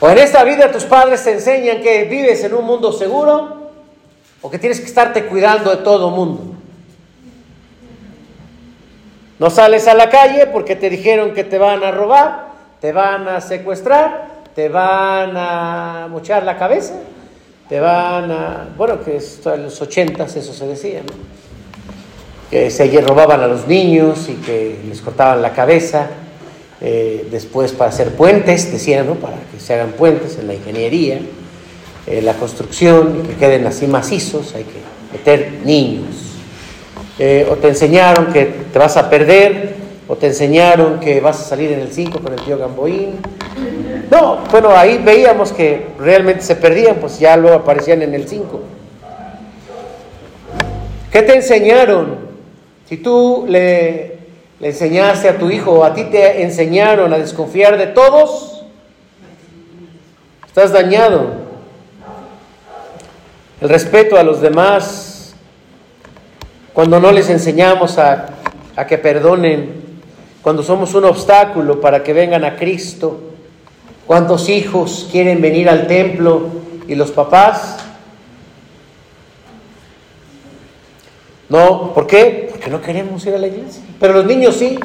O 0.00 0.08
en 0.08 0.16
esta 0.16 0.42
vida 0.42 0.72
tus 0.72 0.84
padres 0.84 1.22
te 1.22 1.32
enseñan 1.32 1.82
que 1.82 2.04
vives 2.04 2.42
en 2.44 2.54
un 2.54 2.64
mundo 2.64 2.92
seguro 2.92 3.70
o 4.40 4.50
que 4.50 4.58
tienes 4.58 4.80
que 4.80 4.86
estarte 4.86 5.26
cuidando 5.26 5.70
de 5.70 5.82
todo 5.82 6.10
mundo. 6.10 6.54
No 9.38 9.50
sales 9.50 9.86
a 9.86 9.92
la 9.92 10.08
calle 10.08 10.46
porque 10.46 10.76
te 10.76 10.88
dijeron 10.88 11.34
que 11.34 11.44
te 11.44 11.58
van 11.58 11.84
a 11.84 11.90
robar, 11.90 12.48
te 12.80 12.92
van 12.92 13.28
a 13.28 13.42
secuestrar, 13.42 14.44
te 14.54 14.70
van 14.70 15.36
a 15.36 16.08
mochar 16.10 16.42
la 16.42 16.56
cabeza, 16.56 16.94
te 17.68 17.78
van 17.78 18.30
a... 18.30 18.68
Bueno, 18.78 19.04
que 19.04 19.18
en 19.18 19.62
los 19.62 19.82
ochentas 19.82 20.34
eso 20.36 20.54
se 20.54 20.66
decía, 20.66 21.02
¿no? 21.02 21.37
Que 22.50 22.70
se 22.70 22.88
robaban 23.00 23.40
a 23.40 23.46
los 23.46 23.66
niños 23.66 24.28
y 24.28 24.34
que 24.34 24.78
les 24.88 25.00
cortaban 25.00 25.42
la 25.42 25.52
cabeza. 25.52 26.08
Eh, 26.80 27.26
después 27.30 27.72
para 27.72 27.90
hacer 27.90 28.12
puentes, 28.12 28.70
decían, 28.70 29.06
¿no? 29.06 29.14
Para 29.14 29.36
que 29.52 29.58
se 29.58 29.74
hagan 29.74 29.92
puentes 29.92 30.38
en 30.38 30.46
la 30.46 30.54
ingeniería, 30.54 31.18
en 32.06 32.24
la 32.24 32.34
construcción, 32.34 33.24
que 33.26 33.34
queden 33.34 33.66
así 33.66 33.86
macizos, 33.88 34.54
hay 34.54 34.64
que 34.64 34.78
meter 35.12 35.60
niños. 35.64 36.36
Eh, 37.18 37.48
o 37.50 37.56
te 37.56 37.68
enseñaron 37.68 38.32
que 38.32 38.44
te 38.72 38.78
vas 38.78 38.96
a 38.96 39.10
perder, 39.10 39.74
o 40.06 40.16
te 40.16 40.28
enseñaron 40.28 41.00
que 41.00 41.20
vas 41.20 41.40
a 41.40 41.44
salir 41.44 41.72
en 41.72 41.80
el 41.80 41.92
5 41.92 42.20
con 42.20 42.32
el 42.32 42.40
tío 42.40 42.56
Gamboín. 42.56 43.16
No, 44.10 44.38
bueno, 44.50 44.70
ahí 44.70 44.98
veíamos 45.04 45.52
que 45.52 45.88
realmente 45.98 46.42
se 46.42 46.54
perdían, 46.54 46.96
pues 46.96 47.18
ya 47.18 47.36
luego 47.36 47.56
aparecían 47.56 48.02
en 48.02 48.14
el 48.14 48.28
5. 48.28 48.60
¿Qué 51.10 51.22
te 51.22 51.34
enseñaron? 51.34 52.27
Si 52.88 52.96
tú 52.96 53.44
le, 53.46 54.16
enseñaste 54.60 55.28
a 55.28 55.38
tu 55.38 55.50
hijo 55.50 55.84
a 55.84 55.92
ti 55.92 56.04
te 56.04 56.42
enseñaron 56.42 57.12
a 57.12 57.18
desconfiar 57.18 57.76
de 57.76 57.88
todos, 57.88 58.64
estás 60.46 60.72
dañado. 60.72 61.48
El 63.60 63.68
respeto 63.68 64.16
a 64.16 64.22
los 64.22 64.40
demás 64.40 65.34
cuando 66.72 66.98
no 66.98 67.12
les 67.12 67.28
enseñamos 67.28 67.98
a, 67.98 68.34
que 68.88 68.96
perdonen, 68.96 70.00
cuando 70.40 70.62
somos 70.62 70.94
un 70.94 71.04
obstáculo 71.04 71.80
para 71.80 72.02
que 72.02 72.12
vengan 72.12 72.44
a 72.44 72.56
Cristo, 72.56 73.20
cuántos 74.06 74.48
hijos 74.48 75.08
quieren 75.10 75.42
venir 75.42 75.68
al 75.68 75.86
templo 75.88 76.48
y 76.86 76.94
los 76.94 77.10
papás 77.10 77.78
No, 81.48 81.94
¿por 81.94 82.06
qué? 82.06 82.47
Porque 82.58 82.72
no 82.72 82.82
queremos 82.82 83.24
ir 83.24 83.34
a 83.36 83.38
la 83.38 83.46
iglesia. 83.46 83.84
Pero 84.00 84.14
los 84.14 84.26
niños 84.26 84.56
sí, 84.56 84.76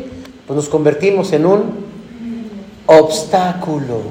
pues 0.45 0.55
nos 0.55 0.69
convertimos 0.69 1.34
en 1.34 1.47
un 1.47 1.86
obstáculo. 2.86 4.01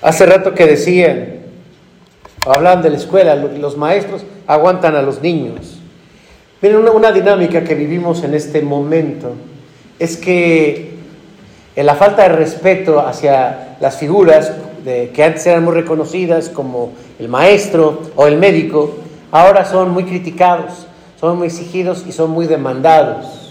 Hace 0.00 0.24
rato 0.24 0.54
que 0.54 0.64
decían, 0.64 1.40
hablaban 2.46 2.82
de 2.82 2.88
la 2.88 2.96
escuela, 2.96 3.34
los 3.34 3.76
maestros 3.76 4.24
aguantan 4.46 4.96
a 4.96 5.02
los 5.02 5.20
niños. 5.20 5.78
Miren, 6.62 6.88
una, 6.88 7.12
dinámica 7.12 7.64
que 7.64 7.74
vivimos 7.74 8.24
en 8.24 8.32
este 8.32 8.62
momento 8.62 9.34
es 9.98 10.16
que 10.16 10.94
en 11.76 11.84
la 11.84 11.94
falta 11.94 12.22
de 12.22 12.30
respeto 12.30 13.00
hacia 13.00 13.76
las 13.80 13.98
figuras 13.98 14.52
que 14.84 15.24
antes 15.24 15.46
eran 15.46 15.64
muy 15.64 15.74
reconocidas 15.74 16.48
como 16.48 16.92
el 17.18 17.28
maestro 17.28 18.02
o 18.16 18.26
el 18.26 18.36
médico, 18.36 18.90
ahora 19.30 19.64
son 19.64 19.90
muy 19.90 20.04
criticados, 20.04 20.86
son 21.18 21.38
muy 21.38 21.46
exigidos 21.46 22.04
y 22.06 22.12
son 22.12 22.30
muy 22.30 22.46
demandados. 22.46 23.44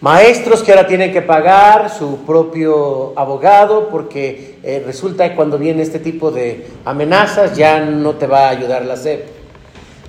Maestros 0.00 0.62
que 0.62 0.70
ahora 0.70 0.86
tienen 0.86 1.12
que 1.12 1.22
pagar 1.22 1.88
su 1.88 2.18
propio 2.26 3.18
abogado 3.18 3.88
porque 3.88 4.58
eh, 4.62 4.82
resulta 4.84 5.30
que 5.30 5.34
cuando 5.34 5.56
viene 5.56 5.82
este 5.82 5.98
tipo 5.98 6.30
de 6.30 6.66
amenazas 6.84 7.56
ya 7.56 7.80
no 7.80 8.12
te 8.16 8.26
va 8.26 8.48
a 8.48 8.50
ayudar 8.50 8.84
la 8.84 8.96
SEP. 8.96 9.26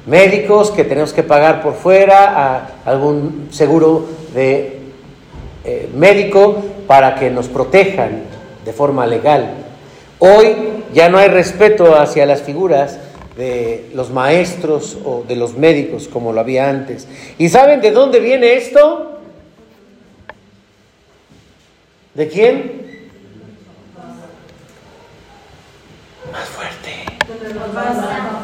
Médicos 0.05 0.71
que 0.71 0.83
tenemos 0.83 1.13
que 1.13 1.23
pagar 1.23 1.63
por 1.63 1.75
fuera 1.75 2.33
a 2.35 2.69
algún 2.83 3.47
seguro 3.51 4.05
de 4.33 4.79
eh, 5.63 5.89
médico 5.95 6.57
para 6.87 7.15
que 7.15 7.29
nos 7.29 7.47
protejan 7.47 8.34
de 8.65 8.73
forma 8.73 9.05
legal. 9.05 9.53
Hoy 10.19 10.83
ya 10.93 11.07
no 11.07 11.17
hay 11.19 11.29
respeto 11.29 11.95
hacia 11.95 12.25
las 12.25 12.41
figuras 12.41 12.97
de 13.37 13.91
los 13.93 14.11
maestros 14.11 14.97
o 15.05 15.23
de 15.27 15.35
los 15.35 15.55
médicos 15.55 16.07
como 16.07 16.33
lo 16.33 16.39
había 16.39 16.69
antes. 16.69 17.07
¿Y 17.37 17.49
saben 17.49 17.79
de 17.81 17.91
dónde 17.91 18.19
viene 18.19 18.55
esto? 18.55 19.19
¿De 22.13 22.27
quién? 22.27 23.09
Más 26.31 26.47
fuerte. 26.47 27.05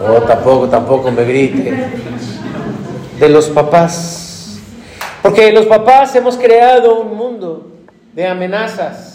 Oh, 0.07 0.21
tampoco, 0.21 0.67
tampoco 0.67 1.11
me 1.11 1.23
grite. 1.23 1.89
De 3.17 3.29
los 3.29 3.47
papás. 3.49 4.59
Porque 5.21 5.51
los 5.51 5.67
papás 5.67 6.15
hemos 6.15 6.37
creado 6.37 6.99
un 6.99 7.15
mundo 7.15 7.67
de 8.13 8.27
amenazas. 8.27 9.10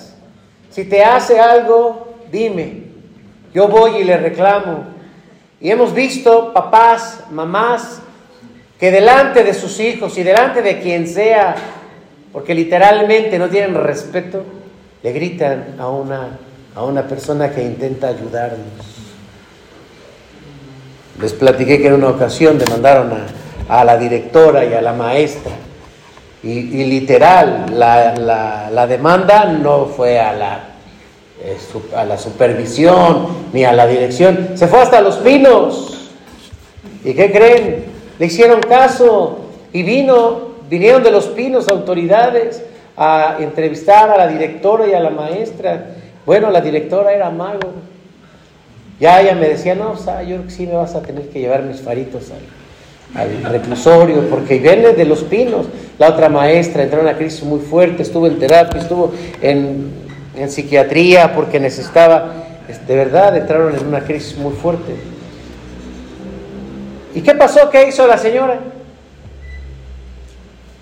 Si 0.76 0.84
te 0.84 1.02
hace 1.02 1.40
algo, 1.40 2.16
dime. 2.30 2.82
Yo 3.54 3.66
voy 3.66 3.96
y 3.96 4.04
le 4.04 4.18
reclamo. 4.18 4.84
Y 5.58 5.70
hemos 5.70 5.94
visto 5.94 6.52
papás, 6.52 7.20
mamás, 7.30 8.00
que 8.78 8.90
delante 8.90 9.42
de 9.42 9.54
sus 9.54 9.80
hijos 9.80 10.18
y 10.18 10.22
delante 10.22 10.60
de 10.60 10.78
quien 10.80 11.08
sea 11.08 11.54
porque 12.30 12.54
literalmente 12.54 13.38
no 13.38 13.48
tienen 13.48 13.74
respeto, 13.74 14.44
le 15.02 15.12
gritan 15.12 15.76
a 15.78 15.88
una, 15.88 16.36
a 16.74 16.84
una 16.84 17.08
persona 17.08 17.50
que 17.50 17.62
intenta 17.62 18.08
ayudarnos. 18.08 18.68
Les 21.22 21.32
platiqué 21.32 21.80
que 21.80 21.86
en 21.86 21.94
una 21.94 22.08
ocasión 22.08 22.58
demandaron 22.58 23.14
a, 23.14 23.80
a 23.80 23.82
la 23.82 23.96
directora 23.96 24.66
y 24.66 24.74
a 24.74 24.82
la 24.82 24.92
maestra. 24.92 25.52
Y, 26.46 26.84
literal, 26.84 27.66
la, 27.72 28.68
la, 28.70 28.86
demanda 28.86 29.46
no 29.46 29.86
fue 29.86 30.20
a 30.20 30.32
la, 30.32 30.60
eh, 31.42 31.56
a 31.96 32.04
la 32.04 32.16
supervisión 32.16 33.26
ni 33.52 33.64
a 33.64 33.72
la 33.72 33.86
dirección, 33.86 34.50
se 34.54 34.68
fue 34.68 34.80
hasta 34.80 35.00
los 35.00 35.16
pinos. 35.16 36.10
¿Y 37.04 37.14
qué 37.14 37.32
creen? 37.32 37.84
Le 38.18 38.26
hicieron 38.26 38.60
caso 38.60 39.38
y 39.72 39.82
vino 39.82 40.46
Vinieron 40.68 41.02
de 41.02 41.12
los 41.12 41.26
pinos 41.28 41.68
autoridades 41.68 42.62
a 42.96 43.36
entrevistar 43.38 44.10
a 44.10 44.16
la 44.16 44.26
directora 44.26 44.86
y 44.88 44.94
a 44.94 45.00
la 45.00 45.10
maestra. 45.10 45.94
Bueno, 46.24 46.50
la 46.50 46.60
directora 46.60 47.12
era 47.12 47.30
mago. 47.30 47.72
Ya 48.98 49.20
ella 49.20 49.34
me 49.34 49.48
decía, 49.48 49.74
no, 49.74 49.92
o 49.92 49.96
sea, 49.96 50.22
yo 50.22 50.38
sí 50.48 50.66
me 50.66 50.74
vas 50.74 50.94
a 50.94 51.02
tener 51.02 51.28
que 51.28 51.38
llevar 51.38 51.62
mis 51.62 51.80
faritos 51.80 52.32
al, 53.14 53.44
reclusorio, 53.44 54.28
porque 54.28 54.58
viene 54.58 54.92
de 54.92 55.04
los 55.04 55.22
pinos. 55.24 55.66
La 55.98 56.10
otra 56.10 56.28
maestra 56.28 56.82
entró 56.82 57.00
en 57.00 57.06
una 57.06 57.16
crisis 57.16 57.42
muy 57.42 57.60
fuerte, 57.60 58.02
estuvo 58.02 58.26
en 58.26 58.38
terapia, 58.38 58.80
estuvo 58.80 59.12
en, 59.40 59.90
en 60.36 60.50
psiquiatría 60.50 61.34
porque 61.34 61.58
necesitaba, 61.58 62.32
de 62.86 62.96
verdad, 62.96 63.36
entraron 63.36 63.74
en 63.74 63.86
una 63.86 64.00
crisis 64.00 64.36
muy 64.36 64.52
fuerte. 64.52 64.94
¿Y 67.14 67.22
qué 67.22 67.34
pasó? 67.34 67.70
¿Qué 67.70 67.88
hizo 67.88 68.06
la 68.06 68.18
señora? 68.18 68.60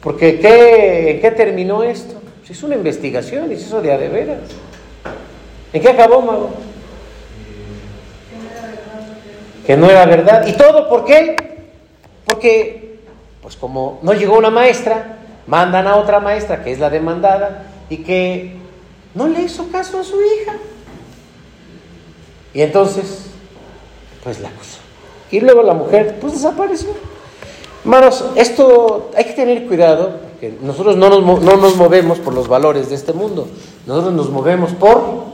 Porque 0.00 0.40
¿qué, 0.40 1.12
¿en 1.12 1.20
qué 1.20 1.30
terminó 1.30 1.82
esto? 1.82 2.20
Se 2.44 2.52
hizo 2.52 2.66
una 2.66 2.74
investigación 2.74 3.50
y 3.52 3.56
se 3.56 3.62
hizo 3.62 3.80
de 3.80 3.92
a 3.92 3.98
de 3.98 4.08
veras. 4.08 4.38
¿En 5.72 5.80
qué 5.80 5.88
acabó, 5.88 6.20
mago? 6.20 6.50
Que 9.66 9.76
no 9.76 9.88
era 9.88 10.04
verdad. 10.04 10.46
¿Y 10.46 10.52
todo 10.52 10.88
por 10.88 11.04
qué? 11.04 11.53
Porque, 12.26 12.98
pues 13.42 13.56
como 13.56 13.98
no 14.02 14.12
llegó 14.12 14.38
una 14.38 14.50
maestra, 14.50 15.18
mandan 15.46 15.86
a 15.86 15.96
otra 15.96 16.20
maestra, 16.20 16.62
que 16.64 16.72
es 16.72 16.78
la 16.78 16.90
demandada, 16.90 17.66
y 17.90 17.98
que 17.98 18.56
no 19.14 19.28
le 19.28 19.42
hizo 19.42 19.70
caso 19.70 20.00
a 20.00 20.04
su 20.04 20.16
hija. 20.20 20.54
Y 22.52 22.62
entonces, 22.62 23.26
pues 24.22 24.40
la 24.40 24.48
acusó. 24.48 24.78
Y 25.30 25.40
luego 25.40 25.62
la 25.62 25.74
mujer, 25.74 26.18
pues 26.20 26.34
desapareció. 26.34 26.90
Hermanos, 27.84 28.24
esto 28.36 29.10
hay 29.16 29.24
que 29.24 29.32
tener 29.34 29.66
cuidado, 29.66 30.20
porque 30.30 30.54
nosotros 30.62 30.96
no 30.96 31.10
nos, 31.10 31.42
no 31.42 31.56
nos 31.56 31.76
movemos 31.76 32.18
por 32.18 32.32
los 32.32 32.48
valores 32.48 32.88
de 32.88 32.94
este 32.94 33.12
mundo, 33.12 33.46
nosotros 33.86 34.14
nos 34.14 34.30
movemos 34.30 34.72
por 34.72 35.24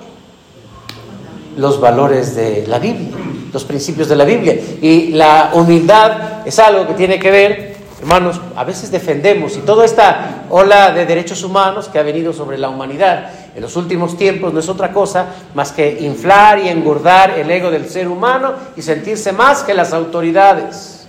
los 1.57 1.81
valores 1.81 2.35
de 2.35 2.67
la 2.67 2.79
Biblia, 2.81 3.17
los 3.53 3.65
principios 3.65 4.09
de 4.09 4.17
la 4.17 4.25
Biblia. 4.25 4.55
Y 4.81 5.09
la 5.09 5.51
humildad 5.55 6.47
es 6.47 6.59
algo 6.59 6.87
que 6.87 6.95
tiene 6.95 7.19
que 7.19 7.31
ver, 7.31 7.77
hermanos, 8.01 8.41
a 8.57 8.65
veces 8.65 8.91
defendemos, 8.91 9.57
y 9.57 9.61
toda 9.61 9.85
esta 9.85 10.45
ola 10.51 10.93
de 10.93 11.07
derechos 11.07 11.43
humanos 11.43 11.89
que 11.89 11.99
ha 11.99 12.03
venido 12.03 12.33
sobre 12.33 12.59
la 12.59 12.69
humanidad 12.69 13.31
en 13.55 13.63
los 13.63 13.77
últimos 13.77 14.17
tiempos 14.17 14.53
no 14.53 14.61
es 14.61 14.69
otra 14.69 14.93
cosa 14.93 15.27
más 15.55 15.73
que 15.73 15.99
inflar 16.01 16.61
y 16.61 16.69
engordar 16.69 17.39
el 17.39 17.51
ego 17.51 17.71
del 17.71 17.89
ser 17.89 18.07
humano 18.07 18.55
y 18.77 18.83
sentirse 18.83 19.33
más 19.33 19.65
que 19.65 19.75
las 19.75 19.93
autoridades. 19.93 21.09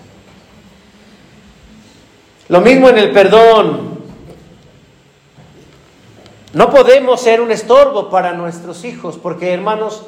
Lo 2.48 2.62
mismo 2.62 2.90
en 2.90 2.98
el 2.98 3.12
perdón. 3.12 4.02
No 6.54 6.70
podemos 6.70 7.22
ser 7.22 7.40
un 7.40 7.52
estorbo 7.52 8.10
para 8.10 8.34
nuestros 8.34 8.84
hijos 8.84 9.18
porque, 9.22 9.54
hermanos, 9.54 10.04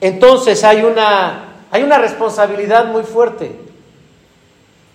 entonces 0.00 0.64
hay 0.64 0.82
una, 0.82 1.54
hay 1.70 1.82
una 1.82 1.98
responsabilidad 1.98 2.86
muy 2.86 3.02
fuerte. 3.02 3.52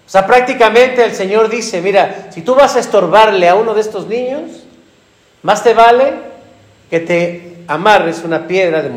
O 0.06 0.12
sea, 0.12 0.26
prácticamente 0.26 1.04
el 1.04 1.14
Señor 1.14 1.50
dice, 1.50 1.82
mira, 1.82 2.30
si 2.32 2.42
tú 2.42 2.56
vas 2.56 2.76
a 2.76 2.80
estorbarle 2.80 3.48
a 3.48 3.56
uno 3.56 3.74
de 3.74 3.82
estos 3.82 4.08
niños, 4.08 4.64
más 5.44 5.64
te 5.64 5.74
vale 5.74 6.14
que 6.90 7.00
te 7.00 7.64
amarres 7.68 8.24
una 8.24 8.48
piedra 8.48 8.82
de, 8.82 8.90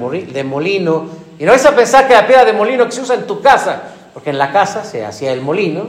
molino. 0.44 1.08
Y 1.38 1.44
no 1.44 1.52
es 1.52 1.66
a 1.66 1.76
pensar 1.76 2.08
que 2.08 2.14
la 2.14 2.26
piedra 2.26 2.44
de 2.44 2.54
molino 2.54 2.86
que 2.86 2.92
se 2.92 3.02
usa 3.02 3.14
en 3.14 3.26
tu 3.26 3.42
casa, 3.42 3.82
porque 4.14 4.30
en 4.30 4.38
la 4.38 4.50
casa 4.52 4.84
se 4.84 5.04
hacía 5.04 5.32
el 5.32 5.42
molino. 5.42 5.86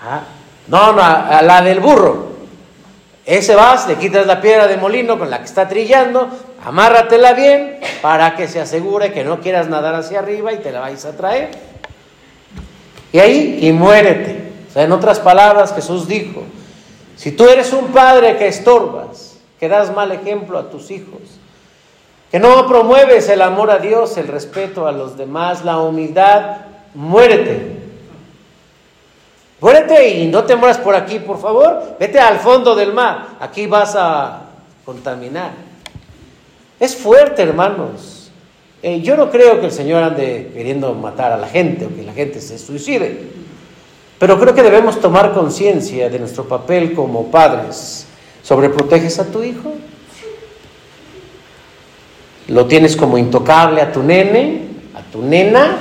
Ah, 0.00 0.22
no, 0.68 0.92
no, 0.92 1.02
a 1.02 1.42
la 1.42 1.60
del 1.62 1.80
burro. 1.80 2.31
Ese 3.24 3.54
vas, 3.54 3.86
le 3.86 3.96
quitas 3.96 4.26
la 4.26 4.40
piedra 4.40 4.66
de 4.66 4.76
molino 4.76 5.18
con 5.18 5.30
la 5.30 5.38
que 5.38 5.44
está 5.44 5.68
trillando, 5.68 6.28
amárratela 6.64 7.32
bien 7.34 7.78
para 8.00 8.34
que 8.34 8.48
se 8.48 8.60
asegure 8.60 9.12
que 9.12 9.22
no 9.22 9.40
quieras 9.40 9.68
nadar 9.68 9.94
hacia 9.94 10.18
arriba 10.18 10.52
y 10.52 10.58
te 10.58 10.72
la 10.72 10.80
vais 10.80 11.04
a 11.04 11.16
traer. 11.16 11.50
Y 13.12 13.18
ahí, 13.20 13.58
y 13.62 13.72
muérete. 13.72 14.52
O 14.68 14.72
sea, 14.72 14.82
en 14.84 14.92
otras 14.92 15.20
palabras, 15.20 15.74
Jesús 15.74 16.08
dijo, 16.08 16.42
si 17.16 17.30
tú 17.30 17.46
eres 17.46 17.72
un 17.72 17.88
padre 17.88 18.36
que 18.38 18.48
estorbas, 18.48 19.36
que 19.60 19.68
das 19.68 19.94
mal 19.94 20.10
ejemplo 20.10 20.58
a 20.58 20.70
tus 20.70 20.90
hijos, 20.90 21.20
que 22.32 22.40
no 22.40 22.66
promueves 22.66 23.28
el 23.28 23.42
amor 23.42 23.70
a 23.70 23.78
Dios, 23.78 24.16
el 24.16 24.26
respeto 24.26 24.88
a 24.88 24.92
los 24.92 25.16
demás, 25.16 25.64
la 25.64 25.78
humildad, 25.78 26.56
muérete. 26.94 27.81
Muérete 29.62 30.08
y 30.08 30.26
no 30.26 30.42
te 30.42 30.56
mueras 30.56 30.78
por 30.78 30.96
aquí, 30.96 31.20
por 31.20 31.40
favor. 31.40 31.94
Vete 31.98 32.18
al 32.18 32.38
fondo 32.38 32.74
del 32.74 32.92
mar. 32.92 33.36
Aquí 33.38 33.68
vas 33.68 33.94
a 33.96 34.42
contaminar. 34.84 35.52
Es 36.80 36.96
fuerte, 36.96 37.42
hermanos. 37.42 38.32
Eh, 38.82 39.00
yo 39.02 39.16
no 39.16 39.30
creo 39.30 39.60
que 39.60 39.66
el 39.66 39.72
Señor 39.72 40.02
ande 40.02 40.50
queriendo 40.52 40.92
matar 40.94 41.30
a 41.30 41.36
la 41.36 41.46
gente 41.46 41.86
o 41.86 41.94
que 41.94 42.02
la 42.02 42.12
gente 42.12 42.40
se 42.40 42.58
suicide. 42.58 43.20
Pero 44.18 44.40
creo 44.40 44.52
que 44.52 44.64
debemos 44.64 45.00
tomar 45.00 45.32
conciencia 45.32 46.10
de 46.10 46.18
nuestro 46.18 46.48
papel 46.48 46.92
como 46.92 47.30
padres. 47.30 48.08
¿Sobreproteges 48.42 49.20
a 49.20 49.26
tu 49.26 49.44
hijo? 49.44 49.74
¿Lo 52.48 52.66
tienes 52.66 52.96
como 52.96 53.16
intocable 53.16 53.80
a 53.80 53.92
tu 53.92 54.02
nene, 54.02 54.62
a 54.96 55.02
tu 55.12 55.22
nena? 55.22 55.78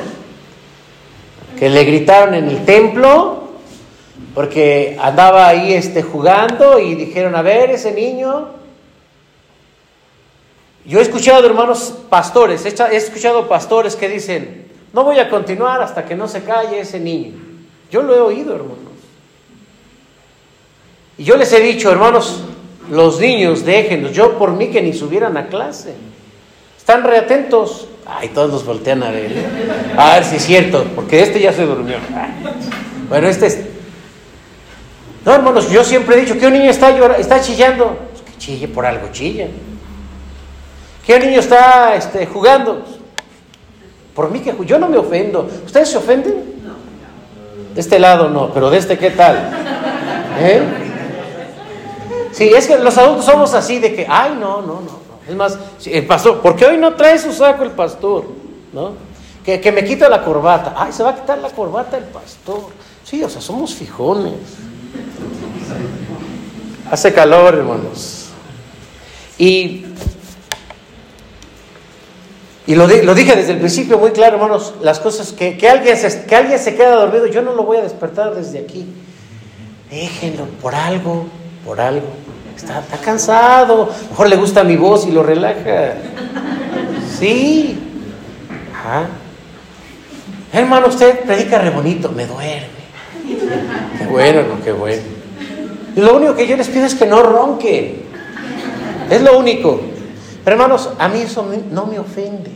Que 1.58 1.68
le 1.68 1.84
gritaron 1.84 2.36
en 2.36 2.48
el 2.48 2.64
templo 2.64 3.41
porque 4.34 4.98
andaba 5.02 5.48
ahí 5.48 5.74
este, 5.74 6.04
jugando 6.04 6.80
y 6.80 6.96
dijeron, 6.96 7.36
a 7.36 7.42
ver, 7.42 7.72
ese 7.72 7.92
niño. 7.92 8.50
Yo 10.86 11.00
he 11.00 11.02
escuchado, 11.02 11.46
hermanos, 11.46 11.94
pastores, 12.10 12.66
he 12.66 12.96
escuchado 12.96 13.48
pastores 13.48 13.96
que 13.96 14.10
dicen, 14.10 14.68
no 14.94 15.04
voy 15.04 15.20
a 15.20 15.30
continuar 15.30 15.82
hasta 15.82 16.06
que 16.06 16.16
no 16.16 16.28
se 16.28 16.44
calle 16.44 16.80
ese 16.80 17.00
niño. 17.00 17.34
Yo 17.92 18.02
lo 18.02 18.16
he 18.16 18.20
oído, 18.20 18.56
hermanos. 18.56 18.78
Y 21.18 21.24
yo 21.24 21.36
les 21.38 21.52
he 21.54 21.60
dicho, 21.60 21.92
hermanos, 21.92 22.44
los 22.90 23.20
niños, 23.20 23.64
déjenlos. 23.64 24.14
Yo 24.14 24.38
por 24.38 24.54
mí 24.54 24.70
que 24.70 24.82
ni 24.82 24.94
subieran 24.94 25.38
a 25.38 25.48
clase. 25.48 25.94
Están 26.78 27.04
reatentos. 27.04 27.88
Ay, 28.06 28.30
todos 28.30 28.52
los 28.52 28.66
voltean 28.66 29.04
a 29.04 29.12
ver. 29.12 29.32
A 29.96 30.16
ver 30.16 30.24
si 30.24 30.38
es 30.38 30.46
cierto, 30.46 30.86
porque 30.96 31.22
este 31.22 31.40
ya 31.40 31.54
se 31.54 31.66
durmió. 31.66 31.98
Bueno, 33.08 33.28
este 33.28 33.48
es, 33.48 33.60
no, 35.24 35.34
hermanos, 35.34 35.70
yo 35.70 35.84
siempre 35.84 36.18
he 36.18 36.22
dicho 36.22 36.38
que 36.38 36.48
un 36.48 36.54
niño 36.54 36.72
está, 36.72 36.90
está 37.18 37.42
chillando. 37.42 37.96
Pues 38.12 38.24
que 38.24 38.38
chille 38.40 38.68
por 38.68 38.86
algo, 38.86 39.10
chilla. 39.12 39.48
Que 41.06 41.16
un 41.16 41.22
niño 41.22 41.40
está 41.40 41.96
este, 41.96 42.26
jugando. 42.26 42.84
Por 44.16 44.32
mí 44.32 44.40
que 44.40 44.56
yo 44.66 44.80
no 44.80 44.90
me 44.90 44.98
ofendo. 44.98 45.48
¿Ustedes 45.66 45.90
se 45.90 45.98
ofenden? 45.98 46.52
De 47.76 47.80
este 47.80 48.00
lado 48.00 48.30
no, 48.30 48.52
pero 48.52 48.70
de 48.70 48.80
este 48.80 48.98
qué 48.98 49.12
tal. 49.12 49.38
¿Eh? 50.40 50.62
Sí, 52.32 52.50
es 52.50 52.68
que 52.68 52.78
los 52.80 52.98
adultos 52.98 53.26
somos 53.26 53.54
así 53.54 53.80
de 53.80 53.94
que, 53.94 54.08
ay, 54.10 54.36
no, 54.40 54.62
no, 54.62 54.82
no. 54.82 55.02
Es 55.28 55.36
más, 55.36 55.58
el 55.86 56.06
pastor, 56.08 56.42
¿por 56.42 56.56
qué 56.56 56.66
hoy 56.66 56.78
no 56.78 56.96
trae 56.96 57.20
su 57.20 57.32
saco 57.32 57.64
el 57.64 57.72
pastor? 57.72 58.26
¿No? 58.74 58.94
Que, 59.46 59.62
que 59.62 59.72
me 59.72 59.86
quita 59.86 60.10
la 60.10 60.24
corbata. 60.24 60.74
Ay, 60.76 60.92
se 60.92 61.04
va 61.04 61.12
a 61.12 61.16
quitar 61.16 61.38
la 61.38 61.50
corbata 61.52 61.98
el 61.98 62.06
pastor. 62.06 62.70
Sí, 63.04 63.24
o 63.24 63.30
sea, 63.30 63.40
somos 63.40 63.74
fijones. 63.76 64.34
Hace 66.90 67.14
calor, 67.14 67.56
hermanos. 67.56 68.28
Y, 69.38 69.86
y 72.68 72.76
lo, 72.76 72.88
dije 72.88 73.36
desde 73.36 73.54
el 73.54 73.60
principio 73.60 73.98
muy 73.98 74.12
claro, 74.12 74.36
hermanos, 74.36 74.76
las 74.82 75.00
cosas 75.00 75.32
que, 75.32 75.58
que, 75.58 75.70
alguien 75.70 75.98
se, 75.98 76.26
que 76.26 76.36
alguien 76.36 76.60
se 76.60 76.76
queda 76.76 76.96
dormido, 76.96 77.28
yo 77.28 77.42
no 77.42 77.54
lo 77.54 77.64
voy 77.64 77.78
a 77.78 77.82
despertar 77.82 78.36
desde 78.36 78.60
aquí. 78.60 78.86
Déjenlo 79.90 80.46
por 80.62 80.76
algo, 80.76 81.28
por 81.66 81.80
algo. 81.80 82.08
Está, 82.56 82.80
está 82.80 82.98
cansado, 82.98 83.90
mejor 84.10 84.30
le 84.30 84.36
gusta 84.36 84.64
mi 84.64 84.76
voz 84.76 85.08
y 85.08 85.12
lo 85.12 85.24
relaja. 85.24 85.96
Sí. 87.18 87.80
Hermano, 90.52 90.88
usted 90.88 91.22
predica 91.22 91.60
re 91.60 91.70
bonito, 91.70 92.10
me 92.10 92.26
duerme. 92.26 92.81
Qué 93.98 94.06
bueno, 94.08 94.42
no, 94.44 94.64
qué 94.64 94.72
bueno. 94.72 95.02
Lo 95.96 96.16
único 96.16 96.36
que 96.36 96.48
yo 96.48 96.58
les 96.58 96.68
pido 96.68 96.86
es 96.86 96.96
que 96.96 97.06
no 97.06 97.22
ronquen. 97.22 98.04
Es 99.10 99.22
lo 99.22 99.38
único. 99.38 99.82
Pero 100.44 100.56
hermanos, 100.56 100.90
a 100.98 101.08
mí 101.10 101.20
eso 101.20 101.46
no 101.72 101.86
me 101.86 102.00
ofende. 102.00 102.52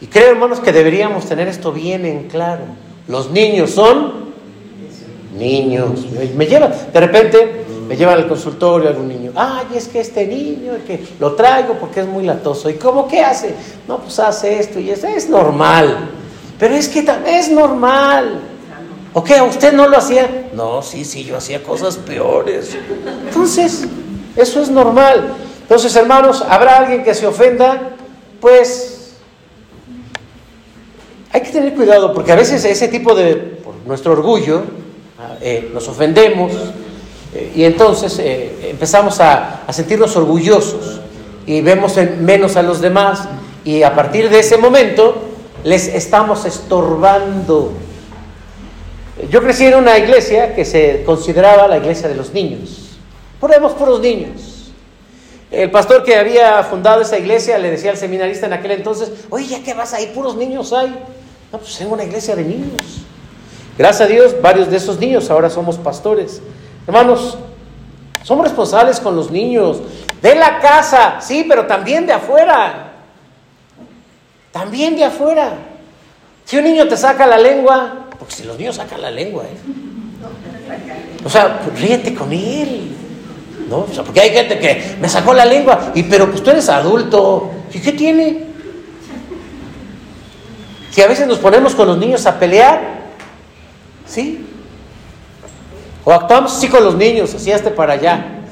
Y 0.00 0.06
creo, 0.06 0.32
hermanos, 0.32 0.60
que 0.60 0.72
deberíamos 0.72 1.26
tener 1.26 1.48
esto 1.48 1.72
bien 1.72 2.04
en 2.04 2.24
claro. 2.24 2.64
Los 3.08 3.30
niños 3.30 3.70
son 3.70 4.24
niños. 5.38 6.06
Me 6.36 6.46
llevan, 6.46 6.72
de 6.92 7.00
repente 7.00 7.64
me 7.88 7.96
llevan 7.96 8.18
al 8.18 8.28
consultorio 8.28 8.88
algún 8.88 9.08
niño. 9.08 9.32
Ay, 9.34 9.66
es 9.76 9.88
que 9.88 10.00
este 10.00 10.26
niño, 10.26 10.72
que 10.86 11.00
lo 11.20 11.34
traigo 11.34 11.74
porque 11.74 12.00
es 12.00 12.06
muy 12.06 12.24
latoso. 12.24 12.68
¿Y 12.68 12.74
cómo 12.74 13.06
qué 13.06 13.20
hace? 13.20 13.54
No, 13.86 13.98
pues 13.98 14.18
hace 14.18 14.58
esto 14.58 14.80
y 14.80 14.90
eso. 14.90 15.06
Es 15.06 15.28
normal. 15.28 16.10
Pero 16.58 16.74
es 16.74 16.88
que 16.88 17.02
también 17.02 17.36
es 17.36 17.50
normal. 17.50 18.40
¿O 19.14 19.22
qué? 19.22 19.40
¿Usted 19.40 19.72
no 19.72 19.86
lo 19.88 19.96
hacía? 19.96 20.50
No, 20.54 20.82
sí, 20.82 21.04
sí, 21.04 21.24
yo 21.24 21.36
hacía 21.36 21.62
cosas 21.62 21.96
peores. 21.96 22.76
Entonces, 23.28 23.86
eso 24.36 24.60
es 24.60 24.70
normal. 24.70 25.34
Entonces, 25.62 25.94
hermanos, 25.94 26.44
¿habrá 26.48 26.78
alguien 26.78 27.04
que 27.04 27.14
se 27.14 27.24
ofenda? 27.24 27.90
Pues 28.40 29.14
hay 31.32 31.42
que 31.42 31.50
tener 31.50 31.74
cuidado 31.74 32.12
porque 32.12 32.32
a 32.32 32.36
veces 32.36 32.64
ese 32.64 32.88
tipo 32.88 33.14
de, 33.14 33.36
por 33.36 33.74
nuestro 33.86 34.12
orgullo, 34.12 34.62
eh, 35.40 35.70
nos 35.72 35.88
ofendemos 35.88 36.52
eh, 37.34 37.52
y 37.56 37.64
entonces 37.64 38.18
eh, 38.18 38.70
empezamos 38.70 39.20
a, 39.20 39.62
a, 39.66 39.72
sentirnos 39.72 40.14
orgullosos 40.16 41.00
y 41.46 41.60
vemos 41.60 41.94
menos 42.20 42.56
a 42.56 42.62
los 42.62 42.80
demás 42.80 43.28
y 43.64 43.82
a 43.82 43.94
partir 43.94 44.28
de 44.28 44.40
ese 44.40 44.58
momento 44.58 45.22
les 45.64 45.88
estamos 45.88 46.44
estorbando 46.44 47.72
Yo 49.30 49.40
crecí 49.42 49.66
en 49.66 49.74
una 49.74 49.96
iglesia 49.96 50.54
que 50.54 50.64
se 50.64 51.04
consideraba 51.04 51.68
la 51.68 51.78
iglesia 51.78 52.08
de 52.08 52.16
los 52.16 52.32
niños. 52.32 52.98
Ponemos 53.40 53.72
puros 53.72 54.00
niños. 54.00 54.72
El 55.50 55.70
pastor 55.70 56.02
que 56.02 56.16
había 56.16 56.62
fundado 56.64 57.00
esa 57.00 57.16
iglesia 57.16 57.58
le 57.58 57.70
decía 57.70 57.92
al 57.92 57.96
seminarista 57.96 58.46
en 58.46 58.54
aquel 58.54 58.72
entonces, 58.72 59.12
oye, 59.30 59.46
¿ya 59.46 59.62
qué 59.62 59.72
vas 59.72 59.94
ahí? 59.94 60.10
Puros 60.12 60.34
niños 60.34 60.72
hay. 60.72 60.88
No, 61.52 61.58
pues 61.58 61.78
tengo 61.78 61.94
una 61.94 62.02
iglesia 62.02 62.34
de 62.34 62.42
niños. 62.42 62.82
Gracias 63.78 64.08
a 64.08 64.12
Dios, 64.12 64.34
varios 64.42 64.68
de 64.68 64.76
esos 64.76 64.98
niños 64.98 65.30
ahora 65.30 65.48
somos 65.48 65.76
pastores. 65.78 66.42
Hermanos, 66.86 67.38
somos 68.24 68.46
responsables 68.46 68.98
con 68.98 69.14
los 69.14 69.30
niños. 69.30 69.80
De 70.20 70.34
la 70.34 70.58
casa, 70.58 71.20
sí, 71.20 71.44
pero 71.48 71.66
también 71.66 72.06
de 72.06 72.14
afuera. 72.14 72.92
También 74.50 74.96
de 74.96 75.04
afuera. 75.04 75.52
Si 76.44 76.56
un 76.56 76.64
niño 76.64 76.88
te 76.88 76.96
saca 76.96 77.26
la 77.26 77.38
lengua, 77.38 78.03
porque 78.18 78.34
si 78.34 78.44
los 78.44 78.58
niños 78.58 78.76
sacan 78.76 79.02
la 79.02 79.10
lengua, 79.10 79.44
¿eh? 79.44 79.56
O 81.24 81.30
sea, 81.30 81.60
pues 81.60 81.80
ríete 81.80 82.14
con 82.14 82.32
él. 82.32 82.90
¿No? 83.68 83.78
O 83.78 83.88
sea, 83.92 84.04
porque 84.04 84.20
hay 84.20 84.30
gente 84.30 84.58
que 84.58 84.96
me 85.00 85.08
sacó 85.08 85.32
la 85.32 85.44
lengua, 85.44 85.92
y 85.94 86.02
pero 86.02 86.30
pues 86.30 86.42
tú 86.42 86.50
eres 86.50 86.68
adulto. 86.68 87.50
¿Y 87.72 87.80
qué 87.80 87.92
tiene? 87.92 88.44
Si 90.90 91.00
a 91.02 91.08
veces 91.08 91.26
nos 91.26 91.38
ponemos 91.38 91.74
con 91.74 91.88
los 91.88 91.98
niños 91.98 92.26
a 92.26 92.38
pelear, 92.38 92.80
¿sí? 94.06 94.46
O 96.04 96.12
actuamos 96.12 96.56
así 96.56 96.68
con 96.68 96.84
los 96.84 96.94
niños, 96.94 97.34
así 97.34 97.50
hasta 97.50 97.74
para 97.74 97.94
allá. 97.94 98.42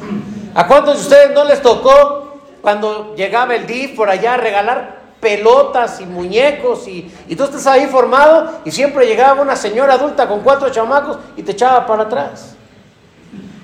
¿A 0.54 0.66
cuántos 0.66 0.96
de 0.96 1.02
ustedes 1.02 1.34
no 1.34 1.44
les 1.44 1.60
tocó 1.60 2.38
cuando 2.62 3.14
llegaba 3.14 3.54
el 3.54 3.66
DIF 3.66 3.94
por 3.94 4.08
allá 4.08 4.34
a 4.34 4.36
regalar 4.38 5.01
pelotas 5.22 6.00
y 6.00 6.04
muñecos 6.04 6.88
y, 6.88 7.08
tú 7.36 7.44
estás 7.44 7.64
ahí 7.68 7.86
formado 7.86 8.58
y 8.64 8.72
siempre 8.72 9.06
llegaba 9.06 9.40
una 9.40 9.54
señora 9.54 9.94
adulta 9.94 10.26
con 10.26 10.40
cuatro 10.40 10.68
chamacos 10.68 11.16
y 11.36 11.44
te 11.44 11.52
echaba 11.52 11.86
para 11.86 12.02
atrás. 12.02 12.56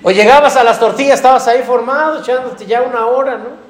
O 0.01 0.09
llegabas 0.09 0.55
a 0.55 0.63
las 0.63 0.79
tortillas, 0.79 1.17
estabas 1.17 1.45
ahí 1.49 1.61
formado, 1.63 2.21
echándote 2.21 2.65
ya 2.65 2.81
una 2.81 3.05
hora, 3.07 3.37
¿no? 3.37 3.69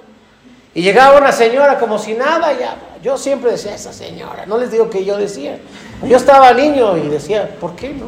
Y 0.76 0.84
llegaba 0.84 1.18
una 1.18 1.32
señora 1.32 1.80
como 1.80 1.98
si 1.98 2.14
nada, 2.14 2.54
ya. 2.54 2.76
Yo 3.02 3.18
siempre 3.18 3.52
decía, 3.52 3.74
esa 3.74 3.92
señora, 3.92 4.46
no 4.46 4.60
les 4.60 4.72
digo 4.72 4.88
que 4.92 5.04
yo 5.04 5.18
decía. 5.18 5.58
Yo 6.04 6.16
estaba 6.16 6.54
niño 6.54 6.96
y 6.96 7.08
decía, 7.08 7.56
¿por 7.60 7.76
qué 7.76 7.90
no? 7.90 8.06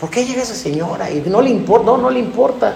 ¿Por 0.00 0.08
qué 0.08 0.24
llega 0.24 0.42
esa 0.42 0.54
señora? 0.54 1.10
Y 1.10 1.22
no 1.26 1.42
le 1.42 1.50
importa, 1.50 1.84
no, 1.84 1.98
no 1.98 2.08
le 2.08 2.18
importa. 2.18 2.74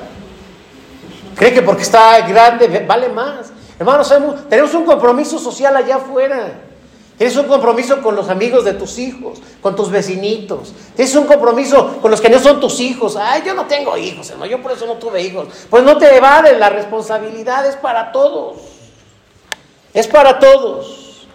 Cree 1.34 1.55
que 1.55 1.62
porque 1.62 1.82
está 1.82 2.20
grande 2.28 2.84
vale 2.87 3.09
más. 3.09 3.55
Hermanos, 3.79 4.12
tenemos 4.49 4.74
un 4.74 4.85
compromiso 4.85 5.39
social 5.39 5.77
allá 5.77 5.97
afuera. 5.97 6.62
Tienes 7.18 7.35
un 7.37 7.47
compromiso 7.47 8.03
con 8.03 8.14
los 8.14 8.29
amigos 8.29 8.64
de 8.64 8.74
tus 8.74 8.99
hijos, 8.99 9.41
con 9.62 9.74
tus 9.74 9.91
vecinitos. 9.91 10.74
Tienes 10.95 11.14
un 11.14 11.24
compromiso 11.24 11.99
con 12.03 12.11
los 12.11 12.20
que 12.20 12.29
no 12.29 12.39
son 12.39 12.61
tus 12.61 12.79
hijos. 12.81 13.16
Ay, 13.16 13.43
yo 13.45 13.55
no 13.55 13.64
tengo 13.64 13.97
hijos, 13.97 14.29
hermano, 14.29 14.51
yo 14.51 14.61
por 14.61 14.72
eso 14.72 14.87
no 14.87 14.95
tuve 14.95 15.22
hijos. 15.22 15.49
Pues 15.70 15.83
no 15.83 15.97
te 15.97 16.14
evades, 16.14 16.59
la 16.59 16.68
responsabilidad 16.68 17.66
es 17.66 17.77
para 17.77 18.12
todos. 18.12 18.59
Es 19.95 20.07
para 20.07 20.39
todos. 20.39 21.27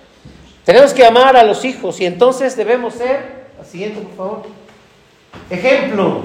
Tenemos 0.66 0.94
que 0.94 1.04
amar 1.04 1.36
a 1.36 1.44
los 1.44 1.66
hijos 1.66 2.00
y 2.00 2.06
entonces 2.06 2.56
debemos 2.56 2.94
ser, 2.94 3.48
la 3.58 3.66
siguiente 3.66 4.02
por 4.02 4.16
favor, 4.16 4.44
ejemplo. 5.50 6.22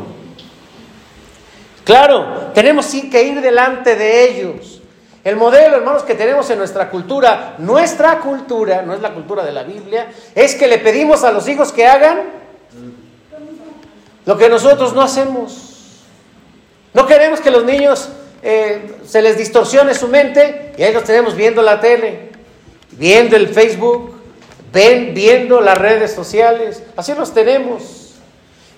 Claro, 1.85 2.51
tenemos 2.53 2.87
que 2.87 3.23
ir 3.23 3.41
delante 3.41 3.97
de 3.97 4.29
ellos. 4.29 4.83
El 5.27 5.35
modelo, 5.35 5.74
hermanos, 5.74 6.05
que 6.05 6.14
tenemos 6.14 6.49
en 6.51 6.59
nuestra 6.59 6.89
cultura, 6.89 7.57
nuestra 7.59 8.20
cultura, 8.20 8.83
no 8.83 8.95
es 8.95 9.01
la 9.01 9.12
cultura 9.12 9.45
de 9.45 9.51
la 9.51 9.64
Biblia, 9.64 10.07
es 10.33 10.55
que 10.55 10.68
le 10.68 10.79
pedimos 10.79 11.24
a 11.24 11.33
los 11.33 11.49
hijos 11.49 11.72
que 11.72 11.85
hagan 11.85 12.20
lo 14.24 14.39
que 14.39 14.49
nosotros 14.49 14.95
no 14.95 15.03
hacemos. 15.03 16.05
No 16.95 17.09
queremos 17.09 17.41
que 17.41 17.51
los 17.51 17.64
niños 17.64 18.09
eh, 18.41 18.99
se 19.05 19.20
les 19.20 19.37
distorsione 19.37 19.95
su 19.95 20.07
mente 20.07 20.74
y 20.79 20.85
ahí 20.85 20.95
los 20.95 21.03
tenemos 21.03 21.35
viendo 21.35 21.61
la 21.61 21.81
tele, 21.81 22.31
viendo 22.93 23.35
el 23.35 23.49
Facebook, 23.49 24.14
ven, 24.72 25.12
viendo 25.12 25.61
las 25.61 25.77
redes 25.77 26.14
sociales, 26.14 26.85
así 26.97 27.12
los 27.14 27.35
tenemos. 27.35 28.14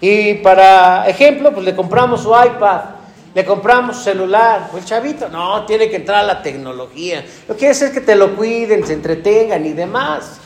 Y 0.01 0.33
para 0.37 1.07
ejemplo, 1.11 1.53
pues 1.53 1.67
le 1.67 1.77
compramos 1.77 2.23
su 2.23 2.31
iPad 2.31 2.98
le 3.39 3.45
compramos 3.45 4.03
celular. 4.03 4.69
El 4.77 4.85
chavito, 4.85 5.29
no, 5.29 5.65
tiene 5.65 5.89
que 5.89 5.95
entrar 5.95 6.19
a 6.19 6.23
la 6.25 6.43
tecnología. 6.43 7.25
Lo 7.47 7.55
que 7.55 7.61
quiere 7.61 7.73
es 7.73 7.91
que 7.93 8.01
te 8.01 8.17
lo 8.17 8.35
cuiden, 8.35 8.85
se 8.85 8.95
entretengan 8.95 9.65
y 9.65 9.75
demás. 9.75 10.41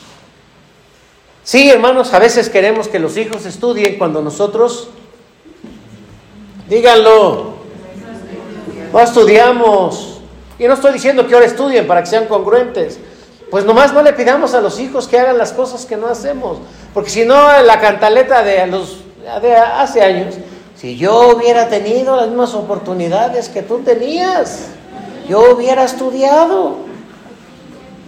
Sí, 1.42 1.70
hermanos, 1.70 2.12
a 2.12 2.18
veces 2.18 2.50
queremos 2.50 2.88
que 2.88 2.98
los 2.98 3.16
hijos 3.16 3.46
estudien 3.46 3.96
cuando 3.96 4.20
nosotros, 4.20 4.90
díganlo, 6.68 7.54
no 8.92 9.00
estudiamos. 9.00 10.20
Y 10.58 10.66
no 10.66 10.74
estoy 10.74 10.92
diciendo 10.92 11.26
que 11.26 11.32
ahora 11.32 11.46
estudien 11.46 11.86
para 11.86 12.02
que 12.02 12.10
sean 12.10 12.26
congruentes. 12.26 13.00
Pues 13.50 13.64
nomás 13.64 13.94
no 13.94 14.02
le 14.02 14.12
pidamos 14.12 14.52
a 14.52 14.60
los 14.60 14.78
hijos 14.78 15.08
que 15.08 15.18
hagan 15.18 15.38
las 15.38 15.54
cosas 15.54 15.86
que 15.86 15.96
no 15.96 16.08
hacemos. 16.08 16.58
Porque 16.92 17.08
si 17.08 17.24
no, 17.24 17.62
la 17.62 17.80
cantaleta 17.80 18.42
de, 18.42 18.66
los, 18.66 18.98
de 19.40 19.56
hace 19.56 20.02
años 20.02 20.34
si 20.82 20.96
yo 20.96 21.36
hubiera 21.36 21.68
tenido 21.68 22.16
las 22.16 22.26
mismas 22.26 22.54
oportunidades 22.54 23.48
que 23.48 23.62
tú 23.62 23.82
tenías, 23.84 24.66
yo 25.28 25.54
hubiera 25.54 25.84
estudiado. 25.84 26.78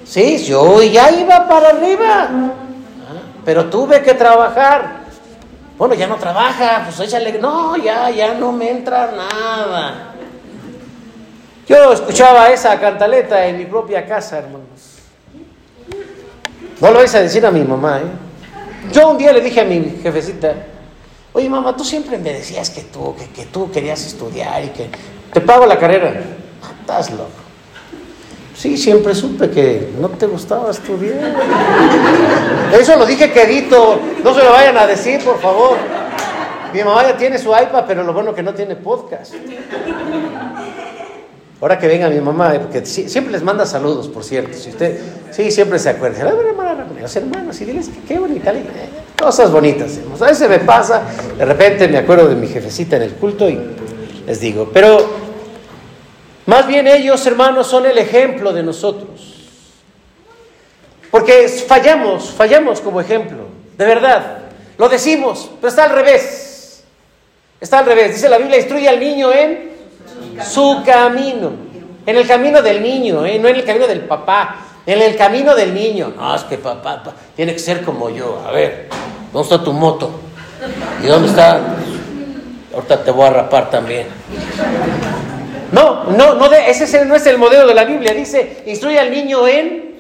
Sí, 0.05 0.45
yo 0.45 0.83
ya 0.83 1.09
iba 1.13 1.47
para 1.49 1.69
arriba, 1.69 2.29
pero 3.45 3.67
tuve 3.71 4.03
que 4.03 4.15
trabajar. 4.15 5.05
Bueno, 5.79 5.95
ya 5.95 6.09
no 6.09 6.17
trabaja, 6.17 6.83
pues 6.85 6.99
échale. 6.99 7.39
No, 7.39 7.77
ya, 7.77 8.11
ya 8.11 8.35
no 8.35 8.51
me 8.51 8.69
entra 8.69 9.13
nada. 9.13 10.15
Yo 11.69 11.93
escuchaba 11.93 12.51
esa 12.51 12.81
cantaleta 12.81 13.47
en 13.47 13.59
mi 13.59 13.67
propia 13.67 14.05
casa, 14.05 14.39
hermanos. 14.39 14.99
No 16.81 16.91
lo 16.91 16.99
vais 16.99 17.15
a 17.15 17.21
decir 17.21 17.47
a 17.47 17.53
mi 17.53 17.63
mamá, 17.63 18.01
¿eh? 18.01 18.91
Yo 18.93 19.11
un 19.11 19.17
día 19.17 19.33
le 19.33 19.41
dije 19.41 19.61
a 19.61 19.65
mi 19.65 20.01
jefecita, 20.03 20.55
Oye, 21.37 21.51
mamá, 21.51 21.77
tú 21.77 21.85
siempre 21.85 22.17
me 22.17 22.33
decías 22.33 22.71
que 22.71 22.83
tú, 22.83 23.13
que, 23.35 23.47
tú 23.47 23.69
querías 23.73 24.07
estudiar 24.07 24.63
y 24.65 24.69
que 24.69 24.89
te 25.33 25.41
pago 25.41 25.67
la 25.67 25.77
carrera. 25.77 26.23
Estás 26.81 27.11
loco. 27.11 27.31
Sí, 28.57 28.77
siempre 28.77 29.17
supe 29.17 29.51
que 29.51 29.93
no 29.99 30.09
te 30.11 30.27
gustaba 30.27 30.71
estudiar. 30.71 31.35
Eso 32.81 32.97
lo 32.97 33.05
dije 33.05 33.33
quedito. 33.33 33.99
No 34.23 34.33
se 34.33 34.45
lo 34.45 34.53
vayan 34.53 34.79
a 34.79 34.87
decir, 34.87 35.25
por 35.25 35.41
favor. 35.41 35.77
Mi 36.73 36.85
mamá 36.85 37.03
ya 37.03 37.17
tiene 37.17 37.37
su 37.37 37.49
iPad, 37.49 37.85
pero 37.85 38.05
lo 38.05 38.13
bueno 38.13 38.33
que 38.33 38.43
no 38.45 38.55
tiene 38.55 38.77
podcast. 38.77 39.35
Ahora 41.65 41.79
que 41.79 41.89
venga 41.89 42.11
mi 42.11 42.21
mamá, 42.21 42.53
porque 42.61 42.85
siempre 42.85 43.33
les 43.33 43.43
manda 43.43 43.65
saludos, 43.65 44.07
por 44.09 44.23
cierto. 44.23 44.53
Si 44.53 44.69
usted, 44.69 45.01
sí, 45.31 45.51
siempre 45.51 45.79
se 45.79 45.89
acuerda. 45.89 46.29
Hermana, 46.29 46.87
los 47.01 47.17
hermanos, 47.17 47.59
y 47.59 47.65
diles 47.65 47.89
que 47.89 48.01
qué 48.01 48.19
bonita. 48.19 48.53
Cosas 49.19 49.51
bonitas. 49.51 49.99
A 50.21 50.27
veces 50.27 50.47
me 50.47 50.59
pasa, 50.59 51.05
de 51.39 51.43
repente 51.43 51.89
me 51.89 51.97
acuerdo 51.97 52.29
de 52.29 52.35
mi 52.35 52.49
jefecita 52.49 52.97
en 52.97 53.03
el 53.05 53.13
culto 53.15 53.49
y 53.49 53.59
les 54.27 54.41
digo, 54.41 54.69
pero 54.75 55.09
más 56.45 56.67
bien 56.67 56.87
ellos, 56.87 57.27
hermanos, 57.27 57.67
son 57.67 57.87
el 57.87 57.97
ejemplo 57.97 58.53
de 58.53 58.63
nosotros. 58.63 59.49
Porque 61.11 61.49
fallamos, 61.49 62.31
fallamos 62.31 62.83
como 62.83 63.01
ejemplo, 63.01 63.47
de 63.79 63.87
verdad. 63.87 64.39
Lo 64.77 64.91
decimos, 64.91 65.51
pero 65.63 65.69
está 65.71 65.85
al 65.85 65.93
revés. 65.93 66.85
Está 67.59 67.79
al 67.79 67.87
revés. 67.87 68.17
Dice 68.17 68.29
la 68.29 68.37
Biblia, 68.37 68.59
instruye 68.59 68.87
al 68.87 69.01
niño 69.01 69.33
en 69.33 69.74
su 70.45 70.83
camino. 70.85 71.51
En 72.07 72.17
el 72.17 72.27
camino 72.27 72.61
del 72.61 72.83
niño, 72.83 73.25
¿eh? 73.25 73.39
no 73.39 73.49
en 73.49 73.57
el 73.57 73.65
camino 73.65 73.87
del 73.87 74.01
papá. 74.01 74.57
En 74.87 75.01
el 75.01 75.17
camino 75.17 75.55
del 75.55 75.73
niño. 75.73 76.13
No, 76.15 76.35
es 76.35 76.43
que 76.43 76.59
papá, 76.59 77.03
tiene 77.35 77.53
que 77.53 77.59
ser 77.59 77.83
como 77.83 78.11
yo. 78.11 78.43
A 78.47 78.51
ver, 78.51 78.89
¿dónde 79.33 79.55
está 79.55 79.65
tu 79.65 79.73
moto? 79.73 80.11
¿Y 81.03 81.07
dónde 81.07 81.29
está? 81.29 81.61
Ahorita 82.75 83.03
te 83.03 83.11
voy 83.11 83.27
a 83.27 83.31
rapar 83.31 83.71
también. 83.71 84.07
No, 85.73 86.05
no, 86.05 86.35
no, 86.35 86.53
ese 86.53 87.05
no 87.05 87.17
es 87.17 87.27
el 87.27 87.39
modelo 87.39 87.67
de 87.67 87.75
la 87.75 87.85
Biblia. 87.85 88.13
Dice, 88.13 88.63
instruye 88.67 88.99
al 88.99 89.11
niño 89.11 89.49
en 89.49 89.95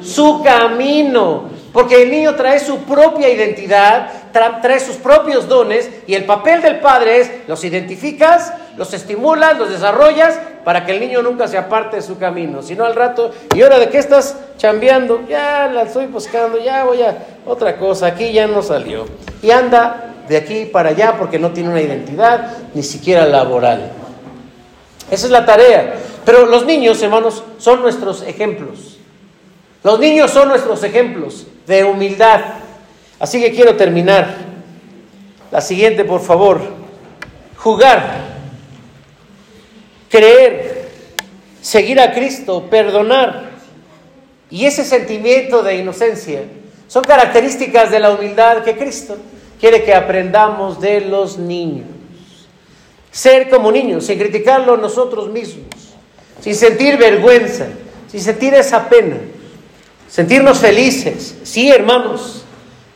su 0.00 0.42
camino. 0.42 1.54
Porque 1.72 2.02
el 2.02 2.10
niño 2.10 2.36
trae 2.36 2.60
su 2.60 2.78
propia 2.84 3.28
identidad, 3.28 4.08
trae 4.32 4.78
sus 4.78 4.94
propios 4.96 5.48
dones 5.48 5.90
y 6.06 6.14
el 6.14 6.24
papel 6.24 6.62
del 6.62 6.78
padre 6.78 7.20
es, 7.20 7.30
los 7.48 7.64
identificas, 7.64 8.52
los 8.76 8.92
estimulas, 8.92 9.58
los 9.58 9.70
desarrollas 9.70 10.38
para 10.64 10.84
que 10.84 10.92
el 10.92 11.00
niño 11.00 11.22
nunca 11.22 11.46
se 11.46 11.58
aparte 11.58 11.96
de 11.96 12.02
su 12.02 12.18
camino. 12.18 12.62
Si 12.62 12.74
no 12.74 12.84
al 12.84 12.94
rato, 12.94 13.30
¿y 13.54 13.62
ahora 13.62 13.78
de 13.78 13.88
qué 13.88 13.98
estás 13.98 14.36
chambeando? 14.56 15.24
Ya 15.28 15.70
la 15.72 15.82
estoy 15.82 16.06
buscando, 16.06 16.58
ya 16.58 16.84
voy 16.84 17.02
a 17.02 17.18
otra 17.46 17.76
cosa, 17.76 18.06
aquí 18.06 18.32
ya 18.32 18.46
no 18.46 18.62
salió. 18.62 19.06
Y 19.42 19.50
anda 19.50 20.14
de 20.28 20.36
aquí 20.36 20.64
para 20.66 20.90
allá 20.90 21.16
porque 21.18 21.38
no 21.38 21.50
tiene 21.50 21.68
una 21.68 21.80
identidad, 21.80 22.52
ni 22.72 22.82
siquiera 22.82 23.26
laboral. 23.26 23.92
Esa 25.10 25.26
es 25.26 25.32
la 25.32 25.44
tarea. 25.44 25.94
Pero 26.24 26.46
los 26.46 26.64
niños, 26.64 27.02
hermanos, 27.02 27.44
son 27.58 27.82
nuestros 27.82 28.22
ejemplos. 28.22 28.98
Los 29.82 30.00
niños 30.00 30.30
son 30.30 30.48
nuestros 30.48 30.82
ejemplos 30.82 31.46
de 31.66 31.84
humildad. 31.84 32.40
Así 33.20 33.40
que 33.40 33.52
quiero 33.52 33.76
terminar 33.76 34.54
La 35.50 35.60
siguiente, 35.60 36.04
por 36.04 36.20
favor. 36.20 36.60
Jugar, 37.56 38.33
creer, 40.14 40.88
seguir 41.60 41.98
a 41.98 42.12
Cristo, 42.12 42.68
perdonar. 42.70 43.50
Y 44.48 44.64
ese 44.64 44.84
sentimiento 44.84 45.64
de 45.64 45.76
inocencia 45.76 46.42
son 46.86 47.02
características 47.02 47.90
de 47.90 47.98
la 47.98 48.12
humildad 48.12 48.62
que 48.62 48.76
Cristo 48.76 49.16
quiere 49.58 49.82
que 49.82 49.92
aprendamos 49.92 50.80
de 50.80 51.00
los 51.00 51.36
niños. 51.36 51.88
Ser 53.10 53.50
como 53.50 53.72
niños, 53.72 54.06
sin 54.06 54.18
criticarlo 54.18 54.76
nosotros 54.76 55.30
mismos, 55.30 55.66
sin 56.40 56.54
sentir 56.54 56.96
vergüenza, 56.96 57.66
sin 58.08 58.20
sentir 58.20 58.54
esa 58.54 58.88
pena, 58.88 59.16
sentirnos 60.08 60.58
felices. 60.58 61.38
Sí, 61.42 61.70
hermanos, 61.70 62.44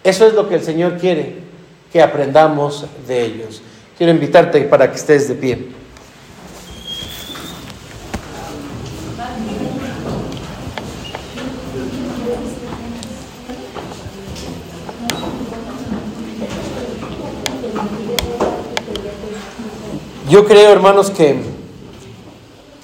eso 0.05 0.25
es 0.25 0.35
lo 0.35 0.49
que 0.49 0.55
el 0.55 0.63
Señor 0.63 0.99
quiere 0.99 1.35
que 1.93 2.01
aprendamos 2.01 2.87
de 3.09 3.25
ellos. 3.25 3.61
Quiero 3.97 4.13
invitarte 4.13 4.61
para 4.63 4.89
que 4.89 4.97
estés 4.97 5.27
de 5.27 5.35
pie. 5.35 5.78
Yo 20.29 20.45
creo, 20.45 20.71
hermanos, 20.73 21.11
que 21.11 21.37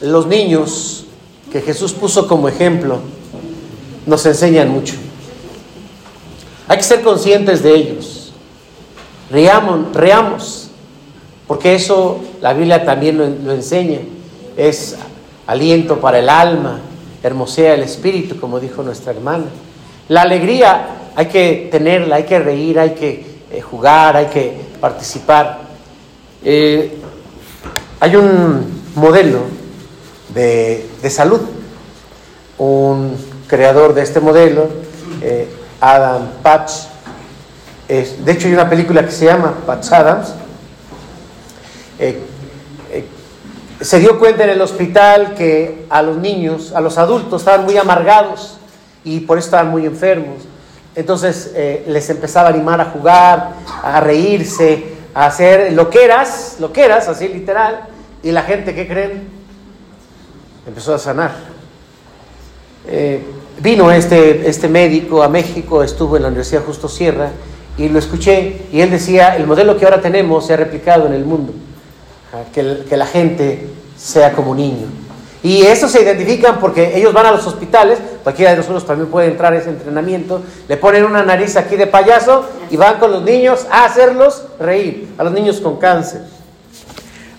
los 0.00 0.26
niños 0.26 1.04
que 1.52 1.60
Jesús 1.60 1.92
puso 1.92 2.26
como 2.26 2.48
ejemplo 2.48 3.00
nos 4.06 4.24
enseñan 4.24 4.70
mucho. 4.70 4.94
Hay 6.68 6.78
que 6.78 6.82
ser 6.82 7.02
conscientes 7.02 7.62
de 7.62 7.74
ellos. 7.74 8.32
Reamos, 9.30 10.70
porque 11.46 11.74
eso 11.74 12.20
la 12.40 12.54
Biblia 12.54 12.84
también 12.84 13.18
lo, 13.18 13.28
lo 13.28 13.52
enseña. 13.52 13.98
Es 14.56 14.96
aliento 15.46 16.00
para 16.00 16.20
el 16.20 16.30
alma, 16.30 16.80
hermosea 17.22 17.74
el 17.74 17.82
espíritu, 17.82 18.40
como 18.40 18.58
dijo 18.58 18.82
nuestra 18.82 19.12
hermana. 19.12 19.44
La 20.08 20.22
alegría 20.22 21.10
hay 21.14 21.26
que 21.26 21.68
tenerla, 21.70 22.16
hay 22.16 22.24
que 22.24 22.38
reír, 22.38 22.78
hay 22.78 22.90
que 22.90 23.26
eh, 23.50 23.60
jugar, 23.60 24.16
hay 24.16 24.26
que 24.26 24.52
participar. 24.80 25.60
Eh, 26.42 26.98
hay 28.04 28.16
un 28.16 28.82
modelo 28.96 29.44
de, 30.34 30.86
de, 31.00 31.08
salud, 31.08 31.40
un 32.58 33.16
creador 33.46 33.94
de 33.94 34.02
este 34.02 34.20
modelo, 34.20 34.68
eh, 35.22 35.48
Adam 35.80 36.28
Patch. 36.42 36.70
de 37.88 38.30
hecho, 38.30 38.46
hay 38.46 38.52
una 38.52 38.68
película 38.68 39.06
que 39.06 39.10
se 39.10 39.24
llama 39.24 39.54
Patch 39.64 39.90
Adams. 39.90 40.34
Eh, 41.98 42.20
eh, 42.92 43.06
se 43.80 43.98
dio 44.00 44.18
cuenta 44.18 44.44
en 44.44 44.50
el 44.50 44.60
hospital 44.60 45.32
que 45.32 45.86
a 45.88 46.02
los 46.02 46.18
niños, 46.18 46.72
a 46.74 46.82
los 46.82 46.98
adultos, 46.98 47.40
estaban 47.40 47.64
muy 47.64 47.78
amargados 47.78 48.58
y 49.02 49.20
por 49.20 49.38
eso 49.38 49.46
estaban 49.46 49.70
muy 49.70 49.86
enfermos. 49.86 50.42
Entonces 50.94 51.52
les 51.86 52.10
empezaba 52.10 52.48
a 52.48 52.52
animar 52.52 52.82
a 52.82 52.84
jugar, 52.84 53.52
a 53.82 53.98
reírse, 54.00 54.92
a 55.14 55.24
hacer 55.24 55.72
loqueras, 55.72 56.56
loqueras, 56.60 57.08
así 57.08 57.28
literal, 57.28 57.93
y 58.24 58.32
la 58.32 58.42
gente, 58.42 58.74
¿qué 58.74 58.88
creen? 58.88 59.28
Empezó 60.66 60.94
a 60.94 60.98
sanar. 60.98 61.32
Eh, 62.88 63.22
vino 63.60 63.92
este, 63.92 64.48
este 64.48 64.66
médico 64.66 65.22
a 65.22 65.28
México, 65.28 65.82
estuvo 65.82 66.16
en 66.16 66.22
la 66.22 66.28
Universidad 66.28 66.64
Justo 66.64 66.88
Sierra, 66.88 67.30
y 67.76 67.90
lo 67.90 67.98
escuché, 67.98 68.62
y 68.72 68.80
él 68.80 68.90
decía, 68.90 69.36
el 69.36 69.46
modelo 69.46 69.76
que 69.76 69.84
ahora 69.84 70.00
tenemos 70.00 70.46
se 70.46 70.54
ha 70.54 70.56
replicado 70.56 71.06
en 71.06 71.12
el 71.12 71.24
mundo, 71.26 71.52
que, 72.54 72.84
que 72.88 72.96
la 72.96 73.06
gente 73.06 73.68
sea 73.96 74.32
como 74.32 74.54
niño. 74.54 74.86
Y 75.42 75.60
eso 75.60 75.86
se 75.88 76.00
identifican 76.00 76.58
porque 76.58 76.96
ellos 76.96 77.12
van 77.12 77.26
a 77.26 77.32
los 77.32 77.46
hospitales, 77.46 77.98
cualquiera 78.22 78.52
de 78.52 78.56
nosotros 78.56 78.86
también 78.86 79.10
puede 79.10 79.26
entrar 79.26 79.52
a 79.52 79.58
ese 79.58 79.68
entrenamiento, 79.68 80.42
le 80.66 80.78
ponen 80.78 81.04
una 81.04 81.22
nariz 81.22 81.56
aquí 81.56 81.76
de 81.76 81.86
payaso 81.86 82.46
y 82.70 82.78
van 82.78 82.98
con 82.98 83.12
los 83.12 83.22
niños 83.22 83.66
a 83.70 83.84
hacerlos 83.84 84.44
reír, 84.58 85.12
a 85.18 85.24
los 85.24 85.34
niños 85.34 85.60
con 85.60 85.76
cáncer, 85.76 86.22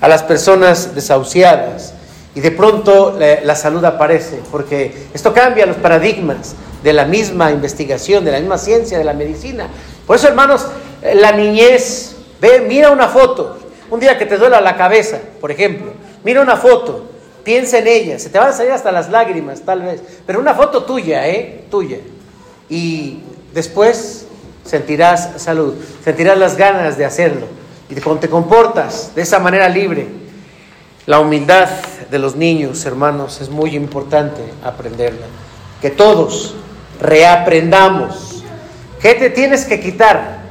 a 0.02 0.08
las 0.08 0.24
personas 0.24 0.96
desahuciadas. 0.96 1.94
Y 2.36 2.42
de 2.42 2.52
pronto 2.52 3.18
la, 3.18 3.56
salud 3.56 3.84
aparece, 3.86 4.42
porque 4.52 5.08
esto 5.14 5.34
cambia 5.34 5.66
los 5.66 5.78
paradigmas 5.78 6.56
de 6.84 6.92
la 6.92 7.06
misma 7.06 7.52
investigación, 7.52 8.26
de 8.26 8.32
la 8.32 8.40
misma 8.40 8.58
ciencia, 8.58 8.98
de 8.98 9.06
la 9.06 9.14
medicina. 9.14 9.70
Por 10.06 10.18
eso, 10.18 10.28
hermanos, 10.28 10.66
la 11.14 11.32
niñez, 11.32 12.16
ve, 12.42 12.60
mira 12.60 12.92
una 12.92 13.08
foto, 13.08 13.58
un 13.90 14.00
día 14.02 14.18
que 14.18 14.26
te 14.26 14.38
duela 14.38 14.60
la 14.60 14.76
cabeza, 14.76 15.18
por 15.40 15.50
ejemplo, 15.50 15.94
mira 16.26 16.42
una 16.42 16.58
foto, 16.58 17.06
piensa 17.46 17.78
en 17.78 17.88
ella, 17.88 18.20
se 18.20 18.30
te 18.30 18.38
van 18.38 18.50
a 18.50 18.54
salir 18.54 18.74
hasta 18.74 18.92
las 18.92 19.10
lágrimas, 19.10 19.62
tal 19.62 19.84
vez, 19.84 20.02
pero 20.26 20.40
una 20.40 20.54
foto 20.54 20.84
tuya, 20.84 21.28
¿eh? 21.30 21.64
Tuya. 21.72 22.00
Y 22.70 23.20
después 23.54 24.26
sentirás 24.66 25.42
salud, 25.42 25.76
sentirás 26.04 26.38
las 26.38 26.58
ganas 26.58 26.98
de 26.98 27.06
hacerlo. 27.06 27.48
Y 27.96 28.02
cuando 28.02 28.20
te 28.20 28.30
comportas 28.30 29.14
de 29.16 29.22
esa 29.22 29.40
manera 29.40 29.70
libre, 29.70 30.08
la 31.06 31.20
humildad 31.20 31.70
de 32.12 32.20
los 32.20 32.36
niños, 32.36 32.86
hermanos, 32.86 33.40
es 33.40 33.50
muy 33.50 33.76
importante 33.76 34.42
aprenderla. 34.64 35.28
Que 35.82 35.92
todos 35.92 36.56
reaprendamos. 37.00 38.44
¿Qué 39.00 39.14
te 39.14 39.30
tienes 39.30 39.64
que 39.66 39.80
quitar? 39.80 40.44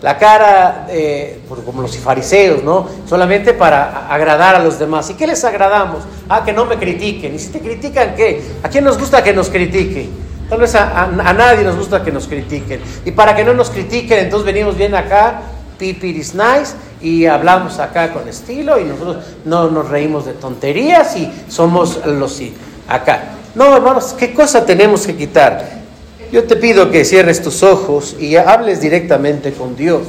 La 0.00 0.18
cara, 0.18 0.86
eh, 0.90 1.42
como 1.64 1.82
los 1.82 1.96
fariseos, 1.98 2.64
¿no? 2.64 2.88
Solamente 3.08 3.54
para 3.54 4.08
agradar 4.08 4.56
a 4.56 4.58
los 4.58 4.78
demás. 4.80 5.08
¿Y 5.10 5.14
qué 5.14 5.28
les 5.28 5.44
agradamos? 5.44 6.02
Ah, 6.28 6.42
que 6.44 6.52
no 6.52 6.64
me 6.64 6.76
critiquen. 6.78 7.36
¿Y 7.36 7.38
si 7.38 7.50
te 7.50 7.60
critican 7.60 8.16
qué? 8.16 8.42
¿A 8.64 8.68
quién 8.68 8.82
nos 8.82 8.98
gusta 8.98 9.22
que 9.22 9.32
nos 9.32 9.48
critiquen? 9.50 10.10
Tal 10.48 10.58
vez 10.58 10.74
a 10.74 11.06
nadie 11.32 11.64
nos 11.64 11.76
gusta 11.76 12.02
que 12.02 12.10
nos 12.10 12.26
critiquen. 12.26 12.80
Y 13.04 13.12
para 13.12 13.36
que 13.36 13.44
no 13.44 13.54
nos 13.54 13.70
critiquen, 13.70 14.18
entonces 14.18 14.44
venimos 14.44 14.76
bien 14.76 14.94
acá, 14.94 15.40
pipiris 15.82 16.32
nice, 16.32 16.74
y 17.00 17.26
hablamos 17.26 17.80
acá 17.80 18.12
con 18.12 18.28
estilo, 18.28 18.78
y 18.78 18.84
nosotros 18.84 19.16
no 19.44 19.68
nos 19.68 19.88
reímos 19.88 20.24
de 20.26 20.34
tonterías 20.34 21.16
y 21.16 21.28
somos 21.48 22.06
los 22.06 22.40
acá. 22.86 23.32
No, 23.56 23.74
hermanos, 23.74 24.14
¿qué 24.16 24.32
cosa 24.32 24.64
tenemos 24.64 25.04
que 25.04 25.16
quitar? 25.16 25.82
Yo 26.30 26.44
te 26.44 26.54
pido 26.54 26.88
que 26.92 27.04
cierres 27.04 27.42
tus 27.42 27.64
ojos 27.64 28.14
y 28.20 28.36
hables 28.36 28.80
directamente 28.80 29.52
con 29.52 29.74
Dios. 29.74 30.02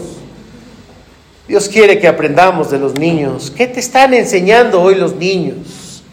Dios 1.47 1.67
quiere 1.67 1.99
que 1.99 2.07
aprendamos 2.07 2.69
de 2.69 2.78
los 2.78 2.93
niños. 2.99 3.51
¿Qué 3.55 3.65
te 3.65 3.80
están 3.80 4.13
enseñando 4.13 4.80
hoy 4.80 4.93
los 4.93 5.15
niños? 5.15 6.03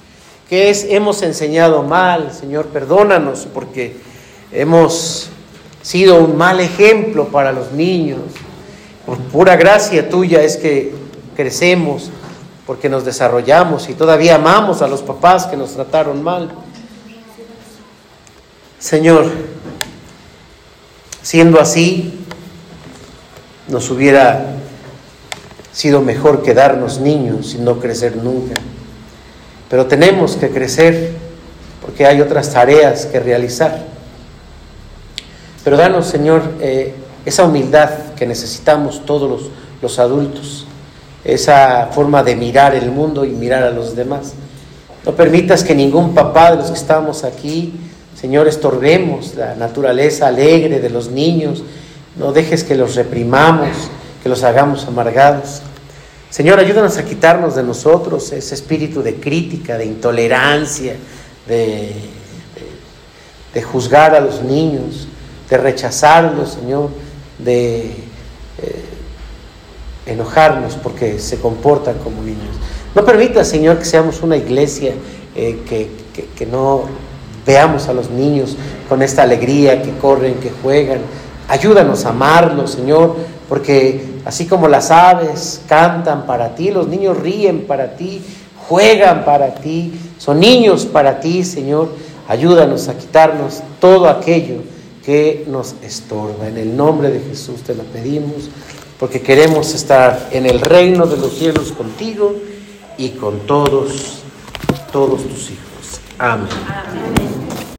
¿Qué 0.48 0.70
es, 0.70 0.86
hemos 0.88 1.20
enseñado 1.20 1.82
mal? 1.82 2.32
Señor, 2.32 2.68
perdónanos 2.68 3.46
porque 3.52 3.94
hemos 4.52 5.28
sido 5.82 6.24
un 6.24 6.38
mal 6.38 6.60
ejemplo 6.60 7.28
para 7.28 7.52
los 7.52 7.72
niños. 7.72 8.20
Por 9.06 9.18
pura 9.18 9.56
gracia 9.56 10.08
tuya 10.08 10.42
es 10.42 10.56
que 10.56 10.94
crecemos, 11.36 12.10
porque 12.66 12.88
nos 12.88 13.04
desarrollamos 13.04 13.88
y 13.88 13.94
todavía 13.94 14.36
amamos 14.36 14.82
a 14.82 14.88
los 14.88 15.02
papás 15.02 15.46
que 15.46 15.56
nos 15.56 15.72
trataron 15.72 16.22
mal. 16.22 16.50
Señor, 18.78 19.30
Siendo 21.22 21.60
así, 21.60 22.24
nos 23.68 23.90
hubiera 23.90 24.46
sido 25.72 26.00
mejor 26.00 26.42
quedarnos 26.42 26.98
niños 26.98 27.54
y 27.54 27.58
no 27.58 27.78
crecer 27.78 28.16
nunca. 28.16 28.56
Pero 29.68 29.86
tenemos 29.86 30.36
que 30.36 30.48
crecer 30.48 31.12
porque 31.82 32.06
hay 32.06 32.22
otras 32.22 32.52
tareas 32.52 33.04
que 33.06 33.20
realizar. 33.20 33.84
Pero 35.62 35.76
danos, 35.76 36.06
Señor, 36.06 36.42
eh, 36.60 36.94
esa 37.24 37.44
humildad 37.44 37.90
que 38.16 38.26
necesitamos 38.26 39.04
todos 39.04 39.28
los, 39.28 39.50
los 39.82 39.98
adultos, 39.98 40.66
esa 41.24 41.88
forma 41.92 42.22
de 42.22 42.36
mirar 42.36 42.74
el 42.74 42.90
mundo 42.90 43.24
y 43.24 43.30
mirar 43.30 43.62
a 43.62 43.70
los 43.70 43.94
demás. 43.94 44.32
No 45.04 45.12
permitas 45.12 45.64
que 45.64 45.74
ningún 45.74 46.14
papá 46.14 46.50
de 46.50 46.56
los 46.58 46.66
que 46.68 46.78
estamos 46.78 47.24
aquí 47.24 47.72
Señor, 48.20 48.48
estorbemos 48.48 49.34
la 49.34 49.54
naturaleza 49.54 50.26
alegre 50.26 50.78
de 50.78 50.90
los 50.90 51.10
niños. 51.10 51.62
No 52.16 52.32
dejes 52.32 52.64
que 52.64 52.74
los 52.74 52.94
reprimamos, 52.94 53.70
que 54.22 54.28
los 54.28 54.42
hagamos 54.42 54.84
amargados. 54.84 55.62
Señor, 56.28 56.58
ayúdanos 56.58 56.98
a 56.98 57.04
quitarnos 57.06 57.54
de 57.54 57.62
nosotros 57.62 58.30
ese 58.32 58.54
espíritu 58.54 59.02
de 59.02 59.14
crítica, 59.14 59.78
de 59.78 59.86
intolerancia, 59.86 60.96
de, 61.48 61.56
de, 61.56 61.94
de 63.54 63.62
juzgar 63.62 64.14
a 64.14 64.20
los 64.20 64.42
niños, 64.42 65.08
de 65.48 65.56
rechazarlos, 65.56 66.50
Señor, 66.60 66.90
de 67.44 67.86
eh, 67.86 68.84
enojarnos 70.06 70.74
porque 70.74 71.18
se 71.18 71.38
comportan 71.38 71.98
como 71.98 72.22
niños. 72.22 72.56
No 72.94 73.04
permita, 73.04 73.44
Señor, 73.44 73.78
que 73.78 73.84
seamos 73.84 74.22
una 74.22 74.36
iglesia 74.36 74.94
eh, 75.36 75.60
que, 75.68 75.90
que, 76.12 76.26
que 76.36 76.46
no 76.46 76.84
Veamos 77.46 77.88
a 77.88 77.94
los 77.94 78.10
niños 78.10 78.56
con 78.88 79.02
esta 79.02 79.22
alegría 79.22 79.82
que 79.82 79.92
corren, 79.92 80.34
que 80.34 80.50
juegan. 80.62 81.00
Ayúdanos 81.48 82.04
a 82.04 82.10
amarlos, 82.10 82.72
Señor, 82.72 83.16
porque 83.48 84.04
así 84.24 84.46
como 84.46 84.68
las 84.68 84.90
aves 84.90 85.62
cantan 85.66 86.26
para 86.26 86.54
ti, 86.54 86.70
los 86.70 86.86
niños 86.86 87.16
ríen 87.16 87.66
para 87.66 87.96
ti, 87.96 88.22
juegan 88.68 89.24
para 89.24 89.54
ti, 89.54 89.92
son 90.18 90.38
niños 90.38 90.84
para 90.84 91.18
ti, 91.20 91.42
Señor. 91.42 91.88
Ayúdanos 92.28 92.88
a 92.88 92.96
quitarnos 92.96 93.62
todo 93.80 94.08
aquello 94.08 94.62
que 95.04 95.44
nos 95.48 95.74
estorba. 95.82 96.48
En 96.48 96.56
el 96.56 96.76
nombre 96.76 97.10
de 97.10 97.20
Jesús 97.20 97.62
te 97.62 97.74
lo 97.74 97.82
pedimos, 97.84 98.50
porque 98.98 99.20
queremos 99.20 99.74
estar 99.74 100.28
en 100.32 100.46
el 100.46 100.60
reino 100.60 101.06
de 101.06 101.16
los 101.16 101.34
cielos 101.34 101.72
contigo 101.72 102.34
y 102.98 103.10
con 103.10 103.40
todos, 103.40 104.18
todos 104.92 105.22
tus 105.22 105.50
hijos. 105.50 106.00
Amén. 106.18 106.48
Amén. 106.68 107.60